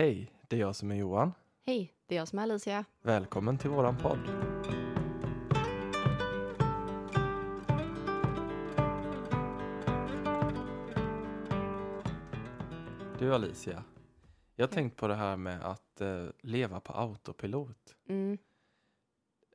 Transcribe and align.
Hej, 0.00 0.32
det 0.48 0.56
är 0.56 0.60
jag 0.60 0.76
som 0.76 0.90
är 0.90 0.94
Johan. 0.94 1.32
Hej, 1.66 1.94
det 2.06 2.14
är 2.14 2.18
jag 2.18 2.28
som 2.28 2.38
är 2.38 2.42
Alicia. 2.42 2.84
Välkommen 3.02 3.58
till 3.58 3.70
våran 3.70 3.96
podd. 3.96 4.18
Du 13.18 13.34
Alicia, 13.34 13.84
jag 14.56 14.66
har 14.66 14.72
tänkt 14.72 14.96
på 14.96 15.08
det 15.08 15.14
här 15.14 15.36
med 15.36 15.64
att 15.64 16.00
eh, 16.00 16.26
leva 16.40 16.80
på 16.80 16.92
autopilot. 16.92 17.96
Mm. 18.08 18.38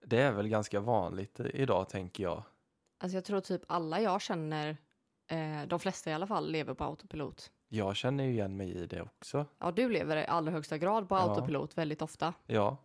Det 0.02 0.22
är 0.22 0.32
väl 0.32 0.48
ganska 0.48 0.80
vanligt 0.80 1.40
idag 1.40 1.90
tänker 1.90 2.24
jag. 2.24 2.44
Alltså 2.98 3.18
jag 3.18 3.26
tror 3.26 3.40
typ 3.40 3.62
alla 3.68 4.02
jag 4.02 4.22
känner, 4.22 4.78
eh, 5.28 5.68
de 5.68 5.80
flesta 5.80 6.12
i 6.12 6.14
alla 6.14 6.28
fall, 6.28 6.52
lever 6.52 6.74
på 6.74 6.84
autopilot. 6.84 7.52
Jag 7.68 7.96
känner 7.96 8.24
ju 8.24 8.30
igen 8.32 8.58
mig 8.58 8.72
i 8.72 8.86
det 8.86 9.02
också. 9.02 9.46
Ja, 9.60 9.72
du 9.72 9.90
lever 9.90 10.18
i 10.18 10.26
allra 10.26 10.52
högsta 10.52 10.78
grad 10.78 11.10
på 11.10 11.16
Ja. 11.16 11.20
autopilot 11.22 11.78
väldigt 11.78 12.02
ofta. 12.02 12.34
Ja, 12.46 12.78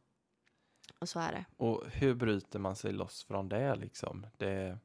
Och 0.99 1.09
så 1.09 1.21
är 1.21 1.33
det. 1.33 1.45
och 1.57 1.83
hur 1.93 2.15
bryter 2.15 2.59
man 2.59 2.77
sig 2.77 2.93
loss 2.93 3.25
från 3.25 3.49
det 3.49 3.75
liksom? 3.77 4.27
Det, 4.37 4.79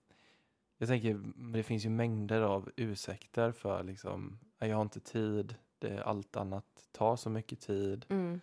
jag 0.77 0.87
tänker, 0.89 1.21
det 1.53 1.63
finns 1.63 1.85
ju 1.85 1.89
mängder 1.89 2.41
av 2.41 2.71
ursäkter 2.75 3.51
för 3.51 3.83
liksom, 3.83 4.39
"Nej, 4.57 4.69
jag 4.69 4.77
har 4.77 4.81
inte 4.81 4.99
tid, 4.99 5.55
det, 5.79 6.03
allt 6.03 6.35
annat 6.35 6.65
tar 6.91 7.15
så 7.15 7.29
mycket 7.29 7.59
tid. 7.59 8.05
Mm. 8.09 8.41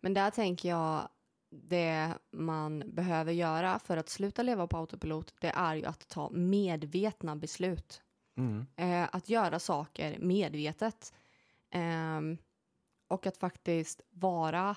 Men 0.00 0.14
där 0.14 0.30
tänker 0.30 0.68
jag, 0.68 1.08
det 1.50 2.14
man 2.30 2.82
behöver 2.86 3.32
göra 3.32 3.78
för 3.78 3.96
att 3.96 4.08
sluta 4.08 4.42
leva 4.42 4.66
på 4.66 4.76
autopilot, 4.76 5.34
det 5.40 5.48
är 5.54 5.74
ju 5.74 5.84
att 5.84 6.08
ta 6.08 6.30
medvetna 6.30 7.36
beslut. 7.36 8.02
Mm, 8.38 8.66
Eh, 8.76 9.08
att 9.12 9.28
göra 9.28 9.58
saker 9.58 10.18
medvetet. 10.18 11.14
Ehm, 11.70 12.38
och 13.08 13.26
att 13.26 13.36
faktiskt 13.36 14.00
vara 14.10 14.76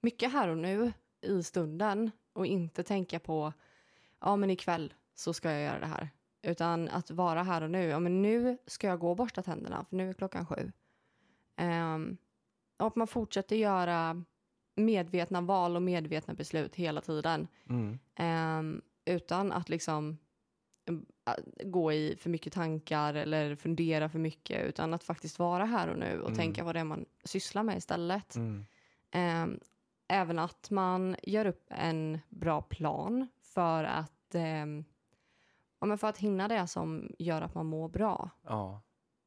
mycket 0.00 0.32
här 0.32 0.48
och 0.48 0.58
nu 0.58 0.92
i 1.20 1.42
stunden 1.42 2.10
och 2.32 2.46
inte 2.46 2.82
tänka 2.82 3.18
på 3.18 3.52
ja 4.20 4.36
men 4.36 4.50
ikväll 4.50 4.94
så 5.14 5.32
ska 5.32 5.50
jag 5.50 5.62
göra 5.62 5.78
det 5.80 5.86
här. 5.86 6.10
Utan 6.42 6.88
att 6.88 7.10
vara 7.10 7.42
här 7.42 7.62
och 7.62 7.70
nu. 7.70 7.84
Ja 7.84 7.98
men 8.00 8.22
nu 8.22 8.58
ska 8.66 8.86
jag 8.86 8.98
gå 8.98 9.10
och 9.10 9.16
borsta 9.16 9.42
tänderna 9.42 9.84
för 9.84 9.96
nu 9.96 10.08
är 10.08 10.14
klockan 10.14 10.46
sju. 10.46 10.72
Ehm, 11.56 12.16
och 12.78 12.86
att 12.86 12.96
man 12.96 13.06
fortsätter 13.06 13.56
göra 13.56 14.24
medvetna 14.76 15.40
val 15.40 15.76
och 15.76 15.82
medvetna 15.82 16.34
beslut 16.34 16.74
hela 16.74 17.00
tiden. 17.00 17.48
mm, 17.68 17.98
Ehm, 18.14 18.82
utan 19.04 19.52
att 19.52 19.68
liksom 19.68 20.18
gå 21.64 21.92
i 21.92 22.16
för 22.20 22.30
mycket 22.30 22.52
tankar 22.52 23.14
eller 23.14 23.56
fundera 23.56 24.08
för 24.08 24.18
mycket 24.18 24.66
utan 24.66 24.94
att 24.94 25.04
faktiskt 25.04 25.38
vara 25.38 25.64
här 25.64 25.88
och 25.88 25.98
nu 25.98 26.20
och 26.20 26.26
Mm. 26.28 26.38
tänka 26.38 26.64
vad 26.64 26.74
det 26.74 26.80
är 26.80 26.84
man 26.84 27.04
sysslar 27.24 27.62
med 27.62 27.76
istället. 27.76 28.36
mm, 28.36 28.64
Ehm, 29.10 29.60
även 30.08 30.38
att 30.38 30.70
man 30.70 31.16
gör 31.22 31.46
upp 31.46 31.66
en 31.68 32.18
bra 32.28 32.62
plan 32.62 33.28
för 33.40 33.84
att, 33.84 34.34
ja, 35.80 35.86
men 35.86 35.98
för 35.98 36.08
att 36.08 36.18
hinna 36.18 36.48
det 36.48 36.66
som 36.66 37.12
gör 37.18 37.42
att 37.42 37.54
man 37.54 37.66
mår 37.66 37.88
bra. 37.88 38.30
ja. 38.42 38.80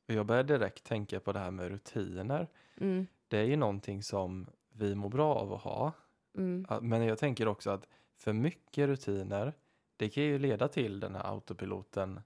Jag 0.08 0.26
börjar 0.26 0.44
direkt 0.44 0.84
tänka 0.86 1.20
på 1.20 1.32
det 1.32 1.40
här 1.40 1.52
med 1.52 1.68
rutiner. 1.70 2.48
Mm, 2.78 3.08
Det 3.28 3.38
är 3.38 3.44
ju 3.44 3.56
någonting 3.56 4.04
som 4.04 4.48
vi 4.74 4.96
mår 4.96 5.10
bra 5.10 5.36
av 5.36 5.54
att 5.54 5.62
ha. 5.62 5.92
mm, 6.38 6.66
Men 6.82 7.04
jag 7.04 7.18
tänker 7.18 7.48
också 7.48 7.70
att 7.70 7.88
för 8.18 8.34
mycket 8.34 8.88
rutiner, 8.88 9.54
det 9.98 10.10
kan 10.10 10.24
ju 10.24 10.40
leda 10.40 10.68
till 10.68 11.00
den 11.00 11.16
här 11.16 11.32
autopiloten. 11.34 12.20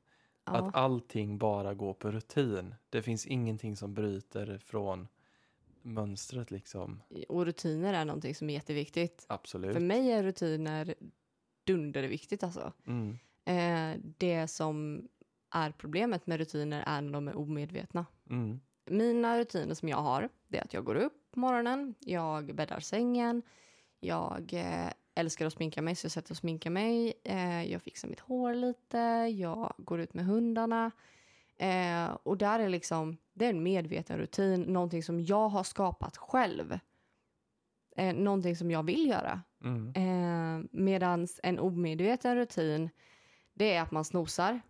ja, 0.46 0.52
Att 0.58 0.76
allting 0.76 1.38
bara 1.38 1.74
går 1.74 1.94
på 1.94 2.12
rutin. 2.12 2.76
Det 2.90 3.02
finns 3.02 3.26
ingenting 3.26 3.76
som 3.76 3.94
bryter 3.94 4.58
från 4.58 5.08
mönstret 5.82 6.52
liksom. 6.52 7.02
och 7.30 7.46
rutiner 7.46 7.94
är 7.94 8.06
någonting 8.06 8.36
som 8.36 8.50
är 8.50 8.54
jätteviktigt. 8.54 9.26
Absolut. 9.30 9.74
För 9.74 9.80
mig 9.80 10.12
är 10.12 10.24
rutiner 10.24 10.96
dunderviktigt 11.66 12.44
alltså. 12.44 12.74
Mm, 12.88 13.18
Eh, 13.46 13.96
det 14.18 14.48
som 14.48 15.08
är 15.52 15.72
problemet 15.72 16.28
med 16.28 16.38
rutiner 16.38 16.84
är 16.88 17.02
när 17.02 17.12
de 17.12 17.28
är 17.28 17.38
omedvetna. 17.38 18.06
mm, 18.30 18.60
Mina 18.86 19.40
rutiner 19.40 19.74
som 19.74 19.90
jag 19.90 19.98
har, 19.98 20.30
det 20.48 20.58
är 20.58 20.64
att 20.64 20.74
jag 20.74 20.84
går 20.84 20.96
upp 20.96 21.32
på 21.32 21.40
morgonen, 21.40 21.96
jag 22.00 22.56
bäddar 22.56 22.80
sängen, 22.80 23.42
jag 24.00 24.54
eh, 24.54 24.92
älskar 25.20 25.46
att 25.46 25.54
sminka 25.54 25.82
mig 25.82 25.96
så 25.96 26.06
jag 26.06 26.12
sätter 26.12 26.32
och 26.32 26.38
sminkar 26.38 26.70
mig, 26.70 27.14
eh, 27.24 27.64
jag 27.72 27.82
fixar 27.82 28.08
mitt 28.08 28.20
hår 28.20 28.54
lite, 28.54 28.98
jag 29.38 29.74
går 29.78 30.00
ut 30.00 30.14
med 30.14 30.26
hundarna. 30.26 30.92
Eh, 31.58 32.18
och 32.24 32.38
där 32.38 32.60
är 32.60 32.70
liksom, 32.70 33.18
det 33.34 33.46
är 33.46 33.50
en 33.50 33.64
medveten 33.64 34.18
rutin, 34.18 34.62
någonting 34.62 35.04
som 35.04 35.20
jag 35.20 35.50
har 35.50 35.64
skapat 35.64 36.18
själv. 36.18 36.80
Eh, 37.96 38.16
någonting 38.16 38.56
som 38.56 38.72
jag 38.72 38.84
vill 38.84 39.10
göra. 39.10 39.42
mm, 39.64 39.94
Eh, 39.96 40.66
Medan 40.72 41.28
en 41.44 41.60
omedveten 41.60 42.36
rutin, 42.36 42.90
det 43.54 43.74
är 43.74 43.82
att 43.82 43.92
man 43.92 44.06
snosar. 44.06 44.62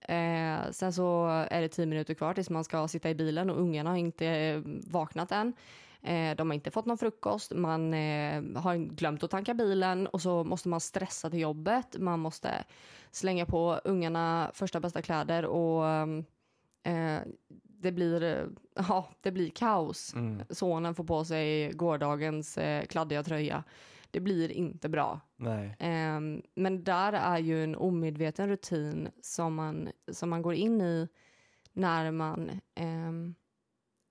Eh, 0.00 0.70
sen 0.70 0.92
så 0.92 1.26
är 1.50 1.60
det 1.60 1.68
tio 1.68 1.86
minuter 1.86 2.14
kvar 2.14 2.34
tills 2.34 2.50
man 2.50 2.64
ska 2.64 2.88
sitta 2.88 3.10
i 3.10 3.14
bilen 3.14 3.50
och 3.50 3.60
ungarna 3.60 3.90
har 3.90 3.96
inte 3.96 4.26
eh, 4.26 4.60
vaknat 4.86 5.32
än. 5.32 5.52
Eh, 6.02 6.36
de 6.36 6.50
har 6.50 6.54
inte 6.54 6.70
fått 6.70 6.86
någon 6.86 6.98
frukost, 6.98 7.52
man 7.54 7.94
eh, 7.94 8.42
har 8.54 8.76
glömt 8.76 9.22
att 9.22 9.30
tanka 9.30 9.54
bilen 9.54 10.06
och 10.06 10.22
så 10.22 10.44
måste 10.44 10.68
man 10.68 10.80
stressa 10.80 11.30
till 11.30 11.40
jobbet. 11.40 11.96
Man 11.98 12.20
måste 12.20 12.64
slänga 13.10 13.46
på 13.46 13.80
ungarna 13.84 14.50
första 14.54 14.80
bästa 14.80 15.02
kläder 15.02 15.44
och 15.44 15.86
eh, 16.82 17.20
det, 17.80 17.92
blir, 17.92 18.22
eh, 18.22 18.46
ja, 18.74 19.08
det 19.20 19.30
blir 19.32 19.50
kaos 19.50 20.14
mm. 20.14 20.42
sonen 20.50 20.94
får 20.94 21.04
på 21.04 21.24
sig 21.24 21.72
gårdagens 21.72 22.58
eh, 22.58 22.84
kladdiga 22.84 23.22
tröja. 23.22 23.64
Det 24.10 24.20
blir 24.20 24.52
inte 24.52 24.88
bra. 24.88 25.20
Ehm, 25.78 26.42
men 26.54 26.84
där 26.84 27.12
är 27.12 27.38
ju 27.38 27.64
en 27.64 27.76
omedveten 27.76 28.48
rutin 28.48 29.08
som 29.22 29.54
man, 29.54 29.88
som 30.12 30.30
man 30.30 30.42
går 30.42 30.54
in 30.54 30.80
i 30.80 31.08
när 31.72 32.10
man, 32.10 32.60
ehm, 32.74 33.34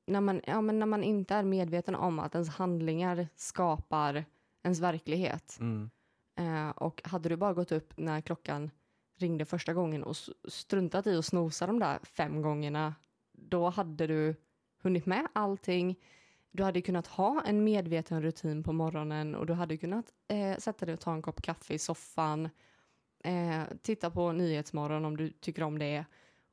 när, 0.07 0.21
man, 0.21 0.41
ja, 0.47 0.61
men 0.61 0.79
när 0.79 0.85
man 0.85 1.03
inte 1.03 1.35
är 1.35 1.43
medveten 1.43 1.95
om 1.95 2.19
att 2.19 2.35
ens 2.35 2.49
handlingar 2.49 3.27
skapar 3.35 4.25
ens 4.63 4.79
verklighet. 4.79 5.57
Mm, 5.59 5.89
Eh, 6.37 6.69
och 6.69 7.01
hade 7.03 7.29
du 7.29 7.35
bara 7.35 7.53
gått 7.53 7.71
upp 7.71 7.93
när 7.97 8.21
klockan 8.21 8.71
ringde 9.15 9.45
första 9.45 9.73
gången 9.73 10.03
och 10.03 10.15
struntat 10.47 11.07
i 11.07 11.17
att 11.17 11.25
snosa 11.25 11.67
de 11.67 11.79
där 11.79 11.99
fem 12.03 12.41
gångerna, 12.41 12.95
då 13.31 13.69
hade 13.69 14.07
du 14.07 14.35
hunnit 14.83 15.05
med 15.05 15.27
allting. 15.33 15.99
Du 16.51 16.63
hade 16.63 16.81
kunnat 16.81 17.07
ha 17.07 17.43
en 17.45 17.63
medveten 17.63 18.21
rutin 18.21 18.63
på 18.63 18.73
morgonen 18.73 19.35
och 19.35 19.45
du 19.45 19.53
hade 19.53 19.77
kunnat 19.77 20.13
eh, 20.27 20.57
sätta 20.57 20.85
dig 20.85 20.93
och 20.93 20.99
ta 20.99 21.13
en 21.13 21.21
kopp 21.21 21.41
kaffe 21.41 21.73
i 21.73 21.79
soffan, 21.79 22.49
eh, 23.23 23.63
titta 23.81 24.09
på 24.09 24.31
Nyhetsmorgon 24.31 25.05
om 25.05 25.17
du 25.17 25.29
tycker 25.29 25.63
om 25.63 25.79
det 25.79 26.05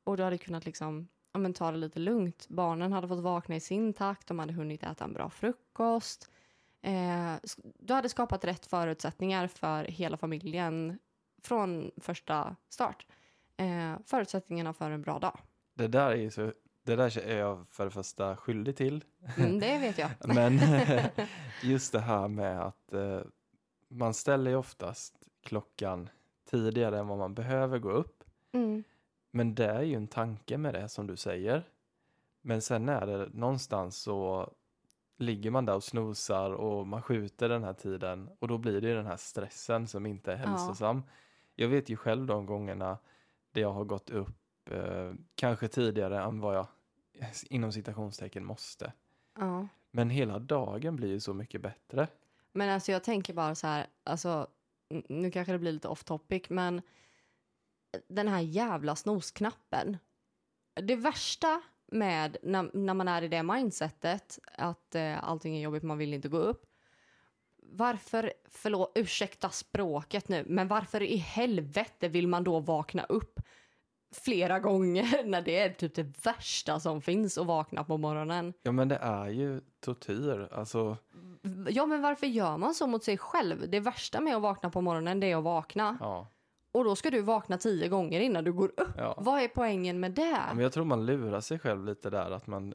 och 0.03 0.17
du 0.17 0.23
hade 0.23 0.37
kunnat 0.37 0.65
liksom, 0.65 1.07
ja, 1.35 1.39
men 1.39 1.53
ta 1.53 1.71
det 1.71 1.77
lite 1.77 1.99
lugnt. 1.99 2.45
Barnen 2.49 2.93
hade 2.93 3.07
fått 3.07 3.19
vakna 3.19 3.55
i 3.55 3.59
sin 3.59 3.93
takt, 3.93 4.27
de 4.27 4.39
hade 4.39 4.53
hunnit 4.53 4.83
äta 4.83 5.03
en 5.03 5.13
bra 5.13 5.29
frukost. 5.29 6.31
Eh, 6.81 7.33
du 7.79 7.93
hade 7.93 8.09
skapat 8.09 8.45
rätt 8.45 8.65
förutsättningar 8.65 9.47
för 9.47 9.83
hela 9.83 10.17
familjen 10.17 10.99
från 11.43 11.91
första 11.97 12.55
start. 12.69 13.05
Eh, 13.57 13.93
förutsättningarna 14.05 14.73
för 14.73 14.91
en 14.91 15.01
bra 15.01 15.19
dag. 15.19 15.39
Det 15.73 15.87
där 15.87 16.11
är 16.11 16.29
så, 16.29 16.53
det 16.83 16.95
där 16.95 17.17
är 17.19 17.37
jag 17.37 17.65
för 17.69 17.85
det 17.85 17.91
första 17.91 18.35
skyldig 18.37 18.75
till. 18.75 19.03
Mm, 19.37 19.59
det 19.59 19.77
vet 19.77 19.97
jag. 19.97 20.09
Men 20.35 20.59
just 21.63 21.91
det 21.91 21.99
här 21.99 22.27
med 22.27 22.61
att 22.61 22.93
eh, 22.93 23.21
man 23.87 24.13
ställer 24.13 24.51
ju 24.51 24.57
oftast 24.57 25.15
klockan 25.43 26.09
tidigare 26.49 26.99
än 26.99 27.07
vad 27.07 27.17
man 27.17 27.33
behöver 27.33 27.79
gå 27.79 27.91
upp. 27.91 28.23
Mm, 28.51 28.83
Men 29.35 29.55
det 29.55 29.65
är 29.65 29.81
ju 29.81 29.95
en 29.95 30.07
tanke 30.07 30.57
med 30.57 30.73
det 30.73 30.89
som 30.89 31.07
du 31.07 31.15
säger. 31.15 31.63
Men 32.41 32.61
sen 32.61 32.89
är 32.89 33.05
det 33.07 33.29
någonstans 33.33 33.97
så 33.97 34.49
ligger 35.17 35.51
man 35.51 35.65
där 35.65 35.75
och 35.75 35.83
snosar 35.83 36.51
och 36.51 36.87
man 36.87 37.01
skjuter 37.01 37.49
den 37.49 37.63
här 37.63 37.73
tiden 37.73 38.29
och 38.39 38.47
då 38.47 38.57
blir 38.57 38.81
det 38.81 38.87
ju 38.87 38.95
den 38.95 39.05
här 39.05 39.17
stressen 39.17 39.87
som 39.87 40.05
inte 40.05 40.33
är 40.33 40.37
Ja. 40.37 40.47
hälsosam. 40.47 41.03
Jag 41.55 41.67
vet 41.67 41.89
ju 41.89 41.97
själv 41.97 42.25
de 42.25 42.45
gångerna 42.45 42.97
där 43.51 43.61
jag 43.61 43.73
har 43.73 43.83
gått 43.83 44.09
upp 44.09 44.69
eh, 44.71 45.13
kanske 45.35 45.67
tidigare 45.67 46.23
än 46.23 46.39
vad 46.39 46.55
jag 46.55 46.67
inom 47.49 47.71
citationstecken 47.71 48.45
måste. 48.45 48.93
ja. 49.39 49.67
Men 49.91 50.09
hela 50.09 50.39
dagen 50.39 50.95
blir 50.95 51.09
ju 51.09 51.19
så 51.19 51.33
mycket 51.33 51.61
bättre. 51.61 52.07
Men 52.53 52.69
alltså 52.69 52.91
jag 52.91 53.03
tänker 53.03 53.33
bara 53.33 53.55
så 53.55 53.67
här, 53.67 53.87
alltså, 54.03 54.47
nu 55.09 55.31
kanske 55.31 55.51
det 55.51 55.59
blir 55.59 55.71
lite 55.71 55.87
off 55.87 56.03
topic, 56.03 56.43
men 56.49 56.81
den 58.07 58.27
här 58.27 58.41
jävla 58.41 58.95
snosknappen. 58.95 59.97
Det 60.73 60.95
värsta 60.95 61.61
med 61.91 62.37
när, 62.43 62.69
när 62.73 62.93
man 62.93 63.07
är 63.07 63.21
i 63.21 63.27
det 63.27 63.43
mindsetet 63.43 64.39
att 64.57 64.95
eh, 64.95 65.23
allting 65.23 65.57
är 65.57 65.61
jobbigt, 65.61 65.83
man 65.83 65.97
vill 65.97 66.13
inte 66.13 66.29
gå 66.29 66.37
upp. 66.37 66.65
Varför, 67.57 68.33
förlåt, 68.49 68.91
ursäkta 68.95 69.49
språket 69.49 70.29
nu, 70.29 70.43
men 70.47 70.67
varför 70.67 71.03
i 71.03 71.15
helvete 71.17 72.07
vill 72.07 72.27
man 72.27 72.43
då 72.43 72.59
vakna 72.59 73.03
upp 73.03 73.39
flera 74.11 74.59
gånger 74.59 75.23
när 75.25 75.41
det 75.41 75.59
är 75.59 75.69
typ 75.69 75.95
det 75.95 76.25
värsta 76.25 76.79
som 76.79 77.01
finns 77.01 77.37
att 77.37 77.47
vakna 77.47 77.83
på 77.83 77.97
morgonen. 77.97 78.53
Ja, 78.61 78.71
men 78.71 78.87
det 78.87 78.97
är 78.97 79.27
ju 79.27 79.61
tortyr. 79.79 80.49
Alltså, 80.51 80.97
Ja, 81.69 81.85
men 81.85 82.01
varför 82.01 82.27
gör 82.27 82.57
man 82.57 82.75
så 82.75 82.87
mot 82.87 83.03
sig 83.03 83.17
själv? 83.17 83.69
Det 83.69 83.79
värsta 83.79 84.21
med 84.21 84.35
att 84.35 84.41
vakna 84.41 84.69
på 84.69 84.81
morgonen 84.81 85.19
det 85.19 85.31
är 85.31 85.37
att 85.37 85.43
vakna. 85.43 85.97
ja. 85.99 86.27
Och 86.75 86.83
då 86.83 86.95
ska 86.95 87.09
du 87.09 87.21
vakna 87.21 87.57
tio 87.57 87.87
gånger 87.87 88.19
innan 88.19 88.43
du 88.43 88.53
går 88.53 88.67
upp. 88.77 88.89
ja. 88.97 89.15
Vad 89.17 89.41
är 89.41 89.47
poängen 89.47 89.99
med 89.99 90.11
det? 90.11 90.21
Ja, 90.47 90.53
men 90.53 90.63
jag 90.63 90.73
tror 90.73 90.85
man 90.85 91.05
lurar 91.05 91.41
sig 91.41 91.59
själv 91.59 91.85
lite 91.85 92.09
där, 92.09 92.31
att 92.31 92.47
man 92.47 92.73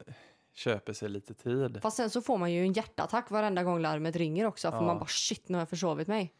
köper 0.53 0.93
sig 0.93 1.09
lite 1.09 1.33
tid. 1.33 1.79
Fast 1.81 1.97
sen 1.97 2.09
så 2.09 2.21
får 2.21 2.37
man 2.37 2.51
ju 2.51 2.61
en 2.61 2.73
hjärtattack 2.73 3.31
varenda 3.31 3.63
gång 3.63 3.79
larmet 3.79 4.15
ringer 4.15 4.45
också. 4.45 4.71
För 4.71 4.77
Ja. 4.77 4.81
man 4.83 4.99
bara 4.99 5.07
shit, 5.07 5.49
nu 5.49 5.55
har 5.55 5.61
jag 5.61 5.69
försovit 5.69 6.07
mig. 6.07 6.33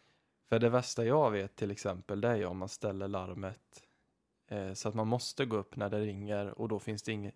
För 0.49 0.59
det 0.59 0.69
värsta 0.69 1.05
jag 1.05 1.31
vet 1.31 1.55
till 1.55 1.71
exempel, 1.71 2.21
det 2.21 2.27
är 2.27 2.35
ju 2.35 2.45
om 2.45 2.57
man 2.57 2.69
ställer 2.69 3.07
larmet 3.07 3.83
eh, 4.47 4.73
så 4.73 4.89
att 4.89 4.95
man 4.95 5.07
måste 5.07 5.45
gå 5.45 5.57
upp 5.57 5.75
när 5.75 5.89
det 5.89 5.99
ringer 5.99 6.59
och 6.61 6.67
då 6.67 6.79
finns 6.79 7.03
det 7.03 7.11
inget, 7.11 7.35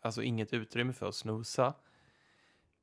alltså 0.00 0.22
inget 0.22 0.52
utrymme 0.52 0.92
för 0.92 1.08
att 1.08 1.14
snosa. 1.14 1.74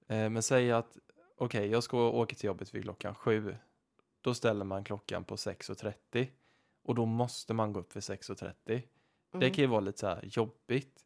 Eh, 0.08 0.30
men 0.30 0.44
säg 0.44 0.72
att, 0.72 0.98
okej, 1.38 1.68
jag 1.68 1.84
ska 1.84 1.98
åka 2.10 2.36
till 2.36 2.46
jobbet 2.48 2.76
vid 2.76 2.84
klockan 2.84 3.16
sju. 3.16 3.56
Då 4.22 4.34
ställer 4.34 4.66
man 4.66 4.84
klockan 4.84 5.24
på 5.24 5.36
6.30 5.36 6.28
och 6.88 6.96
då 6.96 7.06
måste 7.06 7.54
man 7.54 7.74
gå 7.74 7.80
upp 7.80 7.96
vid 7.96 8.04
6.30. 8.04 8.54
Det 8.66 8.84
Mm. 9.34 9.54
kan 9.54 9.62
ju 9.64 9.68
vara 9.68 9.80
lite 9.80 10.00
så 10.00 10.08
här 10.08 10.22
jobbigt. 10.24 11.04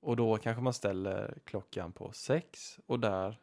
Och 0.00 0.16
då 0.16 0.36
kanske 0.36 0.62
man 0.62 0.72
ställer 0.74 1.38
klockan 1.44 1.92
på 1.92 2.12
sex 2.12 2.78
och 2.86 3.00
där 3.00 3.40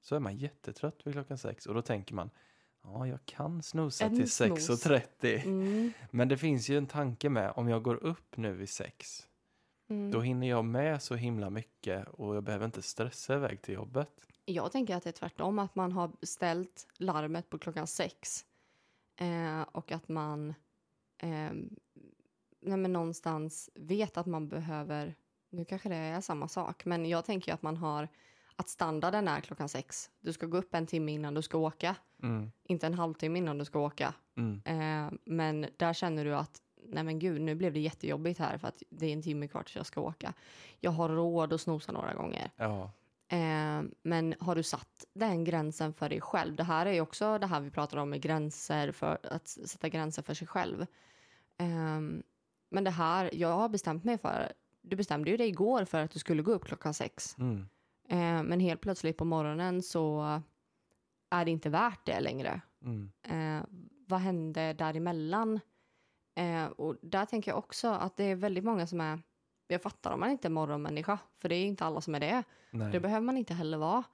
så 0.00 0.16
är 0.16 0.20
man 0.20 0.36
jättetrött 0.36 1.06
vid 1.06 1.14
klockan 1.14 1.38
sex 1.38 1.66
och 1.66 1.74
då 1.74 1.82
tänker 1.82 2.14
man 2.14 2.30
ja, 2.82 3.06
jag 3.06 3.18
kan 3.26 3.62
snosa 3.62 4.04
En 4.04 4.16
till 4.16 4.30
snooze. 4.30 4.72
6.30. 4.72 5.44
Mm. 5.44 5.92
Men 6.10 6.28
det 6.28 6.36
finns 6.36 6.68
ju 6.68 6.78
en 6.78 6.86
tanke 6.86 7.28
med 7.28 7.52
om 7.56 7.68
jag 7.68 7.82
går 7.82 8.04
upp 8.04 8.36
nu 8.36 8.52
vid 8.52 8.68
sex 8.68 9.28
Mm. 9.88 10.10
då 10.10 10.20
hinner 10.20 10.46
jag 10.48 10.64
med 10.64 11.02
så 11.02 11.14
himla 11.14 11.50
mycket 11.50 12.08
och 12.08 12.36
jag 12.36 12.42
behöver 12.42 12.64
inte 12.66 12.82
stressa 12.82 13.34
iväg 13.34 13.62
till 13.62 13.74
jobbet. 13.74 14.10
Jag 14.44 14.72
tänker 14.72 14.96
att 14.96 15.02
det 15.02 15.10
är 15.10 15.12
tvärtom, 15.12 15.58
att 15.58 15.74
man 15.74 15.92
har 15.92 16.10
ställt 16.22 16.86
larmet 16.98 17.50
på 17.50 17.58
klockan 17.58 17.86
sex. 17.86 18.46
Eh, 19.16 19.62
och 19.62 19.92
att 19.92 20.08
man 20.08 20.54
eh, 21.24 21.52
nej 22.60 22.76
men 22.78 22.92
någonstans 22.92 23.70
vet 23.74 24.16
att 24.16 24.26
man 24.26 24.48
behöver, 24.48 25.14
nu 25.50 25.64
kanske 25.64 25.88
det 25.88 25.94
är 25.96 26.20
samma 26.20 26.48
sak, 26.48 26.84
men 26.84 27.06
jag 27.06 27.24
tänker 27.24 27.50
ju 27.52 27.54
att 27.54 27.62
man 27.62 27.76
har 27.76 28.08
att 28.56 28.68
standarden 28.68 29.28
är 29.28 29.40
klockan 29.40 29.68
sex. 29.68 30.10
Du 30.20 30.32
ska 30.32 30.46
gå 30.46 30.56
upp 30.58 30.74
en 30.74 30.86
timme 30.86 31.12
innan 31.12 31.34
du 31.34 31.42
ska 31.42 31.58
åka, 31.58 31.96
Mm, 32.22 32.50
inte 32.64 32.86
en 32.86 32.94
halvtimme 32.94 33.38
innan 33.38 33.58
du 33.58 33.64
ska 33.64 33.78
åka. 33.78 34.14
mm, 34.36 34.62
Eh, 34.64 35.12
men 35.24 35.66
där 35.76 35.92
känner 35.92 36.24
du 36.24 36.34
att 36.34 36.60
nej 36.88 37.04
men 37.04 37.18
gud, 37.18 37.40
nu 37.40 37.54
blev 37.54 37.72
det 37.72 37.80
jättejobbigt 37.80 38.38
här 38.38 38.58
för 38.58 38.68
att 38.68 38.82
det 38.90 39.06
är 39.06 39.12
en 39.12 39.22
timme 39.22 39.48
kvar 39.48 39.62
tills 39.62 39.76
jag 39.76 39.86
ska 39.86 40.00
åka. 40.00 40.32
Jag 40.80 40.90
har 40.90 41.08
råd 41.08 41.52
att 41.52 41.60
snosa 41.60 41.92
några 41.92 42.14
gånger. 42.14 42.50
ja, 42.56 42.90
Eh, 43.28 43.82
men 44.02 44.34
har 44.40 44.54
du 44.54 44.62
satt 44.62 45.04
den 45.14 45.44
gränsen 45.44 45.94
för 45.94 46.08
dig 46.08 46.20
själv? 46.20 46.56
Det 46.56 46.64
här 46.64 46.86
är 46.86 46.92
ju 46.92 47.00
också 47.00 47.38
det 47.38 47.46
här 47.46 47.60
vi 47.60 47.70
pratar 47.70 47.98
om 47.98 48.10
med 48.10 48.20
gränser 48.22 48.92
för 48.92 49.18
att 49.22 49.48
sätta 49.48 49.88
gränser 49.88 50.22
för 50.22 50.34
sig 50.34 50.46
själv. 50.46 50.80
Eh, 51.58 52.00
men 52.68 52.84
det 52.84 52.90
här, 52.90 53.30
jag 53.32 53.52
har 53.56 53.68
bestämt 53.68 54.04
mig 54.04 54.18
för, 54.18 54.52
du 54.82 54.96
bestämde 54.96 55.30
ju 55.30 55.36
dig 55.36 55.48
igår 55.48 55.84
för 55.84 56.00
att 56.00 56.10
du 56.10 56.18
skulle 56.18 56.42
gå 56.42 56.52
upp 56.52 56.64
klockan 56.64 56.94
sex. 56.94 57.38
mm, 57.38 57.68
Eh, 58.08 58.42
men 58.42 58.60
helt 58.60 58.80
plötsligt 58.80 59.16
på 59.16 59.24
morgonen 59.24 59.82
så 59.82 60.40
är 61.30 61.44
det 61.44 61.50
inte 61.50 61.70
värt 61.70 62.06
det 62.06 62.20
längre. 62.20 62.60
mm, 62.82 63.10
Eh, 63.22 63.64
vad 64.06 64.20
hände 64.20 64.72
däremellan? 64.72 65.60
Eh, 66.34 66.64
och 66.66 66.96
där 67.02 67.24
tänker 67.26 67.50
jag 67.50 67.58
också 67.58 67.88
att 67.88 68.16
det 68.16 68.24
är 68.24 68.36
väldigt 68.36 68.64
många 68.64 68.86
som 68.86 69.00
är, 69.00 69.22
jag 69.66 69.82
fattar 69.82 70.10
om 70.12 70.20
man 70.20 70.30
inte 70.30 70.48
är 70.48 70.50
morgonmänniska, 70.50 71.18
för 71.38 71.48
det 71.48 71.54
är 71.54 71.64
inte 71.66 71.84
alla 71.84 72.00
som 72.00 72.14
är 72.14 72.20
det. 72.20 72.42
nej, 72.70 72.92
Det 72.92 73.00
behöver 73.00 73.20
man 73.26 73.36
inte 73.36 73.54
heller 73.54 73.78
vara. 73.78 74.04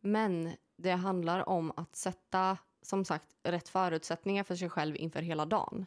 Men 0.00 0.50
det 0.76 0.90
handlar 0.90 1.48
om 1.48 1.72
att 1.76 1.96
sätta, 1.96 2.56
som 2.82 3.04
sagt, 3.04 3.26
rätt 3.42 3.68
förutsättningar 3.68 4.44
för 4.44 4.54
sig 4.56 4.68
själv 4.70 4.96
inför 4.96 5.22
hela 5.22 5.46
dagen. 5.46 5.86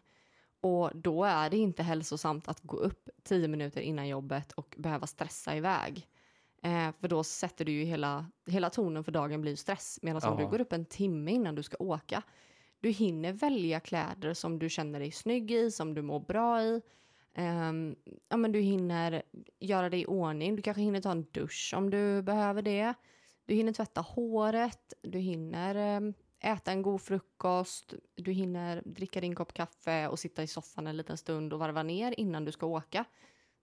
Och 0.62 0.92
då 0.96 1.24
är 1.24 1.50
det 1.50 1.58
inte 1.58 1.84
hälsosamt 1.84 2.48
att 2.48 2.60
gå 2.62 2.78
upp 2.78 3.10
tio 3.24 3.48
minuter 3.48 3.82
innan 3.82 4.08
jobbet 4.08 4.52
och 4.52 4.76
behöva 4.78 5.08
stressa 5.08 5.56
iväg. 5.56 6.08
Eh, 6.64 6.92
för 7.00 7.08
då 7.08 7.24
sätter 7.24 7.66
du 7.66 7.72
ju 7.72 7.84
hela, 7.84 8.26
hela 8.48 8.70
tonen 8.70 9.04
för 9.04 9.12
dagen 9.12 9.42
blir 9.42 9.56
stress. 9.56 10.00
Medan 10.02 10.22
om 10.32 10.40
Ja. 10.40 10.46
du 10.46 10.52
går 10.52 10.62
upp 10.62 10.74
en 10.74 10.86
timme 10.86 11.32
innan 11.32 11.56
du 11.56 11.64
ska 11.64 11.78
åka, 11.80 12.24
du 12.80 12.90
hinner 12.90 13.34
välja 13.34 13.80
kläder 13.80 14.34
som 14.34 14.60
du 14.60 14.70
känner 14.70 15.00
dig 15.00 15.12
snygg 15.12 15.52
i, 15.52 15.72
som 15.72 15.94
du 15.94 16.02
mår 16.02 16.20
bra 16.20 16.64
i. 16.64 16.82
Ehm, 17.34 17.96
ja, 18.30 18.38
men 18.38 18.52
du 18.52 18.60
hinner 18.60 19.22
göra 19.60 19.90
dig 19.90 20.02
i 20.02 20.06
ordning. 20.06 20.56
Du 20.56 20.62
kanske 20.62 20.82
hinner 20.82 21.02
ta 21.02 21.12
en 21.12 21.26
dusch 21.32 21.74
om 21.78 21.90
du 21.90 22.22
behöver 22.22 22.62
det. 22.62 22.94
Du 23.46 23.54
hinner 23.56 23.74
tvätta 23.74 24.02
håret. 24.02 24.94
Du 25.02 25.20
hinner 25.20 25.76
ehm, 25.76 26.14
äta 26.40 26.72
en 26.72 26.82
god 26.82 27.02
frukost. 27.02 27.94
Du 28.16 28.32
hinner 28.32 28.82
dricka 28.86 29.22
din 29.22 29.36
kopp 29.36 29.54
kaffe 29.54 30.08
och 30.08 30.20
sitta 30.20 30.44
i 30.44 30.48
soffan 30.48 30.88
en 30.88 30.98
liten 30.98 31.18
stund 31.18 31.54
och 31.54 31.60
varva 31.60 31.84
ner 31.84 32.14
innan 32.18 32.46
du 32.46 32.52
ska 32.52 32.66
åka. 32.66 33.06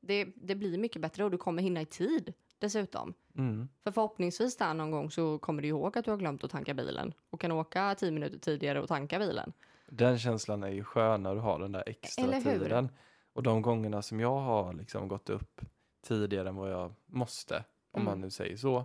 Det, 0.00 0.24
det 0.36 0.54
blir 0.54 0.78
mycket 0.78 1.02
bättre 1.02 1.24
och 1.24 1.30
du 1.30 1.38
kommer 1.38 1.62
hinna 1.62 1.80
i 1.80 1.86
tid 1.86 2.32
dessutom. 2.58 3.14
mm, 3.38 3.68
För 3.84 3.90
förhoppningsvis 3.92 4.56
där 4.56 4.74
någon 4.74 4.90
gång 4.90 5.10
så 5.10 5.38
kommer 5.38 5.62
du 5.62 5.68
ihåg 5.68 5.98
att 5.98 6.04
du 6.04 6.10
har 6.10 6.18
glömt 6.18 6.44
att 6.44 6.50
tanka 6.50 6.74
bilen 6.74 7.14
och 7.30 7.40
kan 7.40 7.52
åka 7.52 7.94
tio 7.94 8.10
minuter 8.10 8.38
tidigare 8.38 8.80
och 8.80 8.88
tanka 8.88 9.18
bilen. 9.18 9.52
Den 9.86 10.18
känslan 10.18 10.62
är 10.62 10.68
ju 10.70 10.84
skön 10.84 11.22
när 11.22 11.34
du 11.34 11.40
har 11.40 11.58
den 11.58 11.72
där 11.72 11.82
extra 11.86 12.24
Eller 12.24 12.40
hur? 12.40 12.58
tiden. 12.58 12.88
Och 13.32 13.42
de 13.42 13.62
gångerna 13.62 14.02
som 14.02 14.20
jag 14.20 14.40
har 14.40 14.72
liksom 14.72 15.08
gått 15.08 15.30
upp 15.30 15.60
tidigare 16.02 16.48
än 16.48 16.56
vad 16.56 16.72
jag 16.72 16.94
måste, 17.06 17.64
om 17.90 18.00
Mm. 18.00 18.04
man 18.04 18.20
nu 18.20 18.30
säger 18.30 18.56
så. 18.56 18.84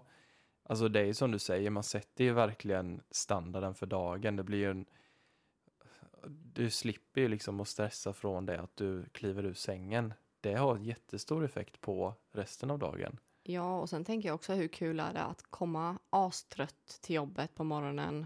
Alltså 0.63 0.88
det 0.88 1.00
är 1.00 1.13
som 1.13 1.31
du 1.31 1.39
säger, 1.39 1.69
man 1.69 1.83
sätter 1.83 2.24
ju 2.24 2.33
verkligen 2.33 3.01
standarden 3.12 3.75
för 3.75 3.86
dagen. 3.86 4.36
Det 4.36 4.44
blir 4.44 4.57
ju 4.57 4.71
en... 4.71 4.86
Du 6.53 6.69
slipper 6.69 7.21
ju 7.21 7.27
liksom 7.27 7.59
att 7.59 7.68
stressa 7.68 8.13
från 8.13 8.45
det 8.45 8.62
att 8.62 8.75
du 8.75 9.06
kliver 9.12 9.45
ur 9.45 9.53
sängen. 9.53 10.13
Det 10.42 10.53
har 10.53 10.77
jättestor 10.77 11.45
effekt 11.45 11.81
på 11.81 12.13
resten 12.31 12.71
av 12.71 12.80
dagen. 12.80 13.18
Ja, 13.44 13.80
och 13.80 13.89
sen 13.89 14.06
tänker 14.06 14.30
jag 14.30 14.36
också 14.36 14.53
hur 14.53 14.68
kul 14.68 15.00
är 15.00 15.13
det 15.13 15.21
att 15.24 15.41
komma 15.50 15.98
astrött 16.09 17.00
till 17.01 17.15
jobbet 17.15 17.56
på 17.56 17.63
morgonen, 17.63 18.25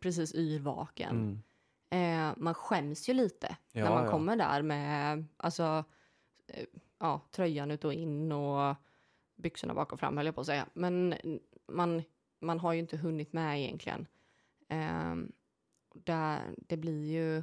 precis 0.00 0.34
yrvaken. 0.34 1.10
Mm. 1.10 1.42
Eh, 1.92 2.32
man 2.36 2.54
skäms 2.54 3.08
ju 3.08 3.14
lite 3.14 3.56
Ja, 3.72 3.84
när 3.84 3.90
man 3.90 4.04
ja. 4.04 4.10
kommer 4.10 4.36
där 4.36 4.62
med 4.62 5.24
alltså, 5.36 5.84
eh, 6.48 6.66
ja, 6.98 7.20
tröjan 7.30 7.70
ut 7.70 7.84
och 7.84 7.92
in 7.92 8.32
och 8.32 8.76
byxorna 9.36 9.74
bak 9.74 9.92
och 9.92 10.00
fram 10.00 10.16
höll 10.16 10.26
jag 10.26 10.34
på 10.34 10.40
att 10.40 10.46
säga. 10.46 10.66
Men 10.74 11.14
man, 11.68 12.02
man 12.40 12.60
har 12.60 12.72
ju 12.72 12.78
inte 12.78 12.96
hunnit 12.96 13.32
med 13.32 13.60
egentligen. 13.60 14.06
Eh, 14.68 15.14
där, 15.94 16.54
det 16.56 16.76
blir 16.76 17.04
ju 17.12 17.42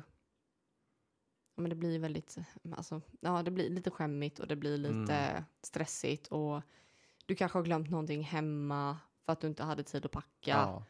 men 1.55 1.69
det 1.69 1.75
blir 1.75 1.99
väldigt, 1.99 2.37
alltså, 2.75 3.01
ja 3.19 3.43
det 3.43 3.51
blir 3.51 3.69
lite 3.69 3.91
skämmigt 3.91 4.39
och 4.39 4.47
det 4.47 4.55
blir 4.55 4.77
lite 4.77 5.13
Mm. 5.13 5.43
stressigt 5.61 6.27
och 6.27 6.61
du 7.25 7.35
kanske 7.35 7.57
har 7.57 7.63
glömt 7.63 7.89
någonting 7.89 8.23
hemma 8.23 8.97
för 9.25 9.33
att 9.33 9.41
du 9.41 9.47
inte 9.47 9.63
hade 9.63 9.83
tid 9.83 10.05
att 10.05 10.11
packa. 10.11 10.27
Ja. 10.51 10.83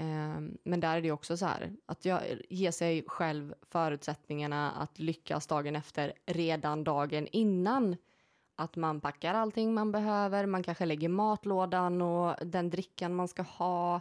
Ehm, 0.00 0.58
Men 0.64 0.80
där 0.80 0.96
är 0.96 1.02
det 1.02 1.12
också 1.12 1.36
så 1.36 1.46
här 1.46 1.72
att 1.86 2.04
jag 2.04 2.20
ge 2.50 2.72
sig 2.72 3.04
själv 3.06 3.54
förutsättningarna 3.70 4.70
att 4.70 4.98
lyckas 4.98 5.46
dagen 5.46 5.76
efter 5.76 6.12
redan 6.26 6.84
dagen 6.84 7.26
innan. 7.32 7.96
Att 8.56 8.76
man 8.76 9.00
packar 9.00 9.34
allting 9.34 9.74
man 9.74 9.92
behöver, 9.92 10.46
man 10.46 10.62
kanske 10.62 10.86
lägger 10.86 11.08
matlådan 11.08 12.02
och 12.02 12.46
den 12.46 12.70
drickan 12.70 13.14
man 13.14 13.28
ska 13.28 13.42
ha 13.42 14.00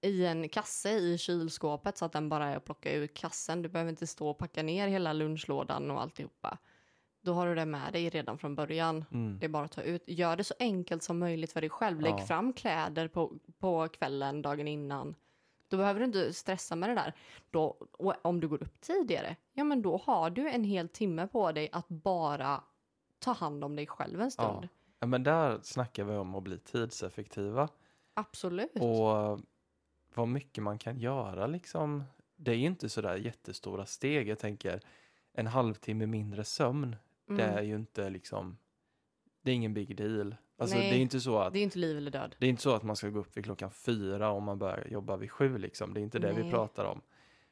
i 0.00 0.24
en 0.26 0.48
kasse 0.48 0.90
i 0.90 1.18
kylskåpet 1.18 1.98
så 1.98 2.04
att 2.04 2.12
den 2.12 2.28
bara 2.28 2.46
är 2.48 2.56
att 2.56 2.64
plocka 2.64 2.92
ur 2.94 3.06
kassen. 3.06 3.62
Du 3.62 3.68
behöver 3.68 3.90
inte 3.90 4.06
stå 4.06 4.28
och 4.28 4.38
packa 4.38 4.62
ner 4.62 4.88
hela 4.88 5.12
lunchlådan 5.12 5.90
och 5.90 6.00
alltihopa. 6.02 6.58
Då 7.20 7.32
har 7.34 7.46
du 7.46 7.54
det 7.54 7.64
med 7.66 7.92
dig 7.92 8.08
redan 8.10 8.38
från 8.38 8.54
början. 8.54 9.04
Mm. 9.12 9.38
Det 9.38 9.46
är 9.46 9.50
bara 9.50 9.64
att 9.64 9.72
ta 9.72 9.82
ut. 9.82 10.02
Gör 10.06 10.36
det 10.36 10.44
så 10.44 10.54
enkelt 10.58 11.02
som 11.02 11.18
möjligt 11.18 11.52
för 11.52 11.60
dig 11.60 11.70
själv. 11.70 12.00
Lägg 12.00 12.12
Ja. 12.12 12.18
fram 12.18 12.52
kläder 12.52 13.08
på, 13.08 13.32
på 13.58 13.88
kvällen 13.88 14.42
dagen 14.42 14.68
innan. 14.68 15.14
Då 15.74 15.78
behöver 15.78 16.00
du 16.00 16.06
inte 16.06 16.32
stressa 16.32 16.76
med 16.76 16.88
det 16.88 16.94
där. 16.94 17.12
Då, 17.50 17.76
och 17.92 18.14
om 18.22 18.40
du 18.40 18.48
går 18.48 18.62
upp 18.62 18.80
tidigare, 18.80 19.36
ja 19.52 19.64
men 19.64 19.82
då 19.82 19.96
har 19.96 20.30
du 20.30 20.48
en 20.48 20.64
hel 20.64 20.88
timme 20.88 21.26
på 21.26 21.52
dig 21.52 21.68
att 21.72 21.88
bara 21.88 22.64
ta 23.18 23.32
hand 23.32 23.64
om 23.64 23.76
dig 23.76 23.86
själv 23.86 24.20
en 24.20 24.30
stund. 24.30 24.64
Ja. 24.64 24.68
ja, 24.98 25.06
men 25.06 25.22
där 25.22 25.58
snackar 25.62 26.04
vi 26.04 26.16
om 26.16 26.34
att 26.34 26.42
bli 26.42 26.58
tidseffektiva. 26.58 27.68
Absolut. 28.14 28.74
Och 28.74 29.40
vad 30.14 30.28
mycket 30.28 30.64
man 30.64 30.78
kan 30.78 30.98
göra 30.98 31.46
liksom. 31.46 32.04
Det 32.36 32.50
är 32.50 32.56
ju 32.56 32.66
inte 32.66 32.88
sådär 32.88 33.16
jättestora 33.16 33.86
steg. 33.86 34.28
Jag 34.28 34.38
tänker 34.38 34.80
en 35.32 35.46
halvtimme 35.46 36.06
mindre 36.06 36.44
sömn. 36.44 36.96
Mm. 37.28 37.38
Det 37.38 37.44
är 37.44 37.62
ju 37.62 37.76
inte 37.76 38.10
liksom. 38.10 38.58
Det 39.42 39.50
är 39.50 39.54
ingen 39.54 39.74
big 39.74 39.96
deal. 39.96 40.36
Alltså 40.56 40.76
Nej, 40.76 40.90
det 40.90 40.96
är 40.96 41.00
inte 41.00 41.20
så 41.20 41.38
att 41.38 41.52
Det 41.52 41.58
är 41.58 41.62
inte 41.62 41.78
liv 41.78 41.96
eller 41.96 42.10
död. 42.10 42.36
det 42.38 42.46
är 42.46 42.50
inte 42.50 42.62
så 42.62 42.74
att 42.74 42.82
man 42.82 42.96
ska 42.96 43.08
gå 43.08 43.18
upp 43.18 43.36
vid 43.36 43.44
klockan 43.44 43.70
fyra 43.70 44.30
om 44.30 44.44
man 44.44 44.58
börjar 44.58 44.86
jobba 44.90 45.16
vid 45.16 45.30
sju 45.30 45.58
liksom. 45.58 45.94
Det 45.94 46.00
är 46.00 46.02
inte 46.02 46.18
det 46.18 46.32
vi 46.32 46.42
Nej. 46.42 46.50
pratar 46.50 46.84
om. 46.84 47.00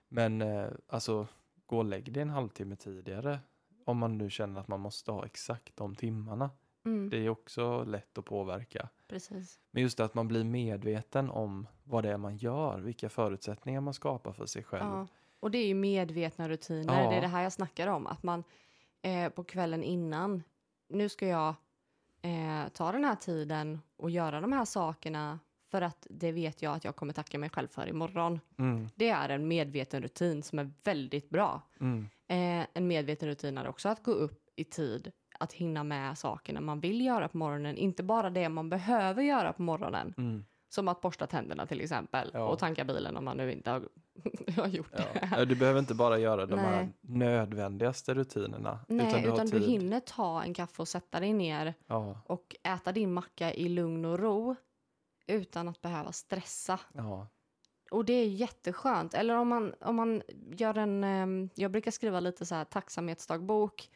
Men 0.08 0.42
eh, 0.42 0.66
alltså 0.88 1.26
gå 1.66 1.78
och 1.78 1.84
lägg 1.84 2.12
dig 2.12 2.22
en 2.22 2.30
halvtimme 2.30 2.76
tidigare 2.76 3.38
om 3.84 3.98
man 3.98 4.18
nu 4.18 4.30
känner 4.30 4.60
att 4.60 4.68
man 4.68 4.80
måste 4.80 5.12
ha 5.12 5.26
exakt 5.26 5.76
de 5.76 5.94
timmarna. 5.94 6.50
Mm, 6.84 7.10
Det 7.10 7.16
är 7.16 7.28
också 7.28 7.84
lätt 7.84 8.18
att 8.18 8.24
påverka. 8.24 8.88
precis. 9.08 9.60
Men 9.70 9.82
just 9.82 9.98
det 9.98 10.04
att 10.04 10.14
man 10.14 10.28
blir 10.28 10.44
medveten 10.44 11.30
om 11.30 11.66
vad 11.84 12.02
det 12.04 12.10
är 12.12 12.16
man 12.16 12.36
gör, 12.36 12.80
vilka 12.80 13.08
förutsättningar 13.08 13.80
man 13.80 13.94
skapar 13.94 14.32
för 14.32 14.46
sig 14.46 14.62
själv. 14.64 14.84
Ja. 14.84 15.06
Och 15.40 15.50
det 15.50 15.58
är 15.58 15.66
ju 15.66 15.74
medvetna 15.74 16.48
rutiner. 16.48 17.02
Ja. 17.02 17.10
Det 17.10 17.16
är 17.16 17.20
det 17.20 17.26
här 17.28 17.42
jag 17.42 17.52
snackar 17.52 17.86
om. 17.86 18.06
Att 18.06 18.22
man 18.22 18.44
eh, 19.02 19.28
på 19.28 19.44
kvällen 19.44 19.82
innan, 19.82 20.42
nu 20.88 21.08
ska 21.08 21.26
jag 21.26 21.54
eh, 22.22 22.68
ta 22.72 22.92
den 22.92 23.04
här 23.04 23.14
tiden 23.14 23.80
och 23.96 24.10
göra 24.10 24.40
de 24.40 24.52
här 24.52 24.64
sakerna 24.64 25.38
för 25.70 25.82
att 25.82 26.06
det 26.10 26.32
vet 26.32 26.62
jag 26.62 26.74
att 26.74 26.84
jag 26.84 26.96
kommer 26.96 27.12
tacka 27.12 27.38
mig 27.38 27.50
själv 27.50 27.68
för 27.68 27.88
imorgon. 27.88 28.40
Mm, 28.58 28.88
Det 28.94 29.08
är 29.08 29.28
en 29.28 29.48
medveten 29.48 30.02
rutin 30.02 30.42
som 30.42 30.58
är 30.58 30.70
väldigt 30.84 31.30
bra. 31.30 31.62
mm, 31.80 32.08
Eh, 32.28 32.66
en 32.74 32.86
medveten 32.88 33.28
rutin 33.28 33.58
är 33.58 33.66
också 33.68 33.88
att 33.88 34.02
gå 34.02 34.10
upp 34.12 34.48
i 34.56 34.64
tid, 34.64 35.12
att 35.38 35.52
hinna 35.52 35.84
med 35.84 36.18
sakerna 36.18 36.60
man 36.60 36.80
vill 36.80 37.04
göra 37.06 37.28
på 37.28 37.38
morgonen, 37.38 37.76
inte 37.76 38.02
bara 38.02 38.30
det 38.30 38.48
man 38.48 38.68
behöver 38.70 39.22
göra 39.22 39.52
på 39.52 39.62
morgonen. 39.62 40.14
mm. 40.18 40.44
Som 40.74 40.88
att 40.88 41.00
borsta 41.00 41.26
tänderna 41.26 41.66
till 41.66 41.80
exempel 41.80 42.30
Ja. 42.34 42.48
och 42.48 42.58
tanka 42.58 42.84
bilen 42.84 43.16
om 43.16 43.24
man 43.24 43.36
nu 43.36 43.52
inte 43.52 43.70
har, 43.70 43.88
har 44.56 44.68
gjort 44.68 44.90
Ja. 44.92 45.36
det. 45.36 45.44
Du 45.44 45.54
behöver 45.56 45.78
inte 45.80 45.94
bara 45.94 46.18
göra 46.18 46.46
de 46.46 46.58
här 46.58 46.76
Nej. 46.76 46.92
nödvändigaste 47.00 48.14
rutinerna. 48.14 48.78
Nej, 48.88 49.06
utan 49.06 49.22
du 49.22 49.30
har 49.30 49.46
tid. 49.46 49.62
hinner 49.62 50.00
ta 50.00 50.42
en 50.42 50.54
kaffe 50.54 50.82
och 50.82 50.88
sätta 50.88 51.20
dig 51.20 51.32
ner 51.32 51.74
Ja, 51.86 52.20
och 52.26 52.56
äta 52.62 52.92
din 52.92 53.12
macka 53.12 53.52
i 53.54 53.68
lugn 53.68 54.04
och 54.04 54.18
ro 54.18 54.56
utan 55.26 55.68
att 55.68 55.80
behöva 55.82 56.12
stressa. 56.12 56.80
ja, 56.94 57.26
Och 57.90 58.04
det 58.04 58.12
är 58.12 58.26
jätteskönt. 58.26 59.14
Eller 59.14 59.36
om 59.36 59.48
man, 59.48 59.74
om 59.80 59.96
man 59.96 60.22
gör 60.56 60.78
en... 60.78 61.04
ehm, 61.04 61.48
jag 61.54 61.70
brukar 61.70 61.90
skriva 61.90 62.20
lite 62.20 62.46
så 62.46 62.54
här 62.54 62.64
tacksamhetsdagbok. 62.64 63.88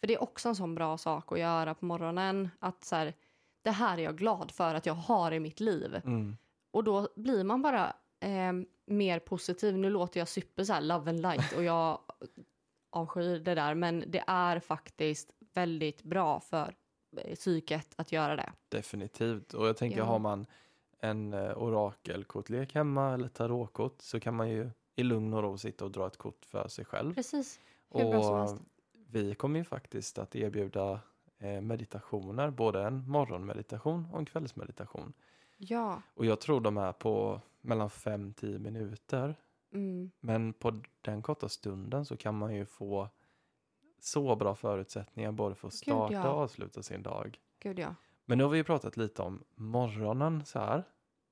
För 0.00 0.06
det 0.06 0.14
är 0.14 0.22
också 0.22 0.48
en 0.48 0.56
sån 0.56 0.74
bra 0.74 0.98
sak 0.98 1.32
att 1.32 1.38
göra 1.38 1.74
på 1.74 1.84
morgonen. 1.84 2.48
Att 2.58 2.84
så 2.84 2.96
här, 2.96 3.14
det 3.62 3.70
här 3.70 3.98
är 3.98 4.02
jag 4.02 4.16
glad 4.18 4.50
för 4.50 4.74
att 4.74 4.86
jag 4.86 4.94
har 4.94 5.32
i 5.32 5.40
mitt 5.40 5.60
liv. 5.60 5.94
mm, 6.04 6.36
Och 6.70 6.84
då 6.84 7.08
blir 7.16 7.44
man 7.44 7.62
bara 7.62 7.96
ehm, 8.20 8.66
mer 8.86 9.18
positiv. 9.18 9.78
Nu 9.78 9.90
låter 9.90 10.20
jag 10.20 10.28
super 10.28 10.64
så 10.64 10.72
här 10.72 10.80
love 10.80 11.10
and 11.10 11.20
light 11.22 11.52
och 11.56 11.64
jag 11.64 11.98
avskyr 12.90 13.38
det 13.38 13.54
där. 13.54 13.74
Men 13.74 14.04
det 14.06 14.24
är 14.26 14.60
faktiskt 14.60 15.30
väldigt 15.54 16.02
bra 16.02 16.40
för 16.40 16.74
eh, 17.16 17.34
psyket 17.34 17.94
att 17.96 18.12
göra 18.12 18.36
det. 18.36 18.52
definitivt. 18.68 19.54
Och 19.54 19.66
jag 19.68 19.76
tänker, 19.76 19.98
Ja. 19.98 20.04
har 20.04 20.18
man 20.18 20.46
en 21.02 21.32
eh, 21.32 21.58
orakelkortlek 21.58 22.74
hemma 22.74 23.14
eller 23.14 23.28
tarotkort 23.28 24.02
så 24.02 24.20
kan 24.20 24.34
man 24.34 24.50
ju 24.50 24.70
i 24.96 25.02
lugn 25.02 25.34
och 25.34 25.42
ro 25.42 25.58
sitta 25.58 25.84
och 25.84 25.90
dra 25.90 26.06
ett 26.06 26.16
kort 26.16 26.44
för 26.44 26.68
sig 26.68 26.84
själv. 26.84 27.14
Precis. 27.14 27.60
Hur 27.90 28.10
bra 28.10 28.22
som 28.22 28.32
Och 28.32 28.38
helst. 28.38 28.62
vi 29.08 29.34
kommer 29.34 29.58
ju 29.58 29.64
faktiskt 29.64 30.18
att 30.18 30.36
erbjuda 30.36 30.92
eh, 30.92 30.98
meditationer, 31.40 32.50
både 32.50 32.82
en 32.82 33.08
morgonmeditation 33.08 34.08
och 34.12 34.18
en 34.18 34.26
kvällsmeditation. 34.26 35.12
Ja. 35.56 36.02
Och 36.14 36.26
jag 36.26 36.40
tror 36.40 36.60
de 36.60 36.78
är 36.78 36.92
på 36.92 37.40
mellan 37.60 37.88
5-10 37.88 38.58
minuter. 38.58 39.36
Mm. 39.72 40.10
Men 40.20 40.52
på 40.52 40.82
den 41.02 41.22
korta 41.22 41.48
stunden 41.48 42.04
så 42.04 42.16
kan 42.16 42.38
man 42.38 42.54
ju 42.54 42.66
få 42.66 43.08
så 44.00 44.36
bra 44.36 44.54
förutsättningar 44.54 45.32
både 45.32 45.54
för 45.54 45.68
att 45.68 45.74
Gud, 45.74 45.80
starta 45.80 46.14
ja. 46.14 46.32
och 46.32 46.40
avsluta 46.40 46.82
sin 46.82 47.02
dag. 47.02 47.38
Gud 47.58 47.78
ja. 47.78 47.94
Men 48.24 48.38
nu 48.38 48.44
har 48.44 48.50
vi 48.50 48.58
ju 48.58 48.64
pratat 48.64 48.96
lite 48.96 49.22
om 49.22 49.44
morgonen 49.54 50.44
så 50.44 50.58
här. 50.58 50.84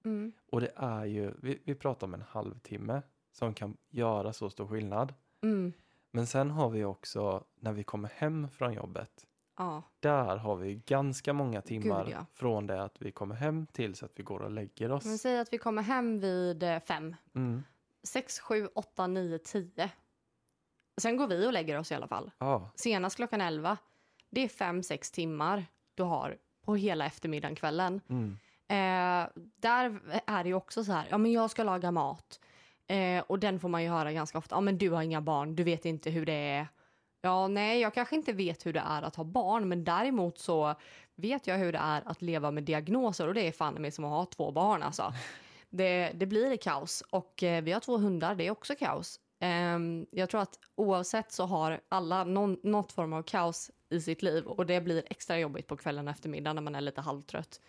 Mm. 0.04 0.32
Och 0.50 0.60
det 0.60 0.72
är 0.76 1.04
ju, 1.04 1.34
vi, 1.42 1.62
vi 1.64 1.74
pratar 1.74 2.06
om 2.06 2.14
en 2.14 2.22
halvtimme 2.22 3.02
som 3.32 3.54
kan 3.54 3.76
göra 3.88 4.32
så 4.32 4.50
stor 4.50 4.66
skillnad. 4.66 5.14
Mm. 5.42 5.72
Men 6.10 6.26
sen 6.26 6.50
har 6.50 6.70
vi 6.70 6.84
också 6.84 7.44
när 7.54 7.72
vi 7.72 7.84
kommer 7.84 8.08
hem 8.08 8.48
från 8.48 8.72
jobbet. 8.72 9.26
Ja. 9.58 9.82
Där 10.00 10.36
har 10.36 10.56
vi 10.56 10.74
ganska 10.74 11.32
många 11.32 11.62
timmar 11.62 12.04
Gud, 12.04 12.14
ja. 12.14 12.26
från 12.34 12.66
det 12.66 12.82
att 12.82 13.02
vi 13.02 13.12
kommer 13.12 13.34
hem 13.34 13.66
tills 13.66 14.02
att 14.02 14.12
vi 14.14 14.22
går 14.22 14.40
och 14.40 14.50
lägger 14.50 14.92
oss. 14.92 15.04
Men 15.04 15.18
säg 15.18 15.38
att 15.38 15.52
vi 15.52 15.58
kommer 15.58 15.82
hem 15.82 16.20
vid 16.20 16.62
eh, 16.62 16.80
fem. 16.80 17.16
Mm. 17.34 17.64
Sex, 18.02 18.40
sju, 18.40 18.68
åtta, 18.74 19.06
nio, 19.06 19.38
tio. 19.38 19.90
Sen 21.00 21.16
går 21.16 21.26
vi 21.28 21.48
och 21.48 21.52
lägger 21.52 21.78
oss 21.78 21.92
i 21.92 21.94
alla 21.94 22.08
fall. 22.08 22.30
Ja, 22.38 22.70
Senast 22.74 23.16
klockan 23.16 23.40
elva. 23.40 23.76
Det 24.30 24.40
är 24.40 24.48
fem, 24.48 24.82
sex 24.82 25.10
timmar 25.10 25.66
du 25.94 26.02
har 26.02 26.36
på 26.64 26.76
hela 26.76 27.06
eftermiddagen, 27.06 27.54
kvällen. 27.54 28.00
mm. 28.08 28.38
Eh, 28.70 29.28
där 29.56 30.00
är 30.26 30.42
det 30.42 30.48
ju 30.48 30.54
också 30.54 30.84
så 30.84 30.92
här, 30.92 31.06
ja 31.10 31.18
men 31.18 31.32
jag 31.32 31.50
ska 31.50 31.62
laga 31.62 31.90
mat. 31.90 32.40
Eh, 32.86 33.24
och 33.26 33.38
den 33.38 33.60
får 33.60 33.68
man 33.68 33.82
ju 33.82 33.88
höra 33.88 34.12
ganska 34.12 34.38
ofta, 34.38 34.56
ja 34.56 34.60
men 34.60 34.78
du 34.78 34.90
har 34.90 35.02
inga 35.02 35.20
barn, 35.20 35.56
du 35.56 35.64
vet 35.64 35.84
inte 35.84 36.10
hur 36.10 36.26
det 36.26 36.32
är. 36.32 36.68
Ja, 37.20 37.48
nej, 37.48 37.80
jag 37.80 37.94
kanske 37.94 38.16
inte 38.16 38.32
vet 38.32 38.66
hur 38.66 38.72
det 38.72 38.82
är 38.86 39.02
att 39.02 39.16
ha 39.16 39.24
barn, 39.24 39.68
men 39.68 39.84
däremot 39.84 40.38
så 40.38 40.74
vet 41.14 41.46
jag 41.46 41.58
hur 41.58 41.72
det 41.72 41.78
är 41.78 42.02
att 42.04 42.22
leva 42.22 42.50
med 42.50 42.64
diagnoser 42.64 43.28
och 43.28 43.34
det 43.34 43.48
är 43.48 43.52
fan 43.52 43.74
mig 43.74 43.90
som 43.90 44.04
att 44.04 44.10
ha 44.10 44.24
två 44.24 44.52
barn 44.52 44.82
alltså. 44.82 45.14
Det, 45.70 46.12
det 46.14 46.26
blir 46.26 46.56
kaos 46.56 47.02
och 47.10 47.42
eh, 47.42 47.62
vi 47.62 47.72
har 47.72 47.80
två 47.80 47.96
hundar, 47.96 48.34
det 48.34 48.46
är 48.46 48.50
också 48.50 48.74
kaos. 48.74 49.20
Ehm, 49.40 50.06
jag 50.10 50.30
tror 50.30 50.40
att 50.40 50.58
oavsett 50.74 51.32
så 51.32 51.44
har 51.44 51.80
alla 51.88 52.24
någon, 52.24 52.56
något 52.62 52.92
form 52.92 53.12
av 53.12 53.22
kaos 53.22 53.70
i 53.90 54.00
sitt 54.00 54.22
liv 54.22 54.44
och 54.44 54.66
det 54.66 54.80
blir 54.80 55.02
extra 55.10 55.38
jobbigt 55.38 55.66
på 55.66 55.76
kvällen 55.76 56.08
och 56.08 56.14
eftermiddagen 56.14 56.56
när 56.56 56.62
man 56.62 56.74
är 56.74 56.80
lite 56.80 57.00
halvtrött. 57.00 57.60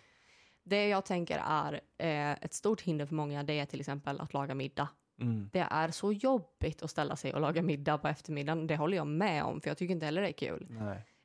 Det 0.62 0.88
jag 0.88 1.04
tänker 1.04 1.42
är 1.46 1.80
eh, 1.98 2.32
ett 2.32 2.54
stort 2.54 2.80
hinder 2.80 3.06
för 3.06 3.14
många 3.14 3.42
det 3.42 3.58
är 3.58 3.66
till 3.66 3.80
exempel 3.80 4.20
att 4.20 4.32
laga 4.32 4.54
middag. 4.54 4.88
Mm. 5.20 5.50
Det 5.52 5.66
är 5.70 5.90
så 5.90 6.12
jobbigt 6.12 6.82
att 6.82 6.90
ställa 6.90 7.16
sig 7.16 7.34
och 7.34 7.40
laga 7.40 7.62
middag 7.62 7.98
på 7.98 8.08
eftermiddagen. 8.08 8.66
Det 8.66 8.76
håller 8.76 8.96
jag 8.96 9.06
med 9.06 9.44
om 9.44 9.60
för 9.60 9.70
jag 9.70 9.78
tycker 9.78 9.94
inte 9.94 10.06
heller 10.06 10.22
det 10.22 10.28
är 10.28 10.32
kul. 10.32 10.68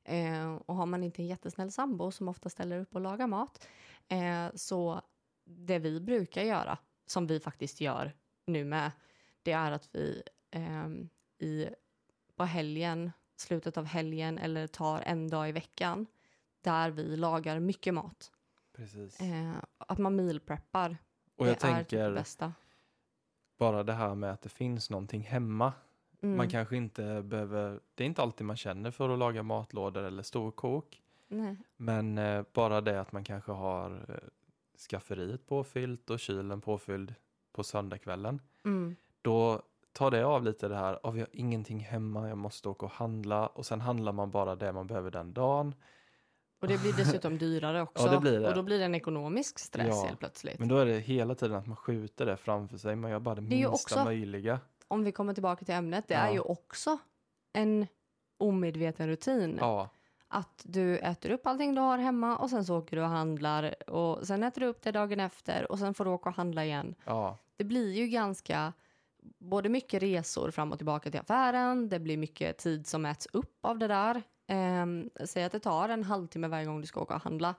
Eh, 0.03 0.55
och 0.65 0.75
har 0.75 0.85
man 0.85 1.03
inte 1.03 1.21
en 1.21 1.27
jättesnäll 1.27 1.71
sambo 1.71 2.11
som 2.11 2.27
ofta 2.27 2.49
ställer 2.49 2.79
upp 2.79 2.95
och 2.95 3.01
lagar 3.01 3.27
mat 3.27 3.67
eh, 4.07 4.47
så 4.55 5.01
det 5.45 5.79
vi 5.79 5.99
brukar 5.99 6.43
göra, 6.43 6.77
som 7.05 7.27
vi 7.27 7.39
faktiskt 7.39 7.81
gör 7.81 8.13
nu 8.45 8.65
med, 8.65 8.91
det 9.43 9.51
är 9.51 9.71
att 9.71 9.89
vi 9.91 10.23
ehm, 10.51 11.09
i, 11.37 11.67
på 12.35 12.43
helgen, 12.43 13.11
slutet 13.37 13.77
av 13.77 13.85
helgen 13.85 14.37
eller 14.37 14.67
tar 14.67 14.99
en 14.99 15.29
dag 15.29 15.49
i 15.49 15.51
veckan 15.51 16.07
där 16.61 16.91
vi 16.91 17.17
lagar 17.17 17.59
mycket 17.59 17.93
mat. 17.93 18.31
Precis. 18.75 19.19
Eh, 19.19 19.53
att 19.77 19.97
man 19.97 20.15
mealpreppar. 20.15 20.97
och 21.35 21.45
det 21.45 21.51
jag 21.51 21.51
är 21.51 21.53
typ 21.53 21.89
det 21.89 21.97
tänker 21.97 22.11
bästa. 22.11 22.53
Bara 23.57 23.83
det 23.83 23.93
här 23.93 24.15
med 24.15 24.31
att 24.31 24.41
det 24.41 24.49
finns 24.49 24.89
någonting 24.89 25.21
hemma. 25.21 25.73
Mm. 26.21 26.37
Man 26.37 26.49
kanske 26.49 26.77
inte 26.77 27.21
behöver, 27.21 27.79
det 27.95 28.03
är 28.03 28.07
inte 28.07 28.21
alltid 28.21 28.47
man 28.47 28.57
känner 28.57 28.91
för 28.91 29.09
att 29.09 29.19
laga 29.19 29.43
matlådor 29.43 30.03
eller 30.03 30.23
storkok. 30.23 31.01
Nej. 31.27 31.57
Men 31.77 32.17
eh, 32.17 32.45
bara 32.53 32.81
det 32.81 33.01
att 33.01 33.11
man 33.11 33.23
kanske 33.23 33.51
har 33.51 33.91
eh, 34.09 34.15
skafferiet 34.89 35.47
påfyllt 35.47 36.09
och 36.09 36.19
kylen 36.19 36.61
påfylld 36.61 37.15
på 37.51 37.63
söndagskvällen. 37.63 38.41
Mm. 38.63 38.95
Då 39.21 39.61
tar 39.91 40.11
det 40.11 40.25
av 40.25 40.43
lite 40.43 40.67
det 40.67 40.75
här, 40.75 40.99
oh, 41.03 41.11
vi 41.11 41.19
har 41.19 41.29
ingenting 41.31 41.79
hemma, 41.79 42.29
jag 42.29 42.37
måste 42.37 42.69
åka 42.69 42.85
och 42.85 42.91
handla 42.91 43.47
och 43.47 43.65
sen 43.65 43.81
handlar 43.81 44.11
man 44.11 44.31
bara 44.31 44.55
det 44.55 44.73
man 44.73 44.87
behöver 44.87 45.11
den 45.11 45.33
dagen. 45.33 45.75
Och 46.65 46.71
det 46.71 46.81
blir 46.81 46.93
dessutom 46.93 47.37
dyrare 47.45 47.81
också. 47.81 48.07
det 48.09 48.19
blir 48.19 48.39
det. 48.39 48.47
Och 48.47 48.55
då 48.55 48.63
blir 48.63 48.79
det 48.79 48.85
en 48.85 48.95
ekonomisk 48.95 49.59
stress 49.59 49.87
Ja, 49.89 50.05
helt 50.05 50.19
plötsligt. 50.19 50.59
Men 50.59 50.67
då 50.67 50.77
är 50.77 50.85
det 50.85 50.99
hela 50.99 51.35
tiden 51.35 51.57
att 51.57 51.67
man 51.67 51.75
skjuter 51.75 52.25
det 52.25 52.37
framför 52.37 52.77
sig, 52.77 52.95
man 52.95 53.11
gör 53.11 53.19
bara 53.19 53.35
det, 53.35 53.41
Det 53.41 53.47
minsta 53.47 53.69
också- 53.71 54.03
möjliga. 54.03 54.59
Om 54.87 55.03
vi 55.03 55.11
kommer 55.11 55.33
tillbaka 55.33 55.65
till 55.65 55.73
ämnet, 55.75 56.07
det 56.07 56.13
Ja. 56.13 56.19
är 56.19 56.31
ju 56.33 56.39
också 56.39 56.97
en 57.53 57.87
omedveten 58.37 59.07
rutin. 59.07 59.57
Ja, 59.59 59.89
Att 60.27 60.61
du 60.63 60.97
äter 60.97 61.29
upp 61.31 61.47
allting 61.47 61.75
du 61.75 61.81
har 61.81 61.97
hemma 61.97 62.37
och 62.37 62.49
sen 62.49 62.65
så 62.65 62.77
åker 62.77 62.97
du 62.97 63.03
och 63.03 63.09
handlar 63.09 63.89
och 63.89 64.27
sen 64.27 64.43
äter 64.43 64.61
du 64.61 64.67
upp 64.67 64.81
det 64.81 64.91
dagen 64.91 65.19
efter 65.19 65.71
och 65.71 65.79
sen 65.79 65.93
får 65.93 66.05
du 66.05 66.11
åka 66.11 66.29
och 66.29 66.35
handla 66.35 66.65
igen. 66.65 66.95
ja, 67.05 67.37
Det 67.55 67.63
blir 67.63 67.93
ju 67.93 68.07
ganska, 68.07 68.73
både 69.39 69.69
mycket 69.69 70.03
resor 70.03 70.51
fram 70.51 70.71
och 70.71 70.77
tillbaka 70.77 71.11
till 71.11 71.19
affären, 71.19 71.89
det 71.89 71.99
blir 71.99 72.17
mycket 72.17 72.57
tid 72.57 72.87
som 72.87 73.05
äts 73.05 73.27
upp 73.33 73.57
av 73.61 73.77
det 73.79 73.87
där. 73.87 74.21
Um, 74.47 75.09
säg 75.25 75.43
att 75.43 75.51
det 75.51 75.59
tar 75.59 75.89
en 75.89 76.03
halvtimme 76.03 76.47
varje 76.47 76.65
gång 76.65 76.81
du 76.81 76.87
ska 76.87 77.01
åka 77.01 77.15
och 77.15 77.21
handla 77.21 77.55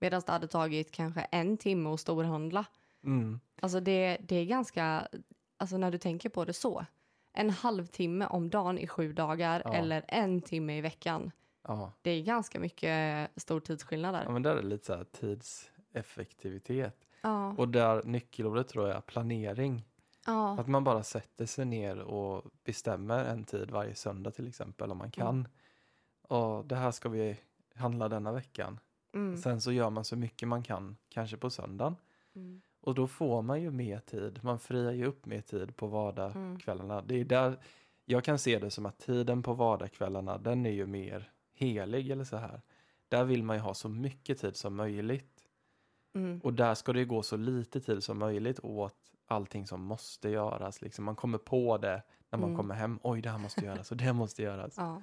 medan 0.00 0.22
det 0.26 0.32
hade 0.32 0.46
tagit 0.46 0.90
kanske 0.92 1.20
en 1.20 1.56
timme 1.56 1.90
att 1.90 2.00
storhandla. 2.00 2.64
mm, 3.04 3.40
Alltså 3.60 3.80
det, 3.80 4.18
det 4.20 4.36
är 4.36 4.44
ganska, 4.44 5.08
alltså 5.56 5.76
när 5.78 5.90
du 5.90 5.98
tänker 5.98 6.28
på 6.28 6.44
det 6.44 6.52
så. 6.52 6.84
En 7.32 7.50
halvtimme 7.50 8.26
om 8.26 8.50
dagen 8.50 8.78
i 8.78 8.86
sju 8.86 9.12
dagar 9.12 9.62
Ja. 9.64 9.74
eller 9.74 10.04
en 10.08 10.40
timme 10.42 10.78
i 10.78 10.80
veckan. 10.80 11.30
ja. 11.68 11.92
Det 12.02 12.10
är 12.10 12.22
ganska 12.22 12.60
mycket 12.60 13.30
stor 13.36 13.60
tidsskillnad 13.60 14.14
där. 14.14 14.24
ja 14.24 14.30
men 14.30 14.42
där 14.42 14.50
är 14.56 14.62
det 14.62 14.68
lite 14.68 14.86
så 14.86 14.94
här 14.94 15.04
tidseffektivitet. 15.04 16.96
Ja. 17.22 17.54
Och 17.58 17.68
där 17.68 18.02
nyckelordet 18.04 18.68
tror 18.68 18.88
jag 18.88 18.96
är 18.96 19.00
planering. 19.00 19.84
Att 20.58 20.68
man 20.68 20.84
bara 20.84 21.02
sätter 21.02 21.46
sig 21.46 21.64
ner 21.64 21.98
och 21.98 22.44
bestämmer 22.64 23.24
en 23.24 23.44
tid 23.44 23.70
varje 23.70 23.94
söndag 23.94 24.30
till 24.30 24.48
exempel 24.48 24.90
om 24.90 24.98
man 24.98 25.10
kan. 25.10 25.28
Mm. 25.28 25.48
Och 26.28 26.66
det 26.66 26.76
här 26.76 26.90
ska 26.90 27.08
vi 27.08 27.36
handla 27.74 28.08
denna 28.08 28.32
veckan. 28.32 28.80
Mm. 29.14 29.36
Sen 29.36 29.60
så 29.60 29.72
gör 29.72 29.90
man 29.90 30.04
så 30.04 30.16
mycket 30.16 30.48
man 30.48 30.62
kan, 30.62 30.96
kanske 31.08 31.36
på 31.36 31.50
söndagen. 31.50 31.96
Mm. 32.34 32.62
Och 32.80 32.94
då 32.94 33.06
får 33.06 33.42
man 33.42 33.62
ju 33.62 33.70
mer 33.70 33.98
tid. 33.98 34.38
Man 34.42 34.58
friar 34.58 34.92
ju 34.92 35.04
upp 35.06 35.26
mer 35.26 35.40
tid 35.40 35.76
på 35.76 35.86
Mm. 35.86 35.92
vardagskvällarna. 35.94 37.02
Det 37.02 37.14
är 37.20 37.24
där 37.24 37.58
jag 38.04 38.24
kan 38.24 38.38
se 38.38 38.58
det 38.58 38.70
som 38.70 38.86
att 38.86 38.98
tiden 38.98 39.42
på 39.42 39.54
vardagskvällarna, 39.54 40.38
den 40.38 40.66
är 40.66 40.70
ju 40.70 40.86
mer 40.86 41.30
helig 41.54 42.10
eller 42.10 42.24
så 42.24 42.36
här. 42.36 42.60
Där 43.08 43.24
vill 43.24 43.42
man 43.42 43.56
ju 43.56 43.62
ha 43.62 43.74
så 43.74 43.88
mycket 43.88 44.38
tid 44.40 44.56
som 44.56 44.74
möjligt. 44.76 45.42
Mm. 46.14 46.40
Och 46.44 46.54
där 46.54 46.74
ska 46.74 46.92
det 46.92 47.04
gå 47.04 47.22
så 47.22 47.36
lite 47.36 47.80
tid 47.80 48.04
som 48.04 48.18
möjligt 48.18 48.60
åt 48.62 48.96
allting 49.26 49.66
som 49.66 49.80
måste 49.82 50.28
göras. 50.28 50.82
Liksom 50.82 51.04
man 51.04 51.16
kommer 51.16 51.38
på 51.38 51.78
det 51.78 52.02
när 52.30 52.38
man 52.38 52.48
Mm. 52.50 52.56
kommer 52.56 52.74
hem. 52.74 52.98
Oj, 53.02 53.20
det 53.22 53.30
här 53.30 53.38
måste 53.38 53.64
göras 53.64 53.90
och 53.90 53.96
det 53.96 54.12
måste 54.12 54.42
göras. 54.42 54.74
Ja. 54.76 55.02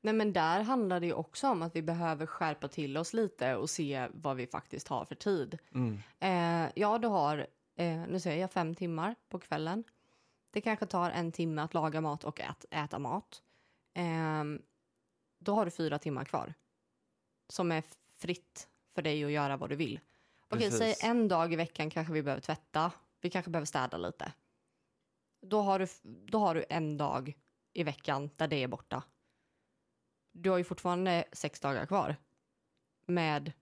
Nej, 0.00 0.14
men 0.14 0.32
där 0.32 0.62
handlar 0.62 1.00
det 1.00 1.06
ju 1.06 1.12
också 1.12 1.48
om 1.48 1.62
att 1.62 1.76
vi 1.76 1.82
behöver 1.82 2.26
skärpa 2.26 2.68
till 2.68 2.96
oss 2.96 3.12
lite 3.12 3.56
och 3.56 3.70
se 3.70 4.08
vad 4.12 4.36
vi 4.36 4.46
faktiskt 4.46 4.88
har 4.88 5.04
för 5.04 5.14
tid. 5.14 5.58
Mm. 5.74 5.98
Eh, 6.18 6.72
ja, 6.74 6.98
du 6.98 7.08
har, 7.08 7.46
eh, 7.76 8.06
nu 8.08 8.20
säger 8.20 8.40
jag 8.40 8.52
fem 8.52 8.74
timmar 8.74 9.14
på 9.28 9.38
kvällen. 9.38 9.84
Det 10.50 10.60
kanske 10.60 10.86
tar 10.86 11.10
en 11.10 11.32
timme 11.32 11.62
att 11.62 11.74
laga 11.74 12.00
mat 12.00 12.24
och 12.24 12.40
ät, 12.40 12.64
äta 12.70 12.98
mat. 12.98 13.42
Ehm, 13.94 14.62
då 15.38 15.54
har 15.54 15.64
du 15.64 15.70
fyra 15.70 15.98
timmar 15.98 16.24
kvar. 16.24 16.54
Som 17.48 17.72
är 17.72 17.82
fritt 18.16 18.68
för 18.94 19.02
dig 19.02 19.24
att 19.24 19.30
göra 19.30 19.56
vad 19.56 19.70
du 19.70 19.76
vill. 19.76 20.00
Okej, 20.48 20.70
säg 20.70 20.94
en 21.02 21.28
dag 21.28 21.52
i 21.52 21.56
veckan 21.56 21.90
kanske 21.90 22.12
vi 22.12 22.22
behöver 22.22 22.42
tvätta. 22.42 22.92
Vi 23.20 23.30
kanske 23.30 23.50
behöver 23.50 23.66
städa 23.66 23.96
lite. 23.96 24.32
Då 25.40 25.60
har 25.60 25.78
du, 25.78 25.86
då 26.02 26.38
har 26.38 26.54
du 26.54 26.64
en 26.68 26.96
dag 26.96 27.34
i 27.72 27.82
veckan 27.82 28.30
där 28.36 28.48
det 28.48 28.62
är 28.62 28.68
borta. 28.68 29.02
Du 30.32 30.50
har 30.50 30.58
ju 30.58 30.64
fortfarande 30.64 31.24
sex 31.32 31.60
dagar 31.60 31.86
kvar. 31.86 32.16
Med 33.06 33.52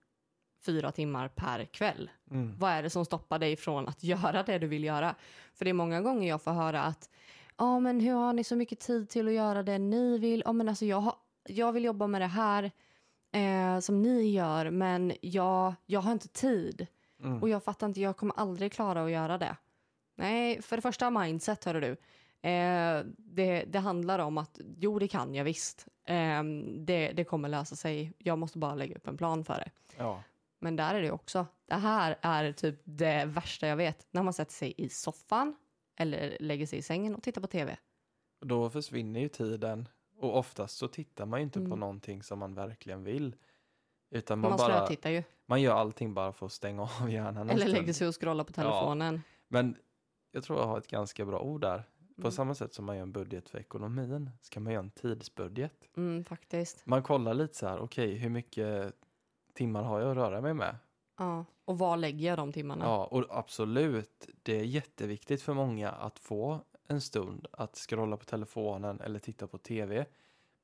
fyra 0.65 0.91
timmar 0.91 1.27
per 1.27 1.65
kväll. 1.65 2.09
Mm. 2.31 2.55
Vad 2.57 2.71
är 2.71 2.83
det 2.83 2.89
som 2.89 3.05
stoppar 3.05 3.39
dig 3.39 3.55
från 3.55 3.87
att 3.87 4.03
göra 4.03 4.43
det 4.43 4.59
du 4.59 4.67
vill 4.67 4.83
göra? 4.83 5.15
För 5.53 5.65
det 5.65 5.71
är 5.71 5.73
många 5.73 6.01
gånger 6.01 6.29
jag 6.29 6.41
får 6.41 6.51
höra 6.51 6.83
att 6.83 7.09
ja, 7.57 7.79
men 7.79 7.99
hur 7.99 8.13
har 8.13 8.33
ni 8.33 8.43
så 8.43 8.55
mycket 8.55 8.79
tid 8.79 9.09
till 9.09 9.27
att 9.27 9.33
göra 9.33 9.63
det 9.63 9.77
ni 9.77 10.17
vill? 10.17 10.43
Ja, 10.45 10.53
men 10.53 10.69
alltså 10.69 10.85
jag, 10.85 10.99
har, 11.01 11.15
jag 11.47 11.71
vill 11.71 11.83
jobba 11.83 12.07
med 12.07 12.21
det 12.21 12.27
här 12.27 12.71
eh, 13.31 13.79
som 13.79 14.01
ni 14.01 14.31
gör, 14.31 14.69
men 14.69 15.13
jag, 15.21 15.73
jag 15.85 15.99
har 15.99 16.11
inte 16.11 16.27
tid. 16.27 16.87
Mm. 17.23 17.41
Och 17.41 17.49
jag 17.49 17.63
fattar 17.63 17.87
inte, 17.87 18.01
jag 18.01 18.17
kommer 18.17 18.39
aldrig 18.39 18.71
klara 18.71 19.03
att 19.03 19.11
göra 19.11 19.37
det. 19.37 19.55
Nej, 20.15 20.61
för 20.61 20.75
det 20.75 20.81
första 20.81 21.09
mindset, 21.09 21.65
hör 21.65 21.81
du. 21.81 21.97
Eh, 22.41 23.05
det, 23.17 23.63
det 23.67 23.79
handlar 23.79 24.19
om 24.19 24.37
att, 24.37 24.59
jo 24.77 24.99
det 24.99 25.07
kan 25.07 25.35
jag 25.35 25.43
visst. 25.43 25.87
Eh, 26.05 26.43
det, 26.77 27.11
det 27.11 27.23
kommer 27.23 27.49
lösa 27.49 27.75
sig. 27.75 28.13
Jag 28.17 28.39
måste 28.39 28.57
bara 28.57 28.75
lägga 28.75 28.95
upp 28.95 29.07
en 29.07 29.17
plan 29.17 29.43
för 29.43 29.53
det. 29.53 29.71
Ja. 29.97 30.23
Men 30.59 30.75
där 30.75 30.95
är 30.95 31.01
det 31.01 31.11
också. 31.11 31.45
Det 31.65 31.75
här 31.75 32.17
är 32.21 32.51
typ 32.51 32.81
det 32.83 33.25
värsta 33.25 33.67
jag 33.67 33.75
vet. 33.77 34.07
När 34.11 34.23
man 34.23 34.33
sätter 34.33 34.53
sig 34.53 34.73
i 34.77 34.89
soffan 34.89 35.55
eller 35.95 36.37
lägger 36.39 36.65
sig 36.67 36.79
i 36.79 36.81
sängen 36.81 37.15
och 37.15 37.23
tittar 37.23 37.41
på 37.41 37.47
tv. 37.47 37.77
Då 38.41 38.69
försvinner 38.69 39.19
ju 39.19 39.29
tiden. 39.29 39.87
Och 40.19 40.37
oftast 40.37 40.77
så 40.77 40.87
tittar 40.87 41.25
man 41.25 41.39
ju 41.39 41.43
inte 41.43 41.59
på 41.59 41.65
Mm. 41.65 41.79
någonting 41.79 42.23
som 42.23 42.39
man 42.39 42.53
verkligen 42.53 43.03
vill. 43.03 43.35
Utan 44.11 44.39
man, 44.39 44.49
Man, 44.51 44.57
bara, 44.57 44.77
slötittar 44.77 45.09
ju. 45.09 45.23
man 45.45 45.61
gör 45.61 45.75
allting 45.75 46.13
bara 46.13 46.33
för 46.33 46.45
att 46.45 46.51
stänga 46.51 46.81
av 47.01 47.11
hjärnan 47.11 47.49
Eller 47.49 47.67
lägger 47.67 47.93
sig 47.93 48.07
och 48.07 48.21
scrollar 48.21 48.43
på 48.43 48.53
telefonen. 48.53 49.21
Men 49.47 49.75
jag 50.31 50.43
tror 50.43 50.59
jag 50.59 50.67
har 50.67 50.77
ett 50.77 50.87
ganska 50.87 51.25
bra 51.25 51.39
ord 51.39 51.61
där. 51.61 51.83
På 52.17 52.21
Mm. 52.21 52.31
samma 52.31 52.55
sätt 52.55 52.73
som 52.73 52.85
man 52.85 52.95
gör 52.95 53.03
en 53.03 53.11
budget 53.11 53.49
för 53.49 53.57
ekonomin 53.59 54.29
ska 54.41 54.59
man 54.59 54.73
göra 54.73 54.83
en 54.83 54.89
tidsbudget. 54.91 55.89
Mm, 55.97 56.23
faktiskt. 56.23 56.85
Man 56.85 57.03
kollar 57.03 57.33
lite 57.33 57.53
så 57.55 57.67
här, 57.67 57.79
okej 57.79 58.15
hur 58.15 58.29
mycket 58.29 58.93
timmar 59.53 59.83
har 59.83 59.99
jag 59.99 60.11
att 60.11 60.17
röra 60.17 60.41
mig 60.41 60.53
med? 60.53 60.75
Ja. 61.17 61.45
Och 61.65 61.77
var 61.79 61.97
lägger 61.97 62.27
jag 62.27 62.37
de 62.37 62.51
timmarna? 62.51 62.85
Ja, 62.85 63.05
och 63.05 63.25
absolut, 63.29 64.29
det 64.43 64.59
är 64.59 64.63
jätteviktigt 64.63 65.41
för 65.41 65.53
många 65.53 65.91
att 65.91 66.19
få 66.19 66.59
en 66.87 67.01
stund 67.01 67.47
att 67.51 67.75
scrolla 67.75 68.17
på 68.17 68.25
telefonen 68.25 69.01
eller 69.01 69.19
titta 69.19 69.47
på 69.47 69.57
tv. 69.57 70.05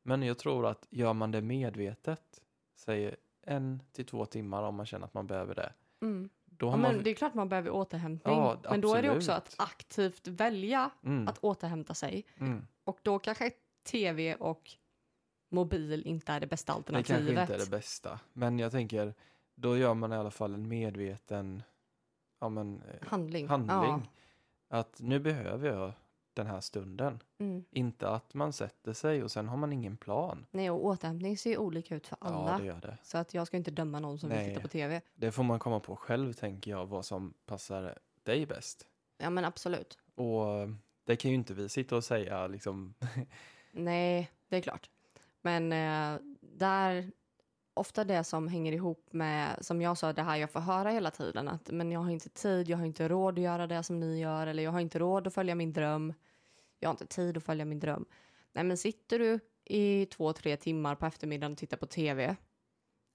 Men 0.03 0.23
jag 0.23 0.37
tror 0.37 0.65
att 0.67 0.87
gör 0.89 1.13
man 1.13 1.31
det 1.31 1.41
medvetet, 1.41 2.41
säg 2.75 3.15
en 3.41 3.83
till 3.91 4.05
två 4.05 4.25
timmar 4.25 4.63
om 4.63 4.75
man 4.75 4.85
känner 4.85 5.05
att 5.05 5.13
man 5.13 5.27
behöver 5.27 5.55
det, 5.55 5.73
Mm. 6.01 6.29
Då 6.63 6.67
Ja, 6.67 6.71
har 6.71 6.77
man... 6.77 6.95
men 6.95 7.03
det 7.03 7.09
är 7.09 7.13
klart 7.15 7.33
man 7.33 7.49
behöver 7.49 7.69
återhämtning. 7.69 8.35
Ja, 8.35 8.57
men 8.69 8.81
då 8.81 8.95
är 8.95 9.01
det 9.01 9.15
också 9.17 9.31
att 9.31 9.55
aktivt 9.57 10.27
välja 10.27 10.89
mm, 11.03 11.27
att 11.27 11.37
återhämta 11.43 11.93
sig. 11.93 12.25
mm. 12.39 12.67
Och 12.83 12.99
då 13.01 13.19
kanske 13.19 13.51
tv 13.83 14.35
och 14.35 14.71
mobil 15.49 16.03
inte 16.05 16.31
är 16.31 16.39
det 16.39 16.47
bästa 16.47 16.71
Det 16.71 16.77
alternativet. 16.77 17.17
kanske 17.25 17.41
inte 17.41 17.53
är 17.53 17.57
det 17.65 17.69
bästa, 17.77 18.19
men 18.33 18.59
jag 18.59 18.71
tänker, 18.71 19.13
då 19.55 19.77
gör 19.77 19.93
man 19.93 20.13
i 20.13 20.15
alla 20.15 20.31
fall 20.31 20.53
en 20.53 20.67
medveten 20.67 21.63
ja, 22.39 22.49
men, 22.49 22.81
eh, 22.81 23.07
Handling. 23.07 23.47
handling. 23.47 24.09
Att 24.69 24.99
nu 25.01 25.19
behöver 25.19 25.69
jag 25.69 25.91
den 26.35 26.47
här 26.47 26.61
stunden. 26.61 27.19
Mm. 27.37 27.65
Inte 27.71 28.09
att 28.09 28.33
man 28.33 28.53
sätter 28.53 28.93
sig 28.93 29.23
och 29.23 29.31
sen 29.31 29.47
har 29.47 29.57
man 29.57 29.73
ingen 29.73 29.97
plan. 29.97 30.45
Nej, 30.51 30.69
och 30.71 30.85
återhämtning 30.85 31.37
ser 31.37 31.49
ju 31.49 31.57
olika 31.57 31.95
ut 31.95 32.07
för 32.07 32.17
alla. 32.21 32.51
Ja, 32.51 32.57
det 32.57 32.65
gör 32.65 32.81
det. 32.81 32.97
Så 33.03 33.17
att 33.17 33.33
jag 33.33 33.47
ska 33.47 33.57
inte 33.57 33.71
döma 33.71 33.99
någon 33.99 34.19
som 34.19 34.29
Nej. 34.29 34.37
vill 34.37 34.47
titta 34.49 34.61
på 34.61 34.67
tv. 34.67 35.01
Det 35.13 35.31
får 35.31 35.43
man 35.43 35.59
komma 35.59 35.79
på 35.79 35.95
själv, 35.95 36.33
tänker 36.33 36.71
jag, 36.71 36.85
vad 36.85 37.05
som 37.05 37.33
passar 37.45 37.97
dig 38.23 38.45
bäst. 38.45 38.87
Ja, 39.17 39.29
men 39.29 39.45
absolut. 39.45 39.97
Och 40.15 40.59
eh, 40.59 40.69
det 41.05 41.15
kan 41.15 41.31
ju 41.31 41.35
inte 41.35 41.53
vi 41.53 41.69
sitta 41.69 41.95
och 41.95 42.03
säga 42.03 42.47
liksom. 42.47 42.93
Nej, 43.71 44.31
det 44.49 44.57
är 44.57 44.61
klart. 44.61 44.89
Men 45.41 45.73
eh, 45.73 46.21
där, 46.41 47.11
ofta 47.73 48.03
det 48.03 48.23
som 48.23 48.47
hänger 48.47 48.71
ihop 48.71 49.07
med, 49.11 49.57
som 49.65 49.81
jag 49.81 49.97
sa, 49.97 50.13
det 50.13 50.21
här 50.23 50.37
jag 50.37 50.51
får 50.51 50.59
höra 50.59 50.89
hela 50.89 51.11
tiden, 51.11 51.47
att 51.47 51.71
men 51.71 51.91
jag 51.91 51.99
har 51.99 52.11
inte 52.11 52.29
tid, 52.29 52.69
jag 52.69 52.77
har 52.77 52.85
inte 52.85 53.07
råd 53.07 53.33
att 53.39 53.43
göra 53.43 53.67
det 53.67 53.83
som 53.83 53.99
ni 53.99 54.19
gör, 54.19 54.47
eller 54.47 54.63
jag 54.63 54.71
har 54.71 54.79
inte 54.79 54.99
råd 54.99 55.27
att 55.27 55.33
följa 55.33 55.55
min 55.55 55.73
dröm. 55.73 56.13
Jag 56.79 56.89
har 56.89 56.93
inte 56.93 57.05
tid 57.07 57.37
att 57.37 57.43
följa 57.43 57.65
min 57.65 57.79
dröm. 57.79 58.05
Nej, 58.53 58.63
men 58.63 58.77
sitter 58.77 59.19
du 59.19 59.39
i 59.65 60.05
två, 60.05 60.33
tre 60.33 60.57
timmar 60.57 60.95
på 60.95 61.05
eftermiddagen 61.05 61.51
och 61.51 61.57
tittar 61.57 61.77
på 61.77 61.85
tv, 61.85 62.35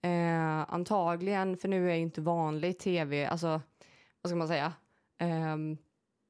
eh, 0.02 0.72
antagligen, 0.74 1.56
för 1.56 1.68
nu 1.68 1.90
är 1.90 1.94
ju 1.94 2.00
inte 2.02 2.20
vanlig 2.20 2.78
tv, 2.78 3.26
alltså, 3.26 3.48
vad 4.22 4.30
ska 4.30 4.36
man 4.36 4.48
säga, 4.48 4.72
Ehm, 5.18 5.76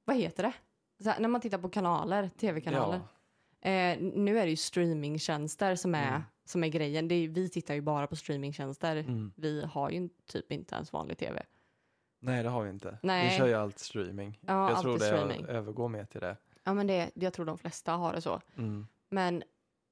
vad 0.04 0.16
heter 0.16 0.42
det? 0.42 0.52
Här, 1.10 1.20
när 1.20 1.28
man 1.28 1.40
tittar 1.40 1.58
på 1.58 1.68
kanaler, 1.68 2.30
tv-kanaler. 2.40 2.96
Ja, 2.96 3.08
Eh, 3.60 3.98
nu 4.00 4.38
är 4.38 4.44
det 4.44 4.50
ju 4.50 4.56
streamingtjänster 4.56 5.74
som 5.76 5.94
är, 5.94 6.08
Mm. 6.08 6.22
Som 6.48 6.64
är 6.64 6.68
grejen. 6.68 7.10
Är, 7.10 7.28
vi 7.28 7.48
tittar 7.48 7.74
ju 7.74 7.80
bara 7.80 8.06
på 8.06 8.16
streamingtjänster. 8.16 8.96
mm. 8.96 9.32
Vi 9.36 9.64
har 9.64 9.90
ju 9.90 10.08
typ 10.26 10.52
inte 10.52 10.74
ens 10.74 10.92
vanlig 10.92 11.18
tv. 11.18 11.42
Nej, 12.20 12.42
det 12.42 12.48
har 12.48 12.62
vi 12.62 12.70
inte. 12.70 12.98
Nej. 13.02 13.30
Vi 13.30 13.38
kör 13.38 13.46
ju 13.46 13.54
allt 13.54 13.78
streaming. 13.78 14.38
Ja, 14.46 14.70
jag 14.70 14.80
tror 14.80 14.92
det 14.92 15.04
streaming. 15.04 15.46
övergår 15.46 15.88
mer 15.88 16.04
till 16.04 16.20
det. 16.20 16.36
Ja, 16.64 16.74
men 16.74 16.86
det, 16.86 17.10
jag 17.14 17.32
tror 17.32 17.46
de 17.46 17.58
flesta 17.58 17.92
har 17.92 18.12
det 18.12 18.20
så. 18.20 18.40
Mm. 18.56 18.86
Men 19.08 19.42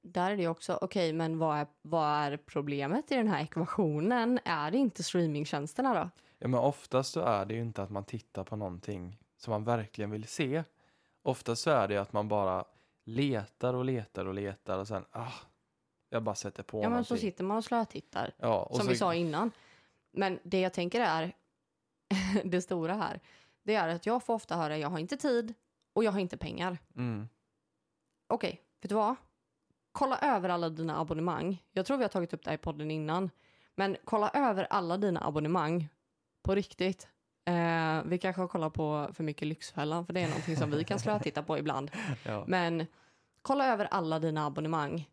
där 0.01 0.31
är 0.31 0.35
det 0.35 0.41
ju 0.41 0.47
också, 0.47 0.79
okej, 0.81 1.13
men 1.13 1.37
vad 1.37 1.57
är, 1.57 1.67
vad 1.81 2.07
är 2.07 2.37
problemet 2.37 3.11
i 3.11 3.15
den 3.15 3.27
här 3.27 3.43
ekvationen? 3.43 4.39
Är 4.45 4.71
det 4.71 4.77
inte 4.77 5.03
streamingtjänsterna 5.03 5.93
då? 5.93 6.09
Ja, 6.39 6.47
men 6.47 6.59
oftast 6.59 7.11
så 7.11 7.21
är 7.21 7.45
det 7.45 7.53
ju 7.53 7.61
inte 7.61 7.83
att 7.83 7.89
man 7.89 8.03
tittar 8.03 8.43
på 8.43 8.55
någonting 8.55 9.17
som 9.37 9.51
man 9.51 9.63
verkligen 9.63 10.11
vill 10.11 10.27
se. 10.27 10.63
Oftast 11.21 11.61
så 11.61 11.69
är 11.69 11.87
det 11.87 11.97
att 11.97 12.13
man 12.13 12.27
bara 12.27 12.65
letar 13.03 13.73
och 13.73 13.85
letar 13.85 14.25
och 14.25 14.33
letar 14.33 14.79
och 14.79 14.87
sen, 14.87 15.05
ah, 15.11 15.33
jag 16.09 16.23
bara 16.23 16.35
sätter 16.35 16.63
på 16.63 16.77
Ja, 16.77 16.81
men 16.81 16.89
någonting. 16.89 17.17
så 17.17 17.21
sitter 17.21 17.43
man 17.43 17.57
och 17.57 17.63
slötittar. 17.63 18.33
ja, 18.37 18.63
och 18.63 18.75
som 18.75 18.85
så, 18.85 18.89
vi 18.91 18.97
sa 18.97 19.13
innan. 19.15 19.51
Men 20.11 20.39
det 20.43 20.59
jag 20.59 20.73
tänker 20.73 21.01
är, 21.01 21.35
det 22.43 22.61
stora 22.61 22.93
här, 22.93 23.19
det 23.63 23.75
är 23.75 23.87
att 23.87 24.05
jag 24.05 24.23
får 24.23 24.33
ofta 24.33 24.55
höra 24.55 24.77
jag 24.77 24.89
har 24.89 24.99
inte 24.99 25.17
tid 25.17 25.53
och 25.93 26.03
jag 26.03 26.11
har 26.11 26.19
inte 26.19 26.37
pengar. 26.37 26.77
Mm, 26.95 27.29
Okej, 28.27 28.61
vet 28.81 28.89
du 28.89 28.95
vad? 28.95 29.15
Kolla 29.91 30.17
över 30.19 30.49
alla 30.49 30.69
dina 30.69 30.99
abonnemang. 30.99 31.63
Jag 31.71 31.85
tror 31.85 31.97
vi 31.97 32.03
har 32.03 32.09
tagit 32.09 32.33
upp 32.33 32.43
det 32.43 32.49
här 32.49 32.55
i 32.55 32.61
podden 32.61 32.91
innan. 32.91 33.29
Men 33.75 33.97
kolla 34.05 34.29
över 34.29 34.67
alla 34.69 34.97
dina 34.97 35.25
abonnemang 35.27 35.89
på 36.43 36.55
riktigt. 36.55 37.07
Eh, 37.45 38.01
vi 38.05 38.17
kanske 38.17 38.41
har 38.41 38.47
kollat 38.47 38.73
på 38.73 39.09
för 39.13 39.23
mycket 39.23 39.47
Lyxfällan, 39.47 40.05
för 40.05 40.13
det 40.13 40.21
är 40.21 40.27
någonting 40.27 40.55
som 40.57 40.71
vi 40.71 40.83
kan 40.83 40.99
slötitta 41.05 41.43
på 41.43 41.57
ibland. 41.57 41.91
ja. 42.25 42.43
Men 42.47 42.85
kolla 43.41 43.65
över 43.67 43.85
alla 43.85 44.19
dina 44.19 44.45
abonnemang. 44.45 45.09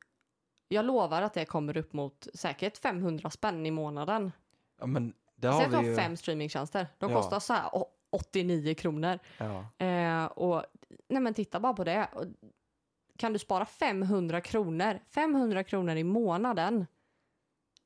Jag 0.68 0.85
lovar 0.85 1.22
att 1.22 1.35
det 1.35 1.44
kommer 1.44 1.77
upp 1.77 1.92
mot 1.92 2.27
säkert 2.35 2.79
500 2.79 3.31
spänn 3.31 3.66
i 3.66 3.70
månaden. 3.70 4.33
ja, 4.81 4.87
men 4.87 5.12
det 5.37 5.48
Säg 5.48 5.50
har 5.53 5.64
att 5.64 5.70
du 5.70 5.70
vi 5.70 5.77
har 5.77 5.85
ju. 5.85 5.94
fem 5.96 6.16
streamingtjänster. 6.16 6.87
De 6.98 7.11
Ja. 7.11 7.16
kostar 7.16 7.40
så 7.40 7.53
här 7.53 7.74
å- 7.74 7.90
89 8.11 8.74
kronor. 8.74 9.18
Ja. 9.38 9.85
Eh, 9.87 10.24
och 10.24 10.64
nej 11.09 11.22
men 11.22 11.35
titta 11.35 11.61
bara 11.61 11.74
på 11.74 11.85
det. 11.85 12.09
Och 12.12 12.24
Kan 13.16 13.33
du 13.33 13.38
spara 13.38 13.64
500 13.66 14.40
kronor? 14.40 14.98
500 15.09 15.64
kronor 15.64 15.96
i 15.96 16.05
månaden. 16.05 16.87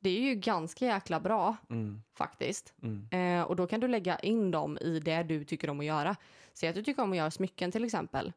Det 0.01 0.11
är 0.11 0.21
ju 0.21 0.35
ganska 0.35 0.87
jäkla 0.87 1.21
bra 1.21 1.57
Mm, 1.71 2.03
faktiskt. 2.15 2.75
mm, 2.83 3.09
Eh, 3.11 3.43
och 3.47 3.57
då 3.57 3.67
kan 3.67 3.81
du 3.81 3.89
lägga 3.89 4.19
in 4.19 4.51
dem 4.51 4.79
i 4.81 5.01
det 5.01 5.23
du 5.23 5.45
tycker 5.45 5.71
om 5.71 5.81
att 5.81 5.87
göra. 5.87 6.17
Säg 6.55 6.69
att 6.69 6.75
du 6.75 6.83
tycker 6.83 7.03
om 7.03 7.11
att 7.11 7.17
göra 7.17 7.31
smycken 7.31 7.73
till 7.73 7.85
exempel. 7.85 8.33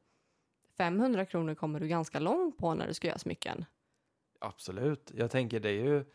500 0.77 1.25
kronor 1.25 1.55
kommer 1.55 1.79
du 1.79 1.87
ganska 1.87 2.19
långt 2.19 2.57
på 2.57 2.73
när 2.73 2.87
du 2.87 2.93
ska 2.93 3.07
göra 3.07 3.17
smycken. 3.17 3.65
Absolut. 4.41 5.11
Jag 5.15 5.31
tänker 5.31 5.59
det 5.59 5.69
är 5.69 5.83
ju 5.83 6.05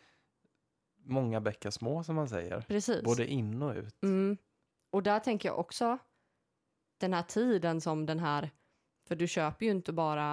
många 0.96 1.40
bäckar 1.40 1.70
små 1.70 2.04
som 2.04 2.16
man 2.16 2.28
säger. 2.28 2.60
Precis. 2.60 3.02
Både 3.02 3.26
in 3.26 3.62
och 3.62 3.74
ut. 3.74 4.02
Mm. 4.02 4.36
Och 4.90 5.02
där 5.02 5.18
tänker 5.18 5.48
jag 5.48 5.58
också 5.58 5.98
den 6.98 7.12
här 7.12 7.22
tiden 7.22 7.80
som 7.80 8.06
den 8.06 8.18
här, 8.18 8.50
för 9.08 9.16
du 9.16 9.28
köper 9.28 9.66
ju 9.66 9.72
inte 9.72 9.92
bara 9.92 10.32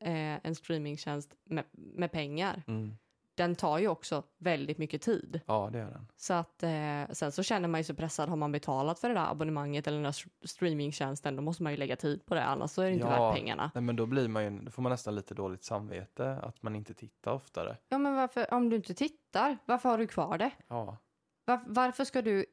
eh, 0.00 0.46
en 0.46 0.54
streamingtjänst 0.54 1.34
med, 1.44 1.64
med 1.72 2.12
pengar. 2.12 2.62
Mm. 2.66 2.96
Den 3.40 3.54
tar 3.54 3.78
ju 3.78 3.88
också 3.88 4.22
väldigt 4.38 4.78
mycket 4.78 5.02
tid. 5.02 5.40
Ja, 5.46 5.68
det 5.72 5.78
är 5.78 5.84
den. 5.90 6.06
Så 6.16 6.34
att 6.34 6.62
eh, 6.62 7.12
sen 7.12 7.32
så 7.32 7.42
känner 7.42 7.68
man 7.68 7.80
ju 7.80 7.84
sig 7.84 7.96
pressad. 7.96 8.28
Har 8.28 8.36
man 8.36 8.52
betalat 8.52 8.98
för 8.98 9.08
det 9.08 9.14
där 9.14 9.30
abonnemanget 9.30 9.86
eller 9.86 9.96
den 9.96 10.02
där 10.02 10.10
st- 10.10 10.30
streamingtjänsten 10.44 11.36
då 11.36 11.42
måste 11.42 11.62
man 11.62 11.72
ju 11.72 11.78
lägga 11.78 11.96
tid 11.96 12.26
på 12.26 12.34
det. 12.34 12.44
Annars 12.44 12.70
så 12.70 12.82
är 12.82 12.86
det 12.86 12.92
inte 12.92 13.06
Ja. 13.06 13.26
värt 13.28 13.34
pengarna. 13.36 13.70
Nej, 13.74 13.82
men 13.82 13.96
då 13.96 14.06
blir 14.06 14.28
man 14.28 14.44
ju, 14.44 14.50
då 14.60 14.70
får 14.70 14.82
man 14.82 14.90
nästan 14.90 15.14
lite 15.14 15.34
dåligt 15.34 15.64
samvete 15.64 16.38
att 16.42 16.62
man 16.62 16.76
inte 16.76 16.94
tittar 16.94 17.32
oftare. 17.32 17.76
Ja 17.88 17.98
men 17.98 18.14
varför, 18.14 18.54
om 18.54 18.68
du 18.70 18.76
inte 18.76 18.94
tittar, 18.94 19.58
varför 19.64 19.88
har 19.88 19.98
du 19.98 20.06
kvar 20.06 20.38
det? 20.38 20.50
Ja, 20.68 20.96
Var, 21.44 21.60
varför 21.66 22.04
ska 22.04 22.22
du 22.22 22.46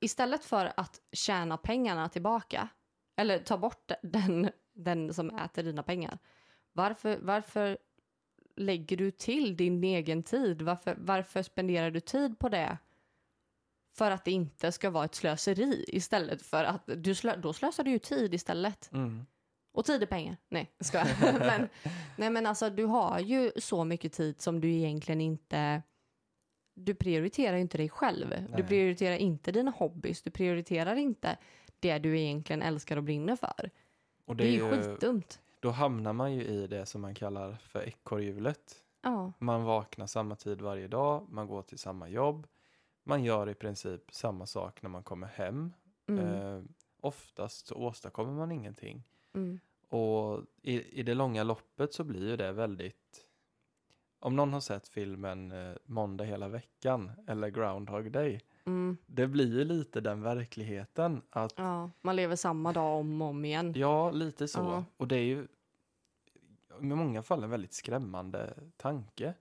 istället 0.00 0.44
för 0.44 0.72
att 0.76 1.00
tjäna 1.12 1.56
pengarna 1.56 2.08
tillbaka 2.08 2.68
eller 3.16 3.38
ta 3.38 3.58
bort 3.58 3.90
den, 4.02 4.50
den 4.74 5.14
som 5.14 5.30
äter 5.30 5.62
dina 5.62 5.82
pengar. 5.82 6.18
Varför, 6.72 7.18
varför 7.22 7.78
lägger 8.56 8.96
du 8.96 9.10
till 9.10 9.56
din 9.56 9.84
egen 9.84 10.22
tid? 10.22 10.62
Varför, 10.62 10.94
varför 10.98 11.42
spenderar 11.42 11.90
du 11.90 12.00
tid 12.00 12.38
på 12.38 12.48
det? 12.48 12.78
För 13.96 14.10
att 14.10 14.24
det 14.24 14.30
inte 14.30 14.72
ska 14.72 14.90
vara 14.90 15.04
ett 15.04 15.14
slöseri 15.14 15.84
istället 15.88 16.42
för 16.42 16.64
att 16.64 16.82
du 16.96 17.14
slö, 17.14 17.36
då 17.36 17.52
slösar 17.52 17.84
du 17.84 17.90
ju 17.90 17.98
tid 17.98 18.34
istället. 18.34 18.92
mm. 18.92 19.26
Och 19.72 19.84
tid 19.84 20.02
är 20.02 20.06
pengar. 20.06 20.36
Nej, 20.48 20.70
jag 20.78 20.86
skojar. 20.86 21.32
men, 21.38 21.68
nej, 22.16 22.30
men 22.30 22.46
alltså 22.46 22.70
du 22.70 22.84
har 22.84 23.20
ju 23.20 23.52
så 23.56 23.84
mycket 23.84 24.12
tid 24.12 24.40
som 24.40 24.60
du 24.60 24.70
egentligen 24.72 25.20
inte... 25.20 25.82
Du 26.76 26.94
prioriterar 26.94 27.56
inte 27.56 27.78
dig 27.78 27.88
själv. 27.88 28.30
Du 28.30 28.46
Nej. 28.52 28.62
prioriterar 28.62 29.16
inte 29.16 29.52
dina 29.52 29.70
hobbys. 29.70 30.22
Du 30.22 30.30
prioriterar 30.30 30.96
inte 30.96 31.36
det 31.80 31.98
du 31.98 32.20
egentligen 32.20 32.62
älskar 32.62 32.96
och 32.96 33.02
brinner 33.02 33.36
för. 33.36 33.70
och 34.24 34.36
Det, 34.36 34.44
det 34.44 34.48
är 34.50 34.52
ju, 34.52 34.70
skitdumt. 34.70 35.40
Då 35.64 35.70
hamnar 35.70 36.12
man 36.12 36.32
ju 36.34 36.42
i 36.44 36.66
det 36.66 36.86
som 36.86 37.00
man 37.00 37.14
kallar 37.14 37.52
för 37.52 37.88
ekorrhjulet. 37.88 38.74
Ja. 39.02 39.32
Man 39.38 39.64
vaknar 39.64 40.06
samma 40.06 40.36
tid 40.36 40.60
varje 40.60 40.88
dag, 40.88 41.26
man 41.30 41.46
går 41.46 41.62
till 41.62 41.78
samma 41.78 42.08
jobb, 42.08 42.46
man 43.04 43.24
gör 43.24 43.48
i 43.48 43.54
princip 43.54 44.02
samma 44.14 44.46
sak 44.46 44.82
när 44.82 44.90
man 44.90 45.02
kommer 45.02 45.26
hem. 45.26 45.72
Mm, 46.08 46.24
Eh, 46.24 46.62
oftast 47.00 47.66
så 47.66 47.74
åstadkommer 47.74 48.32
man 48.32 48.52
ingenting. 48.52 49.02
mm, 49.34 49.60
Och 49.88 50.40
i, 50.62 51.00
i 51.00 51.02
det 51.02 51.14
långa 51.14 51.42
loppet 51.42 51.92
så 51.94 52.04
blir 52.04 52.28
ju 52.28 52.36
det 52.36 52.52
väldigt... 52.52 53.26
Om 54.18 54.36
någon 54.36 54.52
har 54.52 54.60
sett 54.60 54.88
filmen 54.88 55.52
eh, 55.52 55.76
Måndag 55.86 56.24
hela 56.24 56.48
veckan 56.48 57.12
eller 57.26 57.48
Groundhog 57.48 58.12
Day. 58.12 58.40
mm. 58.64 58.96
Det 59.06 59.26
blir 59.26 59.58
ju 59.58 59.64
lite 59.64 60.00
den 60.00 60.22
verkligheten 60.22 61.22
att 61.30 61.52
Ja, 61.56 61.90
man 62.00 62.16
lever 62.16 62.36
samma 62.36 62.72
dag 62.72 62.98
om 63.00 63.22
och 63.22 63.28
om 63.28 63.44
igen. 63.44 63.72
Ja, 63.76 64.10
lite 64.10 64.48
så. 64.48 64.58
Ja. 64.60 64.84
Och 64.96 65.08
det 65.08 65.16
är 65.16 65.22
ju 65.24 65.46
i 66.82 66.84
många 66.84 67.22
fall 67.22 67.44
en 67.44 67.50
väldigt 67.50 67.72
skrämmande 67.72 68.54
tanke. 68.76 69.34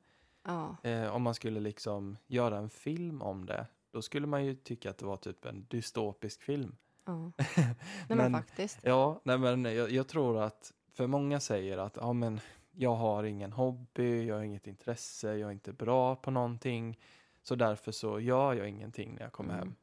Ja, 0.44 0.76
Eh, 0.84 1.16
om 1.16 1.22
man 1.24 1.36
skulle 1.36 1.60
liksom 1.60 2.18
göra 2.28 2.58
en 2.58 2.70
film 2.70 3.22
om 3.22 3.46
det, 3.46 3.68
då 3.92 4.02
skulle 4.02 4.28
man 4.28 4.46
ju 4.46 4.56
tycka 4.56 4.90
att 4.90 4.98
det 4.98 5.06
var 5.06 5.18
typ 5.18 5.46
en 5.46 5.66
dystopisk 5.70 6.42
film. 6.44 6.76
ja. 7.06 7.14
Nej 7.58 7.76
men, 8.08 8.18
Men- 8.18 8.34
faktiskt. 8.34 8.80
Ja, 8.84 9.22
nej 9.24 9.38
men 9.38 9.66
jag, 9.66 9.92
jag 9.92 10.08
tror 10.08 10.42
att, 10.42 10.74
för 10.94 11.08
många 11.08 11.40
säger 11.40 11.78
att 11.78 11.96
ja, 12.02 12.14
men 12.14 12.40
jag 12.72 12.96
har 12.96 13.24
ingen 13.24 13.52
hobby, 13.54 14.26
jag 14.28 14.36
har 14.36 14.44
inget 14.44 14.68
intresse, 14.68 15.28
jag 15.38 15.48
är 15.48 15.52
inte 15.54 15.74
bra 15.74 16.16
på 16.16 16.32
någonting, 16.32 17.00
så 17.44 17.56
därför 17.56 17.92
så 17.92 18.20
gör 18.20 18.54
jag 18.54 18.70
ingenting 18.70 19.14
när 19.16 19.22
jag 19.22 19.32
kommer 19.32 19.54
Mm. 19.54 19.68
hem. 19.68 19.76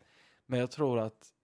Men 0.46 0.60
jag 0.60 0.70
tror 0.70 0.98
att 0.98 1.34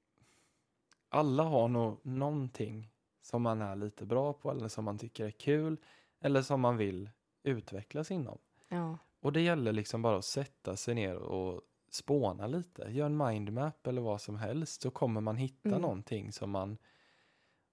alla 1.08 1.42
har 1.42 1.68
nog 1.68 1.98
någonting 2.06 2.90
som 3.26 3.42
man 3.42 3.62
är 3.62 3.76
lite 3.76 4.06
bra 4.06 4.32
på 4.32 4.50
eller 4.50 4.68
som 4.68 4.84
man 4.84 4.98
tycker 4.98 5.24
är 5.24 5.30
kul 5.30 5.76
eller 6.20 6.42
som 6.42 6.60
man 6.60 6.76
vill 6.76 7.10
utvecklas 7.42 8.10
inom. 8.10 8.38
Ja. 8.68 8.98
Och 9.20 9.32
det 9.32 9.40
gäller 9.40 9.72
liksom 9.72 10.02
bara 10.02 10.16
att 10.16 10.24
sätta 10.24 10.76
sig 10.76 10.94
ner 10.94 11.16
och 11.16 11.62
spåna 11.90 12.46
lite. 12.46 12.82
Gör 12.82 13.06
en 13.06 13.16
mindmap 13.16 13.86
eller 13.86 14.02
vad 14.02 14.20
som 14.20 14.36
helst 14.36 14.82
så 14.82 14.90
kommer 14.90 15.20
man 15.20 15.36
hitta 15.36 15.68
Mm. 15.68 15.80
någonting 15.80 16.32
som 16.32 16.50
man... 16.50 16.78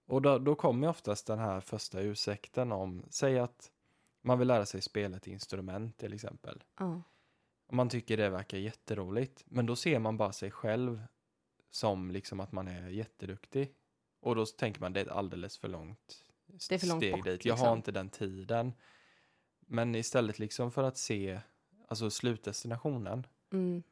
Och 0.06 0.22
då, 0.22 0.40
då 0.40 0.56
kommer 0.56 0.88
oftast 0.88 1.28
den 1.28 1.40
här 1.40 1.62
första 1.62 2.02
ursäkten 2.02 2.72
om, 2.72 3.06
säg 3.10 3.40
att 3.40 3.72
man 4.22 4.40
vill 4.40 4.48
lära 4.48 4.66
sig 4.66 4.82
spela 4.82 5.18
ett 5.18 5.28
instrument 5.28 5.98
till 5.98 6.14
exempel. 6.14 6.64
Ja. 6.80 7.02
Man 7.72 7.90
tycker 7.90 8.18
det 8.18 8.30
verkar 8.30 8.58
jätteroligt. 8.58 9.44
Men 9.46 9.66
då 9.66 9.76
ser 9.76 10.00
man 10.00 10.18
bara 10.18 10.32
sig 10.32 10.52
själv 10.52 11.04
som 11.70 12.12
liksom 12.12 12.40
att 12.40 12.52
man 12.52 12.68
är 12.68 12.90
jätteduktig. 12.90 13.74
Och 14.24 14.36
då 14.36 14.46
tänker 14.46 14.82
man 14.82 14.94
det 14.94 15.00
är 15.00 15.06
ett 15.06 15.12
alldeles 15.12 15.58
för 15.58 15.68
långt 15.68 16.24
Det 16.70 16.76
är 16.76 16.80
för 16.80 16.88
långt 16.88 17.00
steg 17.04 17.14
bort, 17.14 17.26
dit. 17.26 17.46
Jag 17.46 17.54
har 17.54 17.66
liksom. 17.66 17.78
inte 17.78 17.92
den 17.92 18.10
tiden. 18.10 18.74
Men 19.60 19.96
istället 19.96 20.40
liksom 20.40 20.72
för 20.72 20.84
att 20.84 20.98
se 20.98 21.40
alltså 21.88 22.10
slutdestinationen. 22.10 23.28
Mm. 23.52 23.84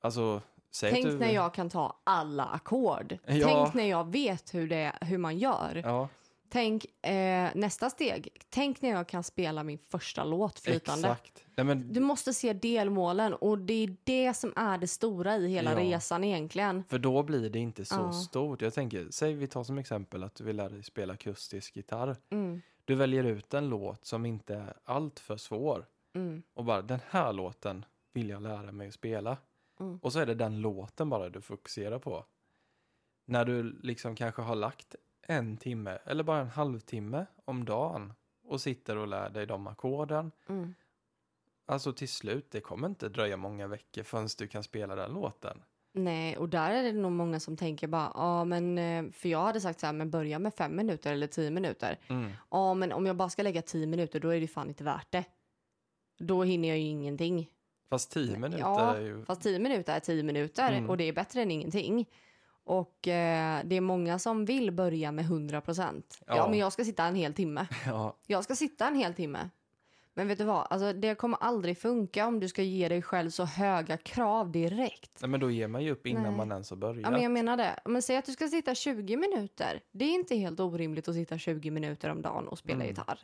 Alltså, 0.00 0.42
Tänk 0.80 1.06
du... 1.06 1.18
när 1.18 1.32
jag 1.32 1.54
kan 1.54 1.70
ta 1.70 2.00
alla 2.04 2.44
ackord. 2.44 3.18
Ja. 3.26 3.46
Tänk 3.46 3.74
när 3.74 3.84
jag 3.84 4.12
vet 4.12 4.54
hur, 4.54 4.68
det, 4.68 4.92
hur 5.00 5.18
man 5.18 5.38
gör. 5.38 5.80
Ja, 5.84 6.08
Tänk 6.48 6.84
eh, 7.06 7.50
nästa 7.54 7.90
steg. 7.90 8.28
Tänk 8.50 8.82
när 8.82 8.88
jag 8.90 9.08
kan 9.08 9.22
spela 9.22 9.62
min 9.62 9.78
första 9.78 10.24
låt 10.24 10.58
flytande. 10.60 11.08
exakt. 11.08 11.44
Nej, 11.56 11.64
men, 11.66 11.92
Du 11.92 12.00
måste 12.00 12.34
se 12.34 12.52
delmålen 12.52 13.34
och 13.34 13.58
det 13.58 13.74
är 13.84 13.96
det 14.04 14.34
som 14.34 14.52
är 14.56 14.78
det 14.78 14.86
stora 14.86 15.36
i 15.36 15.48
hela 15.48 15.72
Ja. 15.72 15.78
resan 15.78 16.24
egentligen. 16.24 16.84
För 16.88 16.98
då 16.98 17.22
blir 17.22 17.50
det 17.50 17.58
inte 17.58 17.84
så 17.84 17.94
Ja. 17.94 18.12
stort. 18.12 18.62
Jag 18.62 18.74
tänker, 18.74 19.06
säg 19.10 19.34
vi 19.34 19.46
tar 19.46 19.64
som 19.64 19.78
exempel 19.78 20.22
att 20.24 20.34
du 20.34 20.44
vill 20.44 20.56
lära 20.56 20.68
dig 20.68 20.82
spela 20.82 21.12
akustisk 21.14 21.76
gitarr. 21.76 22.16
Mm, 22.30 22.62
Du 22.84 22.94
väljer 22.94 23.24
ut 23.24 23.54
en 23.54 23.68
låt 23.68 24.04
som 24.04 24.26
inte 24.26 24.54
är 24.54 24.74
allt 24.84 25.20
för 25.20 25.36
svår. 25.36 25.86
mm, 26.14 26.42
Och 26.54 26.64
bara 26.64 26.82
den 26.82 27.00
här 27.08 27.32
låten 27.32 27.84
vill 28.12 28.28
jag 28.28 28.42
lära 28.42 28.72
mig 28.72 28.88
att 28.88 28.94
spela. 28.94 29.36
Mm. 29.80 29.98
Och 30.02 30.12
så 30.12 30.18
är 30.18 30.26
det 30.26 30.34
den 30.34 30.60
låten 30.60 31.08
bara 31.10 31.28
du 31.28 31.40
fokuserar 31.40 31.98
på. 31.98 32.24
När 33.26 33.44
du 33.44 33.62
liksom 33.82 34.16
kanske 34.16 34.42
har 34.42 34.54
lagt 34.54 34.94
en 35.28 35.56
timme 35.56 35.98
eller 36.04 36.24
bara 36.24 36.40
en 36.40 36.48
halvtimme 36.48 37.26
om 37.44 37.64
dagen 37.64 38.12
och 38.44 38.60
sitter 38.60 38.96
och 38.96 39.06
lär 39.08 39.30
dig 39.30 39.46
de 39.46 39.66
ackorden. 39.66 40.32
mm. 40.48 40.74
Alltså 41.66 41.92
till 41.92 42.08
slut, 42.08 42.50
det 42.50 42.60
kommer 42.60 42.88
inte 42.88 43.08
dröja 43.08 43.36
många 43.36 43.66
veckor 43.66 44.02
förrän 44.02 44.28
du 44.38 44.46
kan 44.48 44.62
spela 44.62 44.94
den 44.94 45.12
låten. 45.12 45.62
Nej, 45.92 46.36
och 46.36 46.48
där 46.48 46.70
är 46.70 46.82
det 46.82 46.92
nog 46.92 47.12
många 47.12 47.40
som 47.40 47.56
tänker 47.56 47.86
bara, 47.88 48.12
ja 48.14 48.44
men, 48.44 48.78
eh, 48.78 49.10
för 49.12 49.28
jag 49.28 49.42
hade 49.42 49.60
sagt 49.60 49.80
så 49.80 49.86
här, 49.86 49.92
men 49.92 50.10
börja 50.10 50.38
med 50.38 50.54
fem 50.54 50.76
minuter 50.76 51.12
eller 51.12 51.26
tio 51.26 51.50
minuter. 51.50 51.98
Mm. 52.08 52.30
Ja, 52.50 52.74
men 52.74 52.92
om 52.92 53.06
jag 53.06 53.16
bara 53.16 53.28
ska 53.28 53.42
lägga 53.42 53.62
tio 53.62 53.86
minuter, 53.86 54.20
då 54.20 54.28
är 54.28 54.40
det 54.40 54.48
fan 54.48 54.68
inte 54.68 54.84
värt 54.84 55.12
det. 55.12 55.24
Då 56.18 56.42
hinner 56.42 56.68
jag 56.68 56.78
ju 56.78 56.84
ingenting. 56.84 57.50
Fast 57.88 58.10
tio 58.10 58.38
minuter 58.38 58.58
Ja, 58.58 58.94
är 58.96 59.00
ju... 59.00 59.24
Fast 59.24 59.42
tio 59.42 59.58
minuter 59.58 59.96
är 59.96 60.00
tio 60.00 60.22
minuter 60.22 60.72
Mm. 60.72 60.90
och 60.90 60.96
det 60.96 61.04
är 61.04 61.12
bättre 61.12 61.42
än 61.42 61.50
ingenting. 61.50 62.08
Och 62.64 63.08
eh, 63.08 63.60
det 63.64 63.76
är 63.76 63.80
många 63.80 64.18
som 64.18 64.44
vill 64.44 64.70
börja 64.72 65.12
med 65.12 65.24
100 65.24 65.60
procent. 65.60 66.18
Ja. 66.26 66.36
Ja. 66.36 66.48
men 66.48 66.58
jag 66.58 66.72
ska 66.72 66.84
sitta 66.84 67.04
en 67.04 67.14
hel 67.14 67.34
timme. 67.34 67.66
Ja, 67.86 68.16
Jag 68.26 68.44
ska 68.44 68.54
sitta 68.56 68.86
en 68.88 68.94
hel 68.94 69.14
timme. 69.14 69.50
Men 70.16 70.28
vet 70.28 70.38
du 70.38 70.44
vad? 70.44 70.66
Alltså, 70.70 70.92
det 70.92 71.14
kommer 71.14 71.38
aldrig 71.40 71.78
funka 71.78 72.26
om 72.26 72.40
du 72.40 72.48
ska 72.48 72.62
ge 72.62 72.88
dig 72.88 73.02
själv 73.02 73.30
så 73.30 73.44
höga 73.44 73.96
krav 73.96 74.52
direkt. 74.52 75.10
Nej, 75.20 75.30
men 75.30 75.40
då 75.40 75.50
ger 75.50 75.68
man 75.68 75.82
ju 75.84 75.90
upp 75.90 76.06
innan 76.06 76.22
Nej. 76.22 76.32
man 76.36 76.52
ens 76.52 76.70
har 76.70 76.76
börjat. 76.76 77.02
Ja, 77.02 77.10
men 77.10 77.22
jag 77.22 77.32
menar 77.32 77.56
det. 77.56 77.80
Men 77.84 78.02
säg 78.02 78.16
att 78.16 78.24
du 78.24 78.32
ska 78.32 78.48
sitta 78.48 78.74
20 78.74 79.16
minuter. 79.16 79.80
Det 79.92 80.04
är 80.04 80.14
inte 80.14 80.36
helt 80.36 80.60
orimligt 80.60 81.08
att 81.08 81.14
sitta 81.14 81.38
20 81.38 81.70
minuter 81.70 82.08
om 82.10 82.22
dagen 82.22 82.48
och 82.48 82.58
spela 82.58 82.74
Mm. 82.74 82.86
gitarr. 82.88 83.18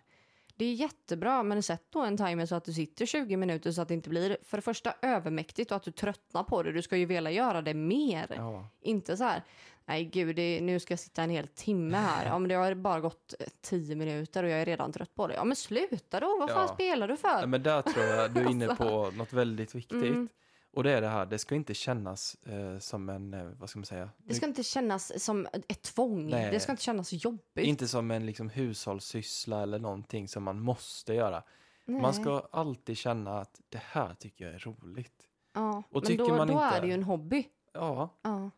Det 0.61 0.65
är 0.67 0.75
jättebra, 0.75 1.43
men 1.43 1.63
sätt 1.63 1.85
då 1.91 2.01
en 2.01 2.17
timer 2.17 2.47
så 2.47 2.55
att 2.55 2.65
du 2.65 2.73
sitter 2.73 3.07
20 3.07 3.37
minuter 3.37 3.73
så 3.73 3.83
att 3.83 3.89
det 3.89 3.95
inte 3.95 4.09
blir 4.09 4.37
för 4.43 4.59
det 4.59 4.63
första 4.63 4.95
övermäktigt 5.03 5.71
och 5.71 5.77
att 5.77 5.83
du 5.83 5.91
tröttnar 5.91 6.43
på 6.43 6.63
det. 6.63 6.73
Du 6.73 6.83
ska 6.83 6.97
ju 6.97 7.05
vilja 7.05 7.31
göra 7.31 7.63
det 7.63 7.75
mer. 7.75 8.27
Ja. 8.37 8.69
Inte 8.81 9.17
så 9.17 9.25
här, 9.25 9.43
nej 9.85 10.05
gud, 10.05 10.37
det, 10.37 10.61
nu 10.61 10.81
ska 10.81 10.93
jag 10.93 10.99
sitta 10.99 11.23
en 11.23 11.31
hel 11.31 11.47
timme 11.49 11.97
här. 11.97 12.27
Ja, 12.27 12.39
men 12.39 12.49
det 12.49 12.55
har 12.55 12.75
bara 12.75 13.01
gått 13.01 13.35
eh, 13.41 13.47
10 13.61 13.95
minuter 13.95 14.43
och 14.43 14.51
jag 14.51 14.61
är 14.61 14.65
redan 14.65 14.93
trött 14.93 15.15
på 15.15 15.27
det. 15.27 15.35
Ja, 15.35 15.45
men 15.45 15.57
sluta 15.57 16.21
då. 16.21 16.37
Vad 16.41 16.51
fan 16.51 16.67
Ja. 16.69 16.75
spelar 16.75 17.09
du 17.09 17.17
för? 17.17 17.37
Nej, 17.37 17.47
men 17.47 17.63
där 17.63 17.83
tror 17.83 18.05
jag 18.05 18.31
du 18.31 18.41
är 18.41 18.51
inne 18.51 18.77
på 18.77 19.11
något 19.17 19.33
väldigt 19.33 19.75
viktigt. 19.75 20.03
Mm. 20.03 20.29
Och 20.73 20.83
det 20.83 20.91
är 20.91 21.01
det 21.01 21.09
här, 21.09 21.27
det 21.27 21.39
ska 21.39 21.55
inte 21.55 21.75
kännas 21.75 22.35
eh, 22.35 22.79
som 22.79 23.09
en, 23.09 23.35
eh, 23.35 23.45
vad 23.45 23.71
ska 23.71 23.79
man 23.79 23.87
säga? 23.87 24.11
Det 24.19 24.35
ska 24.35 24.47
inte 24.47 24.63
kännas 24.63 25.25
som 25.25 25.47
ett 25.69 25.83
tvång. 25.83 26.31
Nej. 26.31 26.51
Det 26.51 26.61
ska 26.61 26.73
inte 26.73 26.83
kännas 26.85 27.13
jobbigt. 27.13 27.67
Inte 27.67 27.89
som 27.89 28.11
en 28.11 28.27
liksom, 28.27 28.49
hushållssyssla 28.51 29.63
eller 29.63 29.79
någonting 29.79 30.29
som 30.29 30.43
man 30.43 30.61
måste 30.61 31.15
göra. 31.15 31.43
Nej. 31.85 32.03
Man 32.03 32.15
ska 32.15 32.49
alltid 32.53 32.97
känna 32.97 33.41
att 33.41 33.61
det 33.69 33.83
här 33.85 34.15
tycker 34.15 34.45
jag 34.45 34.55
är 34.55 34.59
roligt. 34.59 35.27
Ja, 35.55 35.77
Och 35.79 35.85
men 35.93 36.03
tycker 36.03 36.25
då, 36.25 36.37
man 36.37 36.47
då 36.49 36.53
inte- 36.53 36.65
är 36.65 36.81
det 36.81 36.87
ju 36.87 36.93
en 36.95 37.03
hobby. 37.03 37.49
Ja, 37.73 38.19
Ja. 38.23 38.51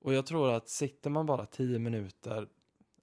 och 0.00 0.14
jag 0.14 0.26
tror 0.26 0.50
att 0.52 0.68
sitter 0.68 1.10
man 1.10 1.26
bara 1.26 1.46
tio 1.46 1.78
minuter, 1.78 2.48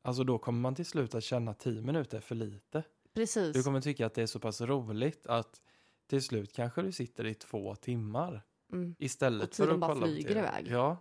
alltså 0.01 0.23
då 0.23 0.37
kommer 0.37 0.59
man 0.59 0.75
till 0.75 0.85
slut 0.85 1.15
att 1.15 1.23
känna 1.23 1.53
tio 1.53 1.81
minuter 1.81 2.19
för 2.19 2.35
lite. 2.35 2.83
Precis. 3.13 3.53
Du 3.53 3.63
kommer 3.63 3.81
tycka 3.81 4.05
att 4.05 4.13
det 4.13 4.21
är 4.21 4.25
så 4.27 4.39
pass 4.39 4.61
roligt 4.61 5.27
att 5.27 5.61
till 6.07 6.21
slut 6.23 6.53
kanske 6.53 6.81
du 6.81 6.91
sitter 6.91 7.25
i 7.25 7.33
två 7.33 7.75
timmar 7.75 8.41
Mm. 8.71 8.95
istället 8.99 9.55
för 9.55 9.67
att 9.73 9.79
bara 9.79 9.93
kolla 9.93 10.05
på 10.05 10.11
flyger 10.11 10.27
TV. 10.27 10.39
iväg. 10.39 10.67
Ja, 10.67 10.97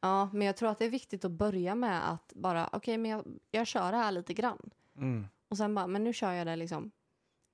Ja, 0.00 0.30
men 0.32 0.46
jag 0.46 0.56
tror 0.56 0.68
att 0.70 0.78
det 0.78 0.84
är 0.84 0.90
viktigt 0.90 1.24
att 1.24 1.30
börja 1.30 1.74
med 1.74 2.10
att 2.12 2.32
bara, 2.36 2.68
okej, 2.72 2.98
men 2.98 3.10
jag, 3.10 3.24
jag 3.50 3.66
kör 3.66 3.92
det 3.92 3.98
här 3.98 4.12
lite 4.12 4.34
grann. 4.34 4.70
mm. 4.96 5.26
Och 5.48 5.56
sen 5.56 5.74
bara, 5.74 5.86
men 5.86 6.04
nu 6.04 6.12
kör 6.12 6.32
jag 6.32 6.46
det 6.46 6.56
liksom 6.56 6.90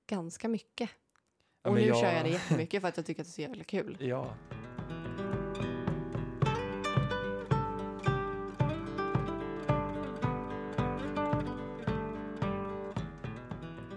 ganska 0.07 0.47
mycket. 0.47 0.89
Ja, 1.63 1.69
och 1.69 1.75
nu 1.75 1.81
jag- 1.81 1.97
kör 1.99 2.11
jag 2.11 2.23
det 2.25 2.29
jättemycket 2.29 2.81
för 2.81 2.87
att 2.89 2.97
jag 2.97 3.05
tycker 3.05 3.21
att 3.21 3.27
det 3.27 3.31
är 3.31 3.33
så 3.33 3.41
jävla 3.41 3.63
kul. 3.63 3.97
Ja. 3.99 4.35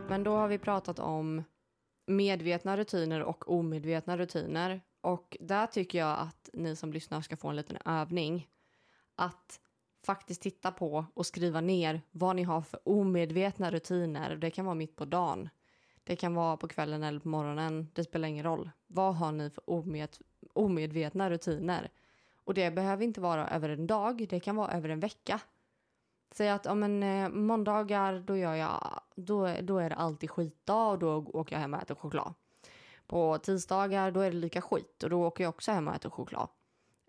Men 0.08 0.24
då 0.24 0.36
har 0.36 0.48
vi 0.48 0.58
pratat 0.58 0.98
om 0.98 1.44
medvetna 2.06 2.76
rutiner 2.76 3.22
och 3.22 3.50
omedvetna 3.50 4.16
rutiner. 4.16 4.80
Och 5.00 5.36
där 5.40 5.66
tycker 5.66 5.98
jag 5.98 6.18
att 6.18 6.50
ni 6.52 6.76
som 6.76 6.92
lyssnar 6.92 7.20
ska 7.20 7.36
få 7.36 7.48
en 7.48 7.56
liten 7.56 7.78
övning. 7.84 8.48
Att 9.14 9.60
faktiskt 10.06 10.42
titta 10.42 10.72
på 10.72 11.04
och 11.14 11.26
skriva 11.26 11.60
ner 11.60 12.00
vad 12.10 12.36
ni 12.36 12.42
har 12.42 12.62
för 12.62 12.88
omedvetna 12.88 13.70
rutiner. 13.70 14.36
Det 14.36 14.50
kan 14.50 14.64
vara 14.64 14.74
mitt 14.74 14.96
på 14.96 15.04
dagen. 15.04 15.48
Det 16.04 16.16
kan 16.16 16.34
vara 16.34 16.56
på 16.56 16.68
kvällen 16.68 17.02
eller 17.02 17.20
på 17.20 17.28
morgonen. 17.28 17.88
Det 17.92 18.04
spelar 18.04 18.28
ingen 18.28 18.44
roll. 18.44 18.70
Vad 18.86 19.14
har 19.14 19.32
ni 19.32 19.50
för 19.50 19.70
omed, 19.70 20.16
omedvetna 20.52 21.30
rutiner? 21.30 21.90
Och 22.44 22.54
det 22.54 22.70
behöver 22.70 23.04
inte 23.04 23.20
vara 23.20 23.48
över 23.48 23.68
en 23.68 23.86
dag. 23.86 24.26
Det 24.28 24.40
kan 24.40 24.56
vara 24.56 24.72
över 24.72 24.88
en 24.88 25.00
vecka. 25.00 25.40
Säg 26.36 26.48
att 26.48 26.66
om 26.66 26.82
en 26.82 27.02
eh, 27.02 27.28
måndagar 27.28 28.22
då, 28.26 28.36
gör 28.36 28.54
jag, 28.54 29.00
då, 29.14 29.54
då 29.62 29.78
är 29.78 29.90
det 29.90 29.96
alltid 29.96 30.30
skitdag 30.30 30.90
och 30.90 30.98
då 30.98 31.16
åker 31.16 31.56
jag 31.56 31.60
hem 31.60 31.74
och 31.74 31.82
äter 31.82 31.94
choklad. 31.94 32.34
På 33.06 33.38
tisdagar 33.38 34.10
då 34.10 34.20
är 34.20 34.30
det 34.30 34.36
lika 34.36 34.62
skit 34.62 35.02
och 35.02 35.10
då 35.10 35.26
åker 35.26 35.44
jag 35.44 35.48
också 35.48 35.72
hem 35.72 35.88
och 35.88 35.94
äter 35.94 36.10
choklad. 36.10 36.48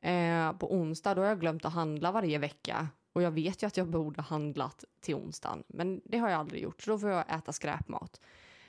Eh, 0.02 0.52
på 0.52 0.74
onsdag 0.74 1.16
då 1.16 1.22
har 1.22 1.28
jag 1.28 1.40
glömt 1.40 1.66
att 1.66 1.74
handla 1.74 2.12
varje 2.12 2.38
vecka 2.38 2.88
och 3.14 3.22
jag 3.22 3.32
vet 3.32 3.64
ju 3.64 3.68
att 3.68 3.78
jag 3.78 3.88
borde 3.88 4.22
ha 4.22 4.28
handlat 4.28 4.84
till 5.02 5.16
onsdagen 5.16 5.64
men 5.68 6.02
det 6.06 6.18
har 6.18 6.30
jag 6.30 6.40
aldrig 6.40 6.64
gjort 6.64 6.82
så 6.82 6.92
då 6.92 7.00
får 7.00 7.10
jag 7.10 7.36
äta 7.36 7.54
skräpmat. 7.54 8.22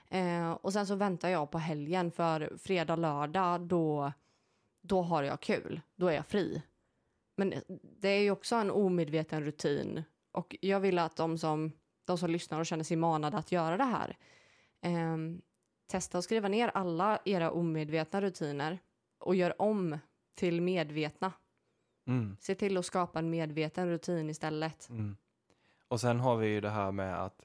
Eh, 0.08 0.50
och 0.50 0.72
sen 0.72 0.86
så 0.86 0.94
väntar 0.94 1.28
jag 1.28 1.50
på 1.50 1.58
helgen 1.58 2.10
för 2.10 2.52
fredag, 2.58 2.96
lördag 2.96 3.60
då, 3.60 4.12
då 4.80 5.02
har 5.02 5.22
jag 5.22 5.40
kul. 5.40 5.80
Då 5.96 6.06
är 6.08 6.12
jag 6.12 6.26
fri. 6.26 6.62
Men 7.36 7.54
det 7.82 8.08
är 8.08 8.20
ju 8.20 8.30
också 8.30 8.56
en 8.56 8.70
omedveten 8.70 9.44
rutin 9.44 10.04
och 10.36 10.56
jag 10.60 10.80
vill 10.80 10.98
att 10.98 11.16
de 11.16 11.38
som, 11.38 11.72
de 12.04 12.18
som 12.18 12.30
lyssnar 12.30 12.60
och 12.60 12.66
känner 12.66 12.84
sig 12.84 12.96
manade 12.96 13.36
att 13.36 13.52
göra 13.52 13.76
det 13.76 13.84
här 13.84 14.16
ehm, 14.80 15.42
testa 15.86 16.18
att 16.18 16.24
skriva 16.24 16.48
ner 16.48 16.68
alla 16.68 17.18
era 17.24 17.50
omedvetna 17.50 18.20
rutiner 18.20 18.78
och 19.18 19.34
gör 19.34 19.62
om 19.62 19.98
till 20.34 20.60
medvetna. 20.60 21.32
Mm. 22.06 22.36
Se 22.40 22.54
till 22.54 22.76
att 22.76 22.86
skapa 22.86 23.18
en 23.18 23.30
medveten 23.30 23.88
rutin 23.88 24.30
istället. 24.30 24.88
Mm. 24.88 25.16
Och 25.88 26.00
sen 26.00 26.20
har 26.20 26.36
vi 26.36 26.46
ju 26.46 26.60
det 26.60 26.70
här 26.70 26.92
med 26.92 27.24
att 27.24 27.42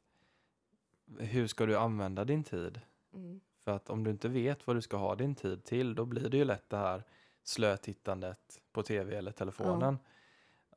hur 1.20 1.48
ska 1.48 1.66
du 1.66 1.78
använda 1.78 2.26
din 2.26 2.44
tid? 2.44 2.82
Mm. 3.14 3.42
För 3.60 3.72
att 3.72 3.90
om 3.90 4.04
du 4.04 4.12
inte 4.12 4.30
vet 4.30 4.68
vad 4.68 4.76
du 4.76 4.82
ska 4.82 4.98
ha 4.98 5.16
din 5.16 5.36
tid 5.36 5.64
till, 5.64 5.96
då 5.96 6.06
blir 6.06 6.30
det 6.30 6.38
ju 6.38 6.46
lätt 6.46 6.70
det 6.70 6.78
här 6.78 7.04
slötittandet 7.44 8.62
på 8.72 8.84
tv 8.84 9.18
eller 9.18 9.32
telefonen. 9.32 10.00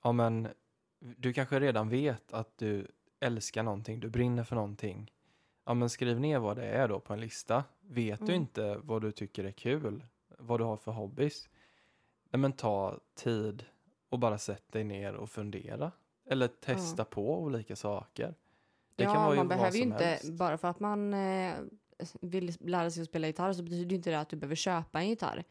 Ja, 0.02 0.12
men 0.12 0.48
du 1.16 1.32
kanske 1.32 1.60
redan 1.60 1.88
vet 1.88 2.32
att 2.32 2.58
du 2.58 2.86
älskar 3.20 3.62
någonting, 3.62 4.00
du 4.00 4.08
brinner 4.08 4.44
för 4.44 4.56
någonting. 4.56 5.10
Ja, 5.64 5.74
men 5.74 5.90
skriv 5.90 6.20
ner 6.20 6.38
vad 6.38 6.56
det 6.56 6.66
är 6.66 6.88
då 6.88 7.00
på 7.00 7.12
en 7.12 7.20
lista. 7.20 7.64
Vet 7.80 8.18
du 8.20 8.24
Mm. 8.32 8.42
inte 8.42 8.76
vad 8.82 9.02
du 9.02 9.12
tycker 9.12 9.44
är 9.44 9.50
kul, 9.52 10.04
vad 10.38 10.60
du 10.60 10.64
har 10.64 10.76
för 10.76 10.92
hobbys, 10.92 11.48
nej 12.30 12.40
men 12.40 12.52
ta 12.52 13.00
tid 13.14 13.64
och 14.08 14.18
bara 14.18 14.38
sätt 14.38 14.72
dig 14.72 14.84
ner 14.84 15.14
och 15.14 15.30
fundera. 15.30 15.92
Eller 16.26 16.48
testa 16.48 17.04
på 17.04 17.40
olika 17.42 17.76
saker. 17.76 18.34
Det 18.96 19.04
ja, 19.04 19.34
man 19.34 19.48
behöver 19.48 19.76
ju 19.76 19.82
inte, 19.82 20.04
helst. 20.04 20.32
bara 20.32 20.58
för 20.58 20.68
att 20.68 20.80
man 20.80 21.14
eh, 21.14 21.54
vill 22.20 22.52
lära 22.60 22.90
sig 22.90 23.02
att 23.02 23.08
spela 23.08 23.26
gitarr 23.26 23.52
så 23.52 23.62
betyder 23.62 23.84
det 23.84 23.94
inte 23.94 24.10
det 24.10 24.20
att 24.20 24.28
du 24.28 24.36
behöver 24.36 24.54
köpa 24.56 25.00
en 25.00 25.08
gitarr. 25.08 25.44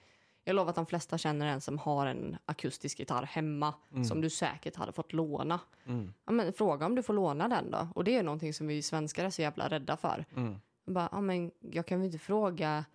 Jag 0.43 0.55
lovar 0.55 0.69
att 0.69 0.75
de 0.75 0.85
flesta 0.85 1.17
känner 1.17 1.45
en 1.45 1.61
som 1.61 1.77
har 1.77 2.05
en 2.05 2.37
akustisk 2.45 2.99
gitarr 2.99 3.23
hemma 3.23 3.73
Mm. 3.91 4.05
som 4.05 4.21
du 4.21 4.29
säkert 4.29 4.75
hade 4.75 4.91
fått 4.91 5.13
låna. 5.13 5.59
Mm, 5.85 6.13
Ja, 6.25 6.31
men 6.31 6.53
fråga 6.53 6.85
om 6.85 6.95
du 6.95 7.03
får 7.03 7.13
låna 7.13 7.47
den 7.47 7.71
då. 7.71 7.87
Och 7.95 8.03
det 8.03 8.17
är 8.17 8.23
någonting 8.23 8.53
som 8.53 8.67
vi 8.67 8.81
svenskar 8.81 9.25
är 9.25 9.29
så 9.29 9.41
jävla 9.41 9.67
rädda 9.69 9.97
för. 9.97 10.25
mm, 10.35 10.55
Bara, 10.85 11.09
ja, 11.11 11.21
men 11.21 11.51
jag 11.59 11.85
kan 11.87 11.99
väl 11.99 12.05
inte 12.05 12.17
fråga, 12.19 12.85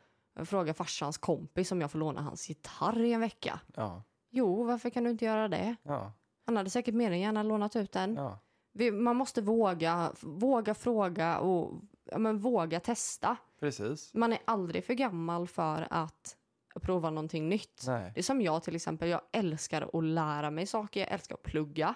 fråga 0.45 0.75
farsans 0.75 1.19
kompis 1.19 1.73
om 1.73 1.81
jag 1.81 1.91
får 1.91 1.99
låna 1.99 2.21
hans 2.23 2.49
gitarr 2.49 2.99
i 3.05 3.13
en 3.13 3.21
vecka. 3.21 3.61
ja, 3.77 4.03
Jo, 4.31 4.65
varför 4.65 4.91
kan 4.91 5.05
du 5.05 5.11
inte 5.11 5.25
göra 5.25 5.49
det? 5.49 5.77
ja, 5.83 6.13
Han 6.47 6.57
hade 6.57 6.71
säkert 6.71 6.95
mer 6.95 7.11
än 7.11 7.21
gärna 7.21 7.43
lånat 7.43 7.77
ut 7.77 7.93
den. 7.93 8.15
ja. 8.15 8.39
Vi, 8.73 8.91
man 8.91 9.17
måste 9.17 9.41
våga, 9.43 10.13
våga 10.21 10.75
fråga 10.75 11.39
och 11.39 11.73
men 12.17 12.39
våga 12.39 12.81
testa. 12.81 13.37
Precis. 13.61 14.15
Man 14.15 14.33
är 14.33 14.39
aldrig 14.45 14.85
för 14.85 14.95
gammal 14.95 15.47
för 15.49 15.87
att 15.91 16.37
prova 16.83 17.11
någonting 17.11 17.49
nytt. 17.49 17.83
Nej. 17.87 18.13
Det 18.15 18.21
är 18.21 18.23
som 18.23 18.41
jag 18.43 18.63
till 18.63 18.77
exempel, 18.77 19.09
jag 19.09 19.21
älskar 19.33 19.91
att 19.99 20.05
lära 20.05 20.51
mig 20.51 20.67
saker, 20.67 21.01
jag 21.01 21.11
älskar 21.13 21.35
att 21.35 21.43
plugga. 21.43 21.95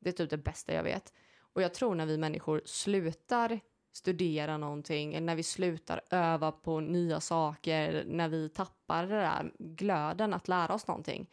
Det 0.00 0.08
är 0.08 0.12
typ 0.12 0.30
det 0.30 0.36
bästa 0.38 0.74
jag 0.74 0.82
vet. 0.82 1.12
Och 1.38 1.62
jag 1.62 1.74
tror 1.74 1.94
när 1.94 2.06
vi 2.06 2.18
människor 2.18 2.62
slutar 2.64 3.60
studera 3.92 4.56
någonting, 4.58 5.14
eller 5.14 5.26
när 5.26 5.36
vi 5.36 5.42
slutar 5.42 6.00
öva 6.10 6.52
på 6.52 6.80
nya 6.80 7.20
saker, 7.20 8.04
när 8.06 8.28
vi 8.28 8.48
tappar 8.48 9.06
det 9.06 9.14
där 9.16 9.52
glöden 9.58 10.34
att 10.34 10.48
lära 10.48 10.74
oss 10.74 10.86
någonting. 10.86 11.30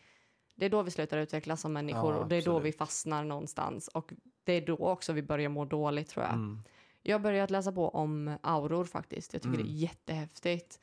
Det 0.55 0.65
är 0.65 0.69
då 0.69 0.81
vi 0.81 0.91
slutar 0.91 1.17
utvecklas 1.17 1.61
som 1.61 1.73
människor 1.73 2.13
Ja, 2.13 2.19
och 2.19 2.27
det 2.27 2.35
är 2.35 2.41
då 2.41 2.59
vi 2.59 2.71
fastnar 2.71 3.23
någonstans. 3.23 3.87
Och 3.87 4.13
det 4.43 4.53
är 4.53 4.65
då 4.65 4.77
också 4.77 5.13
vi 5.13 5.21
börjar 5.21 5.49
må 5.49 5.65
dåligt 5.65 6.09
tror 6.09 6.25
jag. 6.25 6.33
Mm. 6.33 6.63
Jag 7.01 7.13
har 7.15 7.19
börjat 7.19 7.51
läsa 7.51 7.71
på 7.71 7.89
om 7.89 8.37
auror 8.43 8.85
faktiskt. 8.85 9.33
Jag 9.33 9.41
tycker 9.41 9.55
Mm. 9.55 9.67
det 9.67 9.71
är 9.73 9.75
jättehäftigt. 9.75 10.79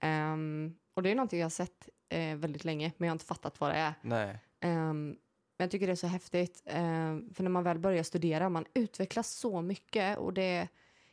Ehm, 0.00 0.74
och 0.98 1.02
det 1.02 1.10
är 1.10 1.14
någonting 1.14 1.38
jag 1.40 1.44
har 1.44 1.50
sett 1.50 1.88
eh, 2.08 2.36
väldigt 2.36 2.64
länge, 2.64 2.92
men 2.96 3.06
jag 3.06 3.10
har 3.10 3.14
inte 3.14 3.24
fattat 3.24 3.60
vad 3.60 3.70
det 3.70 3.76
är. 3.76 3.94
Nej. 4.02 4.38
Ehm, 4.60 5.06
men 5.56 5.64
jag 5.64 5.70
tycker 5.70 5.86
det 5.86 5.92
är 5.92 5.96
så 5.96 6.06
häftigt, 6.06 6.62
ehm, 6.66 7.34
för 7.34 7.42
när 7.42 7.50
man 7.50 7.64
väl 7.64 7.78
börjar 7.78 8.02
studera, 8.02 8.48
man 8.48 8.64
utvecklas 8.74 9.30
så 9.30 9.62
mycket. 9.62 10.18
Och 10.18 10.32
det, 10.32 10.68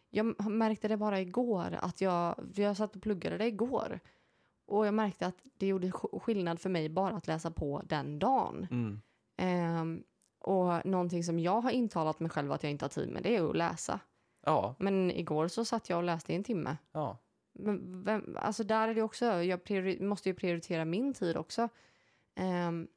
jag 0.09 0.49
märkte 0.51 0.87
det 0.87 0.97
bara 0.97 1.19
igår, 1.21 1.77
att 1.81 2.01
jag, 2.01 2.35
jag 2.55 2.77
satt 2.77 2.95
och 2.95 3.01
pluggade 3.01 3.37
det 3.37 3.47
igår. 3.47 3.99
Och 4.65 4.87
jag 4.87 4.93
märkte 4.93 5.27
att 5.27 5.37
det 5.57 5.67
gjorde 5.67 5.87
sk- 5.87 6.19
skillnad 6.19 6.59
för 6.59 6.69
mig 6.69 6.89
bara 6.89 7.15
att 7.15 7.27
läsa 7.27 7.51
på 7.51 7.81
den 7.85 8.19
dagen. 8.19 8.67
Mm. 8.71 9.01
Ehm, 9.37 10.03
och 10.39 10.85
någonting 10.85 11.23
som 11.23 11.39
jag 11.39 11.61
har 11.61 11.71
intalat 11.71 12.19
mig 12.19 12.29
själv 12.29 12.51
att 12.51 12.63
jag 12.63 12.71
inte 12.71 12.85
har 12.85 12.89
tid 12.89 13.09
med, 13.09 13.23
det 13.23 13.35
är 13.35 13.49
att 13.49 13.55
läsa. 13.57 13.99
Ja, 14.45 14.75
Men 14.79 15.11
igår 15.11 15.47
så 15.47 15.65
satt 15.65 15.89
jag 15.89 15.97
och 15.97 16.03
läste 16.03 16.33
i 16.33 16.35
en 16.35 16.43
timme. 16.43 16.77
ja. 16.91 17.17
Men 17.55 18.03
vem, 18.03 18.37
alltså 18.41 18.63
där 18.63 18.87
är 18.87 18.95
det 18.95 19.01
också, 19.01 19.25
jag 19.25 19.63
priori- 19.63 20.01
måste 20.03 20.29
ju 20.29 20.35
prioritera 20.35 20.85
min 20.85 21.13
tid 21.13 21.37
också. 21.37 21.69
Ehm, 22.35 22.87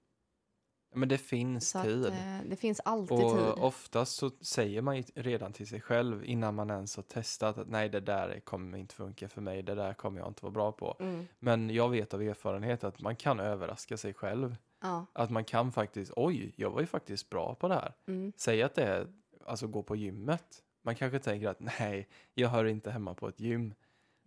Men 0.94 1.08
det 1.08 1.18
finns 1.18 1.76
att, 1.76 1.84
tid. 1.84 2.06
eh, 2.06 2.40
det 2.46 2.56
finns 2.56 2.80
alltid 2.84 3.24
Och 3.24 3.32
tid. 3.38 3.64
oftast 3.64 4.16
så 4.16 4.30
säger 4.40 4.82
man 4.82 4.96
ju 4.96 5.02
redan 5.14 5.52
till 5.52 5.66
sig 5.66 5.80
själv 5.80 6.24
innan 6.24 6.54
man 6.54 6.70
ens 6.70 6.96
har 6.96 7.02
testat 7.02 7.58
att 7.58 7.68
nej, 7.68 7.88
det 7.88 8.00
där 8.00 8.40
kommer 8.40 8.78
inte 8.78 8.94
funka 8.94 9.28
för 9.28 9.40
mig, 9.40 9.62
det 9.62 9.74
där 9.74 9.94
kommer 9.94 10.18
jag 10.20 10.28
inte 10.28 10.42
vara 10.44 10.52
bra 10.52 10.72
på. 10.72 10.96
Mm, 11.00 11.26
Men 11.38 11.70
jag 11.70 11.88
vet 11.88 12.14
av 12.14 12.22
erfarenhet 12.22 12.84
att 12.84 13.00
man 13.00 13.16
kan 13.16 13.40
överraska 13.40 13.96
sig 13.96 14.14
själv. 14.14 14.56
ja, 14.82 15.06
Att 15.12 15.30
man 15.30 15.44
kan 15.44 15.72
faktiskt, 15.72 16.12
oj, 16.16 16.52
jag 16.56 16.70
var 16.70 16.80
ju 16.80 16.86
faktiskt 16.86 17.30
bra 17.30 17.54
på 17.54 17.68
det 17.68 17.74
här. 17.74 17.92
mm, 18.06 18.32
Säg 18.36 18.62
att 18.62 18.74
det 18.74 18.84
är, 18.84 19.06
alltså 19.46 19.66
gå 19.66 19.82
på 19.82 19.96
gymmet. 19.96 20.62
Man 20.82 20.94
kanske 20.94 21.18
tänker 21.18 21.48
att 21.48 21.60
nej, 21.60 22.08
jag 22.34 22.48
hör 22.48 22.64
inte 22.64 22.90
hemma 22.90 23.14
på 23.14 23.28
ett 23.28 23.40
gym. 23.40 23.74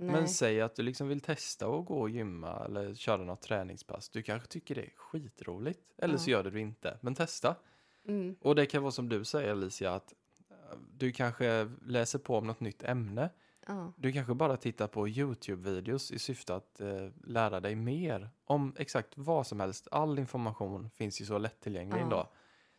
Nej. 0.01 0.11
Men 0.11 0.27
säg 0.27 0.61
att 0.61 0.75
du 0.75 0.83
liksom 0.83 1.07
vill 1.07 1.21
testa 1.21 1.67
att 1.67 1.85
gå 1.85 1.99
och 2.01 2.09
gymma 2.09 2.65
eller 2.65 2.95
köra 2.95 3.23
något 3.23 3.41
träningspass. 3.41 4.09
Du 4.09 4.21
kanske 4.23 4.47
tycker 4.49 4.75
det 4.75 4.81
är 4.81 4.93
skitroligt. 4.95 5.79
Eller 5.97 6.17
så 6.17 6.29
Ja. 6.29 6.37
gör 6.37 6.43
du 6.43 6.49
det 6.51 6.59
inte. 6.59 6.97
Men 7.01 7.15
testa. 7.15 7.55
mm, 8.07 8.35
Och 8.41 8.55
det 8.55 8.65
kan 8.65 8.81
vara 8.83 8.91
som 8.91 9.09
du 9.09 9.23
säger 9.25 9.51
Alicia, 9.51 9.93
att 9.93 10.13
eh, 10.49 10.77
du 10.97 11.11
kanske 11.11 11.71
läser 11.85 12.19
på 12.19 12.37
om 12.37 12.47
något 12.47 12.59
nytt 12.59 12.83
ämne. 12.83 13.29
ja, 13.67 13.93
Du 13.97 14.11
kanske 14.11 14.33
bara 14.33 14.57
tittar 14.57 14.87
på 14.87 15.07
YouTube-videos 15.07 16.13
i 16.13 16.19
syfte 16.19 16.55
att 16.55 16.81
eh, 16.81 17.07
lära 17.23 17.59
dig 17.59 17.75
mer 17.75 18.29
om 18.45 18.75
exakt 18.77 19.13
vad 19.17 19.47
som 19.47 19.59
helst. 19.59 19.87
All 19.91 20.19
information 20.19 20.89
finns 20.89 21.21
ju 21.21 21.25
så 21.25 21.37
lättillgänglig 21.37 22.01
Ja. 22.01 22.07
idag. 22.07 22.27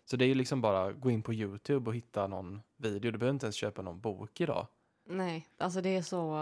Så 0.05 0.17
det 0.17 0.25
är 0.25 0.29
ju 0.29 0.35
liksom 0.35 0.61
bara 0.61 0.93
gå 0.93 1.11
in 1.11 1.23
på 1.23 1.35
YouTube 1.35 1.91
och 1.91 1.97
hitta 1.97 2.27
någon 2.27 2.63
video. 2.77 3.11
Du 3.11 3.19
behöver 3.19 3.35
inte 3.35 3.47
ens 3.47 3.57
köpa 3.57 3.83
någon 3.83 4.01
bok 4.01 4.41
idag. 4.41 4.67
nej. 5.07 5.49
Alltså 5.59 5.81
det 5.81 5.97
är 5.97 6.03
så, 6.03 6.35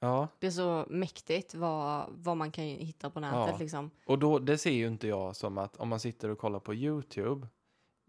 Ja, 0.00 0.28
det 0.38 0.46
är 0.46 0.50
så 0.50 0.84
mäktigt 0.88 1.54
vad, 1.54 2.06
vad 2.10 2.36
man 2.36 2.50
kan 2.50 2.64
hitta 2.64 3.10
på 3.10 3.20
nätet 3.20 3.36
Ja. 3.52 3.56
liksom. 3.60 3.90
och 4.06 4.18
då, 4.18 4.38
det 4.38 4.58
ser 4.58 4.70
ju 4.70 4.86
inte 4.88 5.08
jag 5.08 5.36
som 5.36 5.58
att 5.58 5.76
om 5.76 5.88
man 5.88 6.00
sitter 6.00 6.28
och 6.28 6.38
kollar 6.38 6.60
på 6.60 6.74
YouTube 6.74 7.46